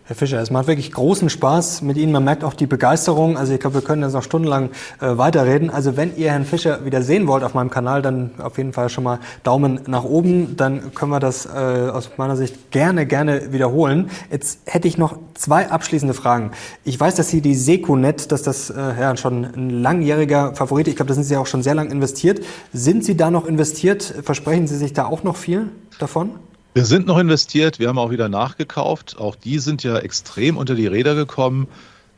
Herr 0.05 0.17
Fischer, 0.17 0.41
es 0.41 0.51
macht 0.51 0.67
wirklich 0.67 0.91
großen 0.91 1.31
Spaß 1.31 1.83
mit 1.83 1.97
Ihnen. 1.97 2.11
Man 2.11 2.25
merkt 2.25 2.43
auch 2.43 2.55
die 2.55 2.67
Begeisterung. 2.67 3.39
Also 3.39 3.53
ich 3.53 3.61
glaube, 3.61 3.75
wir 3.75 3.83
können 3.83 4.03
jetzt 4.03 4.15
noch 4.15 4.25
stundenlang 4.25 4.71
äh, 5.01 5.17
weiterreden. 5.17 5.71
Also 5.71 5.97
wenn 5.97 6.17
ihr 6.17 6.33
Herrn 6.33 6.45
Fischer 6.45 6.85
wieder 6.85 7.03
sehen 7.03 7.29
wollt 7.29 7.45
auf 7.45 7.55
meinem 7.55 7.71
Kanal, 7.71 8.03
dann 8.03 8.33
auf 8.39 8.59
jeden 8.59 8.73
Fall 8.73 8.89
schon 8.89 9.05
mal 9.05 9.21
Daumen 9.45 9.79
nach 9.87 10.03
oben. 10.03 10.57
Dann 10.57 10.93
können 10.93 11.13
wir 11.13 11.21
das 11.21 11.47
äh, 11.47 11.49
aus 11.49 12.11
meiner 12.17 12.37
Sicht 12.37 12.73
gerne, 12.73 13.07
gerne 13.07 13.53
wiederholen. 13.53 14.11
Jetzt 14.29 14.59
hätte 14.65 14.89
ich 14.89 14.99
noch 14.99 15.17
zwei 15.35 15.71
abschließende 15.71 16.15
Fragen. 16.15 16.51
Ich 16.83 16.99
weiß, 16.99 17.15
dass 17.15 17.29
Sie 17.29 17.41
die 17.41 17.55
Secunet, 17.55 18.33
dass 18.33 18.43
das 18.43 18.71
äh, 18.71 18.81
ja, 19.01 19.17
schon 19.17 19.45
ein 19.45 19.71
langjähriger 19.71 20.57
Favorit, 20.57 20.89
ich 20.89 20.97
glaube, 20.97 21.11
da 21.11 21.15
sind 21.15 21.25
Sie 21.25 21.37
auch 21.37 21.47
schon 21.47 21.63
sehr 21.63 21.77
lang 21.77 21.93
investiert. 21.93 22.41
Sind 22.73 23.05
Sie 23.05 23.17
da 23.17 23.31
noch 23.31 23.47
investiert? 23.47 24.03
Versprechen 24.25 24.67
Sie 24.67 24.77
sich 24.77 24.95
da 24.95 25.07
auch 25.07 25.23
noch 25.23 25.37
viel 25.37 25.69
davon? 26.01 26.31
Wir 26.75 26.87
sind 26.87 27.07
noch 27.07 27.19
investiert, 27.19 27.79
wir 27.79 27.89
haben 27.89 27.99
auch 27.99 28.11
wieder 28.11 28.31
nachgekauft. 28.31 29.19
Auch 29.19 29.37
die 29.37 29.59
sind 29.59 29.83
ja 29.83 29.99
extrem 29.99 30.57
unter 30.57 30.75
die 30.75 30.87
Räder 30.87 31.15
gekommen. 31.15 31.69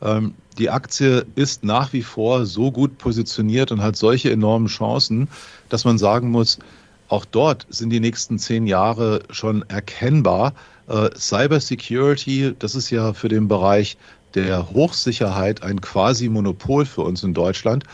Ähm, 0.00 0.34
die 0.59 0.70
Aktie 0.70 1.26
ist 1.34 1.64
nach 1.64 1.92
wie 1.92 2.02
vor 2.02 2.46
so 2.46 2.70
gut 2.70 2.98
positioniert 2.98 3.72
und 3.72 3.82
hat 3.82 3.96
solche 3.96 4.30
enormen 4.30 4.68
Chancen, 4.68 5.28
dass 5.68 5.84
man 5.84 5.98
sagen 5.98 6.30
muss, 6.30 6.61
auch 7.09 7.24
dort 7.24 7.66
sind 7.68 7.90
die 7.90 7.98
nächsten 7.98 8.38
zehn 8.38 8.66
Jahre 8.66 9.22
schon 9.30 9.68
erkennbar. 9.68 10.55
Äh, 10.88 11.11
Cybersecurity, 11.16 12.55
das 12.59 12.76
ist 12.76 12.90
ja 12.90 13.12
für 13.12 13.28
den 13.28 13.48
Bereich 13.48 13.96
der 14.34 14.70
Hochsicherheit 14.70 15.62
ein 15.64 15.80
quasi 15.80 16.28
Monopol 16.28 16.86
für 16.86 17.02
uns 17.02 17.24
in 17.24 17.34
Deutschland. 17.34 17.84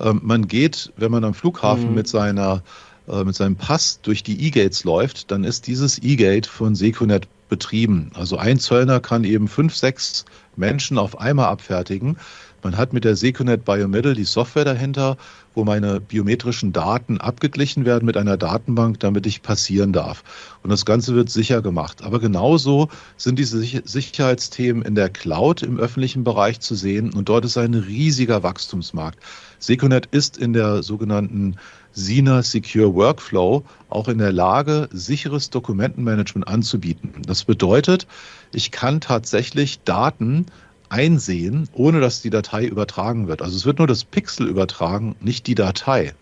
Ähm, 0.00 0.20
man 0.24 0.48
geht, 0.48 0.92
wenn 0.96 1.12
man 1.12 1.24
am 1.24 1.34
Flughafen 1.34 1.90
mhm. 1.90 1.94
mit 1.94 2.08
seiner 2.08 2.62
äh, 3.08 3.24
mit 3.24 3.34
seinem 3.34 3.56
Pass 3.56 4.00
durch 4.02 4.22
die 4.22 4.46
E-Gates 4.46 4.84
läuft, 4.84 5.30
dann 5.30 5.44
ist 5.44 5.66
dieses 5.66 6.02
E-Gate 6.02 6.46
von 6.46 6.74
Secunet 6.74 7.28
betrieben. 7.48 8.10
Also 8.14 8.36
ein 8.36 8.58
Zöllner 8.58 9.00
kann 9.00 9.24
eben 9.24 9.48
fünf, 9.48 9.74
sechs 9.74 10.24
Menschen 10.56 10.98
auf 10.98 11.20
einmal 11.20 11.46
abfertigen. 11.46 12.16
Man 12.62 12.76
hat 12.76 12.92
mit 12.92 13.04
der 13.04 13.14
Secunet 13.14 13.64
Biomiddle 13.64 14.14
die 14.14 14.24
Software 14.24 14.64
dahinter, 14.64 15.16
wo 15.54 15.64
meine 15.64 16.00
biometrischen 16.00 16.72
Daten 16.72 17.18
abgeglichen 17.18 17.84
werden 17.84 18.04
mit 18.04 18.16
einer 18.16 18.36
Datenbank, 18.36 18.98
damit 18.98 19.26
ich 19.26 19.42
passieren 19.42 19.92
darf. 19.92 20.24
Und 20.62 20.70
das 20.70 20.84
Ganze 20.84 21.14
wird 21.14 21.30
sicher 21.30 21.62
gemacht. 21.62 22.02
Aber 22.02 22.18
genauso 22.18 22.88
sind 23.16 23.38
diese 23.38 23.60
Sicherheitsthemen 23.60 24.82
in 24.82 24.96
der 24.96 25.08
Cloud 25.08 25.62
im 25.62 25.78
öffentlichen 25.78 26.24
Bereich 26.24 26.58
zu 26.58 26.74
sehen. 26.74 27.12
Und 27.14 27.28
dort 27.28 27.44
ist 27.44 27.56
ein 27.56 27.74
riesiger 27.74 28.42
Wachstumsmarkt. 28.42 29.20
Secunet 29.60 30.06
ist 30.06 30.36
in 30.36 30.52
der 30.52 30.82
sogenannten 30.82 31.56
SINA 31.98 32.44
Secure 32.44 32.94
Workflow 32.94 33.64
auch 33.88 34.06
in 34.06 34.18
der 34.18 34.30
Lage, 34.30 34.88
sicheres 34.92 35.50
Dokumentenmanagement 35.50 36.46
anzubieten. 36.46 37.10
Das 37.26 37.44
bedeutet, 37.44 38.06
ich 38.52 38.70
kann 38.70 39.00
tatsächlich 39.00 39.80
Daten 39.80 40.46
einsehen, 40.90 41.68
ohne 41.72 42.00
dass 42.00 42.22
die 42.22 42.30
Datei 42.30 42.64
übertragen 42.66 43.26
wird. 43.26 43.42
Also 43.42 43.56
es 43.56 43.66
wird 43.66 43.78
nur 43.78 43.88
das 43.88 44.04
Pixel 44.04 44.46
übertragen, 44.46 45.16
nicht 45.20 45.48
die 45.48 45.56
Datei. 45.56 46.14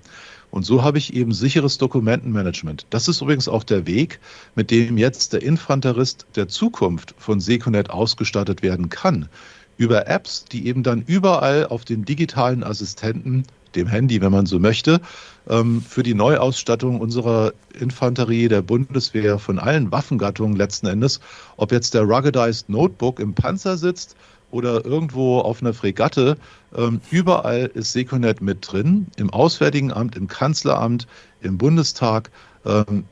Und 0.51 0.65
so 0.65 0.83
habe 0.83 0.97
ich 0.97 1.13
eben 1.13 1.33
sicheres 1.33 1.77
Dokumentenmanagement. 1.77 2.87
Das 2.89 3.07
ist 3.07 3.21
übrigens 3.21 3.47
auch 3.47 3.63
der 3.63 3.87
Weg, 3.87 4.19
mit 4.55 4.71
dem 4.71 4.97
jetzt 4.97 5.35
der 5.35 5.43
Infanterist 5.43 6.25
der 6.37 6.49
Zukunft 6.49 7.15
von 7.19 7.39
Seconet 7.39 7.91
ausgestattet 7.91 8.63
werden 8.63 8.89
kann. 8.89 9.29
Über 9.77 10.07
Apps, 10.09 10.47
die 10.47 10.67
eben 10.67 10.83
dann 10.83 11.03
überall 11.03 11.67
auf 11.67 11.85
den 11.85 12.07
digitalen 12.07 12.65
Assistenten 12.65 13.45
dem 13.77 13.87
Handy, 13.87 14.21
wenn 14.21 14.33
man 14.33 14.47
so 14.47 14.59
möchte, 14.59 15.01
ähm, 15.49 15.83
für 15.83 16.03
die 16.03 16.15
Neuausstattung 16.15 17.01
unserer 17.01 17.53
Infanterie 17.79 18.49
der 18.49 18.63
Bundeswehr 18.63 19.39
von 19.39 19.59
allen 19.59 19.93
Waffengattungen 19.93 20.57
letzten 20.57 20.87
Endes, 20.87 21.21
ob 21.57 21.73
jetzt 21.73 21.95
der 21.95 22.03
Ruggedized 22.03 22.69
Notebook 22.69 23.21
im 23.21 23.35
Panzer 23.35 23.77
sitzt 23.77 24.17
oder 24.51 24.85
irgendwo 24.85 25.39
auf 25.41 25.61
einer 25.61 25.75
Fregatte, 25.75 26.37
ähm, 26.77 27.01
überall 27.11 27.71
ist 27.75 27.93
Seconet 27.93 28.41
mit 28.41 28.73
drin, 28.73 29.07
im 29.17 29.31
Auswärtigen 29.31 29.93
Amt, 29.93 30.17
im 30.17 30.29
Kanzleramt, 30.29 31.07
im 31.41 31.59
Bundestag, 31.59 32.31
ähm, 32.65 33.05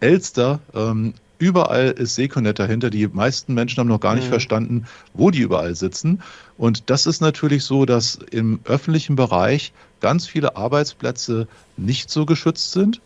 Elster, 0.00 0.60
Überall 1.40 1.92
ist 1.92 2.16
Seconet 2.16 2.58
dahinter. 2.58 2.90
Die 2.90 3.08
meisten 3.08 3.54
Menschen 3.54 3.80
haben 3.80 3.88
noch 3.88 3.98
gar 3.98 4.14
nicht 4.14 4.26
mhm. 4.26 4.30
verstanden, 4.30 4.84
wo 5.14 5.30
die 5.30 5.40
überall 5.40 5.74
sitzen. 5.74 6.22
Und 6.58 6.90
das 6.90 7.06
ist 7.06 7.22
natürlich 7.22 7.64
so, 7.64 7.86
dass 7.86 8.16
im 8.30 8.60
öffentlichen 8.64 9.16
Bereich 9.16 9.72
ganz 10.00 10.26
viele 10.26 10.56
Arbeitsplätze 10.56 11.46
nicht 11.76 12.10
so 12.10 12.26
geschützt 12.26 12.72
sind. 12.72 13.00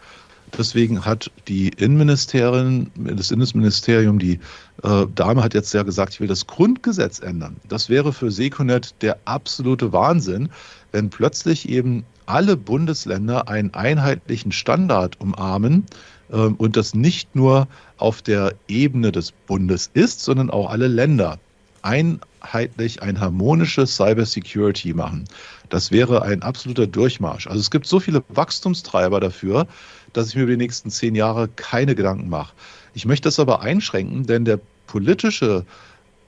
Deswegen 0.57 1.05
hat 1.05 1.30
die 1.49 1.68
Innenministerin, 1.68 2.90
das 2.95 3.30
Innenministerium, 3.30 4.18
die 4.18 4.38
äh, 4.82 5.07
Dame 5.14 5.42
hat 5.42 5.55
jetzt 5.55 5.74
ja 5.74 5.82
gesagt, 5.82 6.14
ich 6.14 6.20
will 6.20 6.28
das 6.28 6.47
Grundgesetz 6.47 7.18
ändern. 7.18 7.57
Das 7.68 7.88
wäre 7.88 8.12
für 8.12 8.30
Seconet 8.30 8.95
der 9.01 9.18
absolute 9.24 9.92
Wahnsinn, 9.92 10.49
wenn 10.92 11.11
plötzlich 11.11 11.68
eben 11.68 12.05
alle 12.26 12.57
Bundesländer 12.57 13.49
einen 13.49 13.74
einheitlichen 13.74 14.53
Standard 14.53 15.20
umarmen 15.20 15.86
äh, 16.30 16.36
und 16.36 16.76
das 16.76 16.95
nicht 16.95 17.34
nur 17.34 17.66
auf 17.97 18.22
der 18.22 18.55
Ebene 18.68 19.11
des 19.11 19.32
Bundes 19.32 19.90
ist, 19.92 20.20
sondern 20.20 20.51
auch 20.51 20.70
alle 20.70 20.86
Länder 20.86 21.38
einheitlich 21.85 23.03
ein 23.03 23.20
harmonisches 23.20 23.97
Cybersecurity 23.97 24.95
machen. 24.95 25.24
Das 25.68 25.91
wäre 25.91 26.22
ein 26.22 26.43
absoluter 26.43 26.87
Durchmarsch. 26.87 27.47
Also 27.47 27.61
es 27.61 27.70
gibt 27.70 27.87
so 27.87 28.01
viele 28.01 28.24
Wachstumstreiber 28.28 29.20
dafür, 29.20 29.66
dass 30.14 30.28
ich 30.28 30.35
mir 30.35 30.43
über 30.43 30.53
die 30.53 30.59
nächsten 30.59 30.91
zehn 30.91 31.14
Jahre 31.14 31.49
keine 31.49 31.95
Gedanken 31.95 32.28
mache. 32.28 32.55
Ich 32.95 33.05
möchte 33.05 33.28
das 33.28 33.39
aber 33.39 33.61
einschränken, 33.61 34.26
denn 34.26 34.45
der 34.45 34.61
politische 34.87 35.66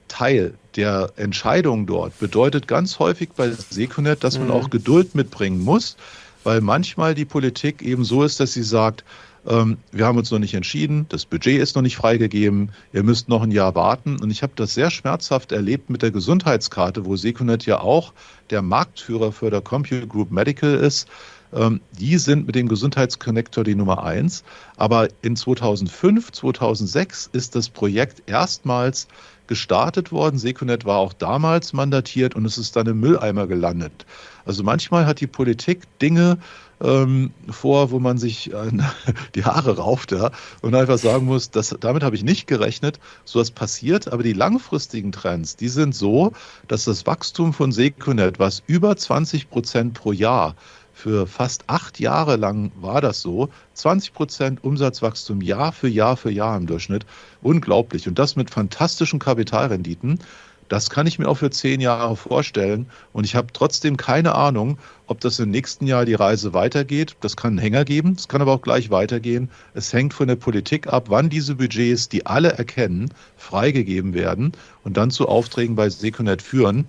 Teil 0.09 0.55
der 0.77 1.13
Entscheidung 1.17 1.87
dort 1.87 2.19
bedeutet 2.19 2.69
ganz 2.69 2.99
häufig 2.99 3.31
bei 3.35 3.51
Seconet, 3.51 4.23
dass 4.23 4.39
man 4.39 4.49
mhm. 4.49 4.55
auch 4.55 4.71
Geduld 4.71 5.15
mitbringen 5.15 5.65
muss, 5.65 5.97
weil 6.45 6.61
manchmal 6.61 7.15
die 7.15 7.25
Politik 7.25 7.83
eben 7.83 8.05
so 8.05 8.23
ist, 8.23 8.41
dass 8.41 8.53
sie 8.53 8.63
sagt, 8.63 9.05
ähm, 9.47 9.79
wir 9.93 10.07
haben 10.07 10.19
uns 10.19 10.31
noch 10.31 10.39
nicht 10.39 10.55
entschieden, 10.55 11.07
das 11.09 11.25
Budget 11.25 11.61
ist 11.61 11.77
noch 11.77 11.83
nicht 11.83 11.97
freigegeben, 11.97 12.73
ihr 12.93 13.03
müsst 13.03 13.29
noch 13.29 13.43
ein 13.43 13.51
Jahr 13.51 13.75
warten. 13.75 14.21
Und 14.21 14.31
ich 14.31 14.43
habe 14.43 14.53
das 14.57 14.75
sehr 14.75 14.91
schmerzhaft 14.91 15.53
erlebt 15.53 15.91
mit 15.91 16.03
der 16.03 16.11
Gesundheitskarte, 16.11 17.05
wo 17.05 17.17
Secunet 17.17 17.65
ja 17.67 17.81
auch 17.81 18.13
der 18.51 18.63
Marktführer 18.63 19.33
für 19.33 19.51
der 19.51 19.61
Compute 19.61 20.07
Group 20.07 20.31
Medical 20.31 20.75
ist. 20.75 21.09
Ähm, 21.53 21.81
die 21.99 22.19
sind 22.19 22.47
mit 22.47 22.55
dem 22.55 22.69
Gesundheitsconnector 22.69 23.63
die 23.63 23.75
Nummer 23.75 24.03
eins. 24.03 24.43
Aber 24.77 25.09
in 25.23 25.37
2005, 25.37 26.33
2006 26.33 27.31
ist 27.33 27.55
das 27.55 27.69
Projekt 27.69 28.29
erstmals 28.29 29.07
gestartet 29.47 30.11
worden. 30.11 30.39
Secunet 30.39 30.85
war 30.85 30.99
auch 30.99 31.13
damals 31.13 31.73
mandatiert 31.73 32.35
und 32.35 32.45
es 32.45 32.59
ist 32.59 32.75
dann 32.75 32.87
im 32.87 33.01
Mülleimer 33.01 33.47
gelandet. 33.47 34.07
Also 34.45 34.63
manchmal 34.63 35.07
hat 35.07 35.21
die 35.21 35.27
Politik 35.27 35.83
Dinge 36.01 36.39
ähm, 36.81 37.33
vor, 37.51 37.91
wo 37.91 37.99
man 37.99 38.19
sich 38.19 38.53
äh, 38.53 38.71
die 39.35 39.45
Haare 39.45 39.77
rauft 39.77 40.13
ja, 40.13 40.31
und 40.63 40.75
einfach 40.75 40.99
sagen 40.99 41.27
muss, 41.27 41.51
das, 41.51 41.75
damit 41.81 42.03
habe 42.03 42.17
ich 42.17 42.23
nicht 42.23 42.47
gerechnet, 42.47 42.99
so 43.25 43.41
was 43.41 43.51
passiert, 43.51 44.13
aber 44.13 44.23
die 44.23 44.33
langfristigen 44.33 45.13
Trends, 45.13 45.57
die 45.57 45.69
sind 45.69 45.95
so, 45.95 46.33
dass 46.69 46.85
das 46.85 47.07
Wachstum 47.07 47.53
von 47.53 47.73
Secunet, 47.73 48.39
was 48.39 48.63
über 48.67 48.97
20 48.97 49.51
Prozent 49.51 49.95
pro 49.95 50.13
Jahr 50.13 50.55
für 50.97 51.27
fast 51.27 51.65
acht 51.67 52.01
Jahre 52.01 52.37
lang 52.37 52.73
war 52.81 53.03
das 53.03 53.21
so. 53.21 53.51
20 53.75 54.15
Prozent 54.15 54.65
Umsatzwachstum 54.65 55.43
Jahr 55.43 55.73
für 55.73 55.89
Jahr 55.89 56.17
für 56.17 56.31
Jahr 56.31 56.57
im 56.57 56.67
Durchschnitt. 56.67 57.05
Unglaublich. 57.43 58.09
Und 58.09 58.19
das 58.19 58.35
mit 58.35 58.49
fantastischen 58.49 59.19
Kapitalrenditen. 59.19 60.21
Das 60.69 60.91
kann 60.91 61.07
ich 61.07 61.19
mir 61.19 61.29
auch 61.29 61.39
für 61.39 61.51
zehn 61.51 61.81
Jahre 61.81 62.17
vorstellen. 62.17 62.87
Und 63.13 63.25
ich 63.25 63.37
habe 63.37 63.53
trotzdem 63.53 63.97
keine 63.97 64.35
Ahnung, 64.35 64.79
ob 65.07 65.21
das 65.21 65.39
im 65.39 65.51
nächsten 65.51 65.87
Jahr 65.87 66.05
die 66.05 66.15
Reise 66.15 66.55
weitergeht. 66.55 67.17
Das 67.21 67.37
kann 67.37 67.53
einen 67.53 67.59
Hänger 67.59 67.85
geben, 67.85 68.17
es 68.19 68.29
kann 68.29 68.43
aber 68.43 68.53
auch 68.53 68.63
gleich 68.63 68.91
weitergehen. 68.91 69.51
Es 69.75 69.93
hängt 69.93 70.15
von 70.15 70.29
der 70.29 70.37
Politik 70.37 70.89
ab, 70.89 71.07
wann 71.09 71.29
diese 71.29 71.55
Budgets, 71.55 72.09
die 72.09 72.27
alle 72.27 72.53
erkennen, 72.53 73.11
freigegeben 73.37 74.15
werden 74.15 74.53
und 74.83 74.97
dann 74.97 75.11
zu 75.11 75.29
Aufträgen 75.29 75.77
bei 75.77 75.89
Seconet 75.89 76.43
führen. 76.43 76.87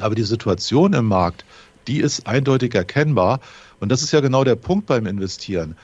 Aber 0.00 0.14
die 0.14 0.22
Situation 0.22 0.94
im 0.94 1.06
Markt, 1.06 1.44
die 1.86 2.00
ist 2.00 2.26
eindeutig 2.26 2.74
erkennbar. 2.74 3.40
Und 3.80 3.92
das 3.92 4.02
ist 4.02 4.12
ja 4.12 4.20
genau 4.20 4.44
der 4.44 4.56
Punkt 4.56 4.86
beim 4.86 5.06
Investieren. 5.06 5.76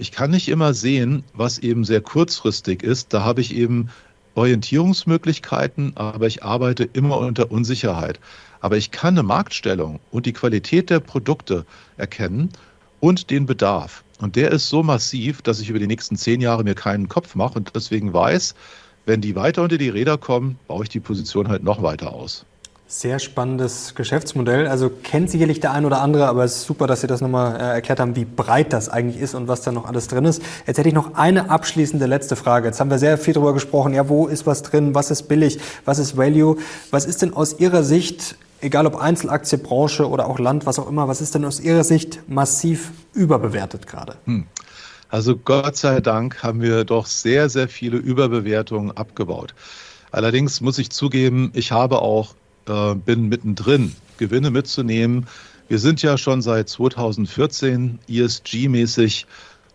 Ich 0.00 0.12
kann 0.12 0.30
nicht 0.30 0.48
immer 0.48 0.74
sehen, 0.74 1.24
was 1.34 1.58
eben 1.58 1.84
sehr 1.84 2.00
kurzfristig 2.00 2.84
ist. 2.84 3.12
Da 3.12 3.24
habe 3.24 3.40
ich 3.40 3.52
eben 3.52 3.88
Orientierungsmöglichkeiten, 4.38 5.96
aber 5.96 6.28
ich 6.28 6.44
arbeite 6.44 6.84
immer 6.84 7.18
unter 7.18 7.50
Unsicherheit. 7.50 8.20
Aber 8.60 8.76
ich 8.76 8.92
kann 8.92 9.14
eine 9.14 9.24
Marktstellung 9.24 9.98
und 10.12 10.26
die 10.26 10.32
Qualität 10.32 10.90
der 10.90 11.00
Produkte 11.00 11.66
erkennen 11.96 12.50
und 13.00 13.30
den 13.30 13.46
Bedarf. 13.46 14.04
Und 14.20 14.36
der 14.36 14.52
ist 14.52 14.68
so 14.68 14.84
massiv, 14.84 15.42
dass 15.42 15.60
ich 15.60 15.70
über 15.70 15.80
die 15.80 15.88
nächsten 15.88 16.16
zehn 16.16 16.40
Jahre 16.40 16.62
mir 16.62 16.74
keinen 16.74 17.08
Kopf 17.08 17.34
mache 17.34 17.58
und 17.58 17.72
deswegen 17.74 18.12
weiß, 18.12 18.54
wenn 19.06 19.20
die 19.20 19.34
weiter 19.34 19.62
unter 19.62 19.76
die 19.76 19.88
Räder 19.88 20.18
kommen, 20.18 20.56
baue 20.68 20.84
ich 20.84 20.88
die 20.88 21.00
Position 21.00 21.48
halt 21.48 21.64
noch 21.64 21.82
weiter 21.82 22.12
aus. 22.12 22.46
Sehr 22.90 23.18
spannendes 23.18 23.94
Geschäftsmodell. 23.94 24.66
Also 24.66 24.88
kennt 24.88 25.30
sicherlich 25.30 25.60
der 25.60 25.72
ein 25.72 25.84
oder 25.84 26.00
andere, 26.00 26.26
aber 26.26 26.44
es 26.44 26.56
ist 26.56 26.64
super, 26.64 26.86
dass 26.86 27.02
Sie 27.02 27.06
das 27.06 27.20
nochmal 27.20 27.54
äh, 27.56 27.74
erklärt 27.74 28.00
haben, 28.00 28.16
wie 28.16 28.24
breit 28.24 28.72
das 28.72 28.88
eigentlich 28.88 29.20
ist 29.20 29.34
und 29.34 29.46
was 29.46 29.60
da 29.60 29.72
noch 29.72 29.84
alles 29.84 30.08
drin 30.08 30.24
ist. 30.24 30.40
Jetzt 30.66 30.78
hätte 30.78 30.88
ich 30.88 30.94
noch 30.94 31.14
eine 31.14 31.50
abschließende 31.50 32.06
letzte 32.06 32.34
Frage. 32.34 32.68
Jetzt 32.68 32.80
haben 32.80 32.90
wir 32.90 32.98
sehr 32.98 33.18
viel 33.18 33.34
darüber 33.34 33.52
gesprochen. 33.52 33.92
Ja, 33.92 34.08
wo 34.08 34.26
ist 34.26 34.46
was 34.46 34.62
drin? 34.62 34.94
Was 34.94 35.10
ist 35.10 35.24
billig? 35.24 35.60
Was 35.84 35.98
ist 35.98 36.16
Value? 36.16 36.56
Was 36.90 37.04
ist 37.04 37.20
denn 37.20 37.34
aus 37.34 37.60
Ihrer 37.60 37.82
Sicht, 37.82 38.38
egal 38.62 38.86
ob 38.86 38.96
Einzelaktie, 38.96 39.58
Branche 39.58 40.08
oder 40.08 40.26
auch 40.26 40.38
Land, 40.38 40.64
was 40.64 40.78
auch 40.78 40.88
immer, 40.88 41.08
was 41.08 41.20
ist 41.20 41.34
denn 41.34 41.44
aus 41.44 41.60
Ihrer 41.60 41.84
Sicht 41.84 42.20
massiv 42.26 42.92
überbewertet 43.12 43.86
gerade? 43.86 44.14
Hm. 44.24 44.46
Also 45.10 45.36
Gott 45.36 45.76
sei 45.76 46.00
Dank 46.00 46.42
haben 46.42 46.62
wir 46.62 46.86
doch 46.86 47.04
sehr, 47.04 47.50
sehr 47.50 47.68
viele 47.68 47.98
Überbewertungen 47.98 48.96
abgebaut. 48.96 49.54
Allerdings 50.10 50.62
muss 50.62 50.78
ich 50.78 50.88
zugeben, 50.88 51.50
ich 51.52 51.70
habe 51.70 52.00
auch 52.00 52.34
äh, 52.68 52.94
bin 52.94 53.28
mittendrin, 53.28 53.94
Gewinne 54.18 54.50
mitzunehmen. 54.50 55.26
Wir 55.68 55.78
sind 55.78 56.02
ja 56.02 56.16
schon 56.18 56.42
seit 56.42 56.68
2014 56.68 57.98
ESG-mäßig 58.08 59.26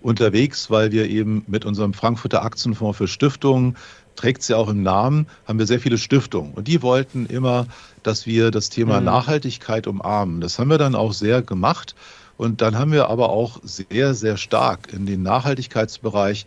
unterwegs, 0.02 0.70
weil 0.70 0.92
wir 0.92 1.10
eben 1.10 1.44
mit 1.48 1.66
unserem 1.66 1.94
Frankfurter 1.94 2.44
Aktienfonds 2.44 2.98
für 2.98 3.08
Stiftungen, 3.08 3.78
trägt 4.16 4.42
es 4.42 4.48
ja 4.48 4.58
auch 4.58 4.70
im 4.70 4.84
Namen, 4.84 5.28
haben 5.48 5.60
wir 5.60 5.66
sehr 5.66 5.80
viele 5.80 5.98
Stiftungen. 5.98 6.54
Und 6.54 6.68
die 6.68 6.82
wollten 6.82 7.26
immer, 7.26 7.68
dass 8.04 8.26
wir 8.26 8.52
das 8.52 8.70
Thema 8.70 9.00
mhm. 9.00 9.06
Nachhaltigkeit 9.06 9.88
umarmen. 9.88 10.42
Das 10.42 10.60
haben 10.60 10.70
wir 10.70 10.78
dann 10.78 10.96
auch 10.96 11.14
sehr 11.14 11.42
gemacht. 11.42 11.96
Und 12.38 12.62
dann 12.62 12.78
haben 12.78 12.92
wir 12.92 13.10
aber 13.10 13.30
auch 13.30 13.60
sehr, 13.64 14.14
sehr 14.14 14.38
stark 14.38 14.92
in 14.92 15.06
den 15.06 15.24
Nachhaltigkeitsbereich 15.24 16.46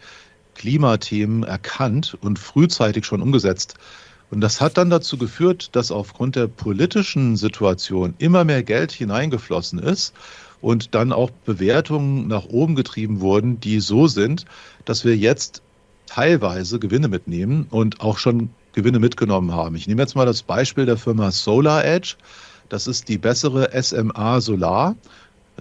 Klimathemen 0.55 1.43
erkannt 1.43 2.17
und 2.21 2.39
frühzeitig 2.39 3.05
schon 3.05 3.23
umgesetzt. 3.23 3.75
Und 4.31 4.41
das 4.41 4.61
hat 4.61 4.77
dann 4.77 4.91
dazu 4.91 5.19
geführt, 5.19 5.77
dass 5.77 5.91
aufgrund 5.91 6.37
der 6.37 6.49
politischen 6.49 7.37
Situation 7.37 8.15
immer 8.19 8.45
mehr 8.45 8.63
Geld 8.63 8.93
hineingeflossen 8.93 9.79
ist 9.79 10.15
und 10.61 10.95
dann 10.95 11.13
auch 11.13 11.31
Bewertungen 11.31 12.27
nach 12.27 12.47
oben 12.47 12.75
getrieben 12.75 13.21
wurden, 13.21 13.61
die 13.61 13.81
so 13.81 14.09
sind, 14.09 14.45
dass 14.85 15.05
wir 15.05 15.17
jetzt 15.17 15.63
teilweise 16.07 16.79
Gewinne 16.79 17.09
mitnehmen 17.09 17.67
und 17.71 18.01
auch 18.01 18.19
schon 18.19 18.51
Gewinne 18.73 18.99
mitgenommen 18.99 19.53
haben. 19.53 19.77
Ich 19.77 19.87
nehme 19.87 20.03
jetzt 20.03 20.17
mal 20.17 20.27
das 20.27 20.43
Beispiel 20.43 20.87
der 20.87 20.97
Firma 20.97 21.31
Solar 21.31 21.85
Edge. 21.85 22.17
Das 22.69 22.87
ist 22.87 23.09
die 23.09 23.19
bessere 23.19 23.71
SMA 23.81 24.41
Solar, 24.41 24.97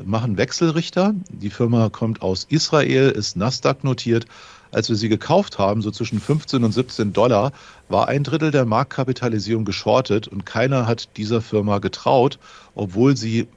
machen 0.03 0.37
Wechselrichter. 0.37 1.13
Die 1.29 1.49
Firma 1.49 1.89
kommt 1.89 2.21
aus 2.21 2.45
Israel, 2.49 3.11
ist 3.11 3.37
Nasdaq 3.37 3.83
notiert 3.83 4.25
als 4.71 4.89
wir 4.89 4.95
sie 4.95 5.09
gekauft 5.09 5.57
haben, 5.57 5.81
so 5.81 5.91
zwischen 5.91 6.19
15 6.19 6.63
und 6.63 6.71
17 6.71 7.13
Dollar, 7.13 7.51
war 7.89 8.07
ein 8.07 8.23
Drittel 8.23 8.51
der 8.51 8.65
Marktkapitalisierung 8.65 9.65
geschortet 9.65 10.27
und 10.27 10.45
keiner 10.45 10.87
hat 10.87 11.09
dieser 11.17 11.41
Firma 11.41 11.79
getraut, 11.79 12.39
obwohl 12.73 13.15
sie 13.15 13.47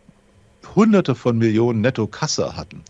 Hunderte 0.75 1.15
von 1.15 1.39
Millionen 1.39 1.81
Netto-Kasse 1.81 2.57
hatten. 2.57 2.83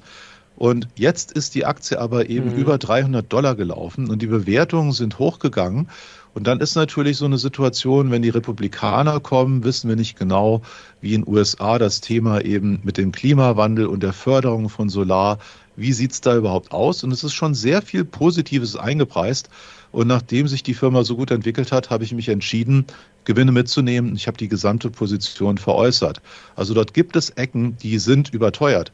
Und 0.59 0.89
jetzt 0.97 1.31
ist 1.31 1.55
die 1.55 1.66
Aktie 1.66 2.01
aber 2.01 2.29
eben 2.29 2.53
mhm. 2.53 2.59
über 2.59 2.79
300 2.79 3.33
Dollar 3.33 3.55
gelaufen 3.55 4.11
und 4.11 4.21
die 4.21 4.27
Bewertungen 4.27 4.91
sind 4.91 5.21
hochgegangen. 5.21 5.89
Und 6.35 6.47
dann 6.49 6.61
ist 6.61 6.75
natürlich 6.75 7.16
so 7.16 7.27
eine 7.27 7.39
Situation, 7.39 8.11
wenn 8.11 8.23
die 8.23 8.29
Republikaner 8.29 9.21
kommen, 9.21 9.62
wissen 9.62 9.89
wir 9.89 9.95
nicht 9.95 10.19
genau, 10.19 10.62
wie 11.01 11.14
in 11.14 11.27
USA 11.27 11.79
das 11.79 12.01
Thema 12.01 12.41
eben 12.41 12.81
mit 12.83 12.97
dem 12.97 13.12
Klimawandel 13.12 13.87
und 13.87 14.03
der 14.03 14.12
Förderung 14.12 14.69
von 14.69 14.89
Solar 14.89 15.39
wie 15.79 15.93
sieht 15.93 16.12
es 16.12 16.20
da 16.20 16.37
überhaupt 16.37 16.72
aus? 16.72 17.05
Und 17.05 17.12
es 17.12 17.24
ist 17.24 17.35
schon 17.35 17.55
sehr 17.55 17.83
viel 17.83 18.05
Positives 18.05 18.76
eingepreist. 18.76 19.49
Und 19.93 20.09
nachdem 20.09 20.49
sich 20.49 20.62
die 20.62 20.74
Firma 20.74 21.05
so 21.05 21.16
gut 21.16 21.31
entwickelt 21.31 21.72
hat, 21.72 21.91
habe 21.91 22.05
ich 22.05 22.12
mich 22.12 22.29
entschieden, 22.29 22.85
Gewinne 23.24 23.53
mitzunehmen. 23.53 24.16
Ich 24.16 24.26
habe 24.26 24.37
die 24.37 24.49
gesamte 24.49 24.91
Position 24.91 25.57
veräußert. 25.59 26.20
Also 26.57 26.74
dort 26.74 26.95
gibt 26.95 27.16
es 27.16 27.31
Ecken, 27.31 27.76
die 27.79 27.99
sind 27.99 28.35
überteuert. 28.35 28.93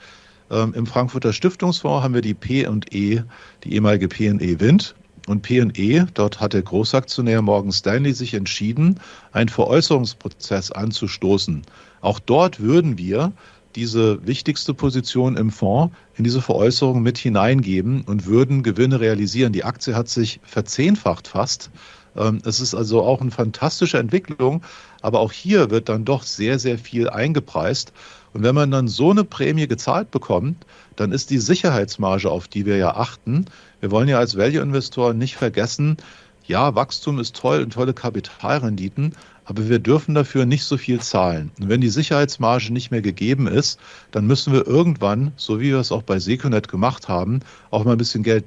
Ähm, 0.50 0.74
Im 0.74 0.86
Frankfurter 0.86 1.32
Stiftungsfonds 1.32 2.04
haben 2.04 2.14
wir 2.14 2.20
die 2.20 2.34
P&E, 2.34 3.22
die 3.64 3.72
ehemalige 3.72 4.08
P&E 4.08 4.60
Wind. 4.60 4.94
Und 5.26 5.40
P&E, 5.40 6.04
dort 6.12 6.40
hat 6.40 6.52
der 6.52 6.62
Großaktionär 6.62 7.40
Morgan 7.40 7.72
Stanley 7.72 8.12
sich 8.12 8.34
entschieden, 8.34 9.00
einen 9.32 9.48
Veräußerungsprozess 9.48 10.70
anzustoßen. 10.70 11.62
Auch 12.02 12.18
dort 12.18 12.60
würden 12.60 12.98
wir 12.98 13.32
diese 13.76 14.26
wichtigste 14.26 14.74
Position 14.74 15.36
im 15.36 15.50
Fonds 15.50 15.94
in 16.16 16.24
diese 16.24 16.40
Veräußerung 16.40 17.02
mit 17.02 17.18
hineingeben 17.18 18.02
und 18.02 18.26
würden 18.26 18.62
Gewinne 18.62 19.00
realisieren. 19.00 19.52
Die 19.52 19.64
Aktie 19.64 19.94
hat 19.94 20.08
sich 20.08 20.40
verzehnfacht 20.44 21.28
fast. 21.28 21.70
Ähm, 22.16 22.40
es 22.44 22.60
ist 22.60 22.74
also 22.74 23.02
auch 23.02 23.20
eine 23.20 23.30
fantastische 23.30 23.98
Entwicklung, 23.98 24.62
aber 25.02 25.20
auch 25.20 25.32
hier 25.32 25.70
wird 25.70 25.88
dann 25.88 26.04
doch 26.04 26.22
sehr, 26.22 26.58
sehr 26.58 26.78
viel 26.78 27.08
eingepreist. 27.08 27.92
Und 28.32 28.42
wenn 28.42 28.54
man 28.54 28.70
dann 28.70 28.88
so 28.88 29.10
eine 29.10 29.24
Prämie 29.24 29.68
gezahlt 29.68 30.10
bekommt, 30.10 30.66
dann 30.96 31.12
ist 31.12 31.30
die 31.30 31.38
Sicherheitsmarge, 31.38 32.30
auf 32.30 32.48
die 32.48 32.66
wir 32.66 32.76
ja 32.76 32.96
achten, 32.96 33.46
wir 33.80 33.90
wollen 33.90 34.08
ja 34.08 34.18
als 34.18 34.36
Value-Investor 34.36 35.14
nicht 35.14 35.36
vergessen, 35.36 35.98
ja, 36.46 36.74
Wachstum 36.74 37.18
ist 37.18 37.36
toll 37.36 37.62
und 37.62 37.72
tolle 37.72 37.94
Kapitalrenditen, 37.94 39.14
aber 39.44 39.68
wir 39.68 39.78
dürfen 39.78 40.14
dafür 40.14 40.46
nicht 40.46 40.64
so 40.64 40.76
viel 40.76 41.00
zahlen. 41.00 41.50
Und 41.60 41.68
wenn 41.68 41.80
die 41.80 41.88
Sicherheitsmarge 41.88 42.72
nicht 42.72 42.90
mehr 42.90 43.02
gegeben 43.02 43.46
ist, 43.46 43.78
dann 44.10 44.26
müssen 44.26 44.52
wir 44.52 44.66
irgendwann, 44.66 45.32
so 45.36 45.60
wie 45.60 45.70
wir 45.70 45.78
es 45.78 45.92
auch 45.92 46.02
bei 46.02 46.18
Seconet 46.18 46.68
gemacht 46.68 47.08
haben, 47.08 47.40
auch 47.70 47.84
mal 47.84 47.92
ein 47.92 47.98
bisschen 47.98 48.22
Geld 48.22 48.46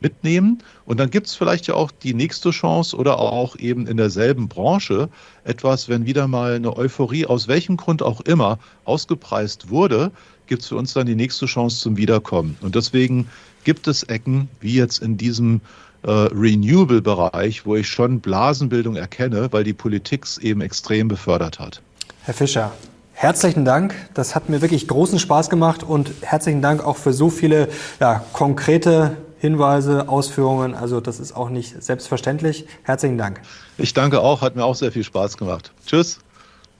mitnehmen. 0.00 0.62
Und 0.84 1.00
dann 1.00 1.10
gibt 1.10 1.26
es 1.26 1.34
vielleicht 1.34 1.66
ja 1.66 1.74
auch 1.74 1.90
die 1.90 2.14
nächste 2.14 2.50
Chance 2.50 2.96
oder 2.96 3.18
auch 3.18 3.56
eben 3.56 3.86
in 3.86 3.96
derselben 3.96 4.48
Branche 4.48 5.08
etwas, 5.44 5.88
wenn 5.88 6.06
wieder 6.06 6.28
mal 6.28 6.54
eine 6.54 6.76
Euphorie 6.76 7.26
aus 7.26 7.48
welchem 7.48 7.76
Grund 7.76 8.02
auch 8.02 8.20
immer 8.20 8.58
ausgepreist 8.84 9.70
wurde, 9.70 10.10
gibt 10.46 10.62
es 10.62 10.68
für 10.68 10.76
uns 10.76 10.92
dann 10.92 11.06
die 11.06 11.16
nächste 11.16 11.46
Chance 11.46 11.80
zum 11.80 11.96
Wiederkommen. 11.96 12.56
Und 12.60 12.74
deswegen 12.74 13.28
gibt 13.64 13.88
es 13.88 14.04
Ecken, 14.04 14.48
wie 14.60 14.74
jetzt 14.74 15.02
in 15.02 15.16
diesem 15.16 15.60
äh, 16.06 16.10
Renewable-Bereich, 16.10 17.66
wo 17.66 17.76
ich 17.76 17.88
schon 17.88 18.20
Blasenbildung 18.20 18.96
erkenne, 18.96 19.48
weil 19.52 19.64
die 19.64 19.72
Politik 19.72 20.24
es 20.24 20.38
eben 20.38 20.60
extrem 20.60 21.08
befördert 21.08 21.58
hat. 21.58 21.82
Herr 22.22 22.34
Fischer, 22.34 22.72
Herzlichen 23.18 23.64
Dank. 23.64 23.94
Das 24.12 24.34
hat 24.34 24.50
mir 24.50 24.60
wirklich 24.60 24.88
großen 24.88 25.18
Spaß 25.18 25.48
gemacht 25.48 25.82
und 25.82 26.12
herzlichen 26.20 26.60
Dank 26.60 26.84
auch 26.84 26.98
für 26.98 27.14
so 27.14 27.30
viele 27.30 27.70
ja, 27.98 28.22
konkrete 28.34 29.16
Hinweise, 29.38 30.10
Ausführungen. 30.10 30.74
Also 30.74 31.00
das 31.00 31.18
ist 31.18 31.34
auch 31.34 31.48
nicht 31.48 31.82
selbstverständlich. 31.82 32.66
Herzlichen 32.82 33.16
Dank. 33.16 33.40
Ich 33.78 33.94
danke 33.94 34.20
auch, 34.20 34.42
hat 34.42 34.54
mir 34.54 34.66
auch 34.66 34.74
sehr 34.74 34.92
viel 34.92 35.02
Spaß 35.02 35.38
gemacht. 35.38 35.72
Tschüss. 35.86 36.18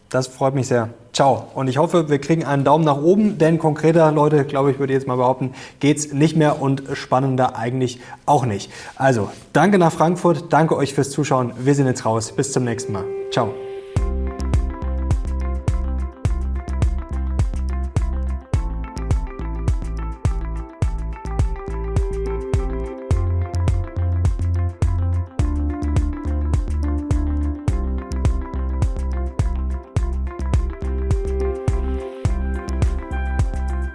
Das 0.09 0.29
freut 0.29 0.55
mich 0.55 0.69
sehr. 0.69 0.91
Ciao. 1.13 1.49
Und 1.55 1.69
ich 1.69 1.79
hoffe, 1.79 2.09
wir 2.09 2.19
kriegen 2.19 2.45
einen 2.45 2.63
Daumen 2.63 2.85
nach 2.85 3.01
oben, 3.01 3.39
denn 3.39 3.59
konkreter, 3.59 4.13
Leute, 4.13 4.45
glaube 4.45 4.71
ich, 4.71 4.79
würde 4.79 4.93
ich 4.93 4.99
jetzt 4.99 5.09
mal 5.09 5.17
behaupten, 5.17 5.53
geht's 5.81 6.13
nicht 6.13 6.37
mehr 6.37 6.61
und 6.61 6.83
spannender 6.93 7.57
eigentlich 7.57 8.01
auch 8.27 8.45
nicht. 8.45 8.71
Also, 8.97 9.31
danke 9.53 9.79
nach 9.79 9.93
Frankfurt, 9.93 10.53
danke 10.53 10.77
euch 10.77 10.95
fürs 10.95 11.11
Zuschauen. 11.11 11.53
Wir 11.59 11.75
sind 11.75 11.87
jetzt 11.87 12.05
raus. 12.05 12.33
Bis 12.33 12.53
zum 12.53 12.65
nächsten 12.65 12.93
Mal. 12.93 13.05
Ciao. 13.31 13.66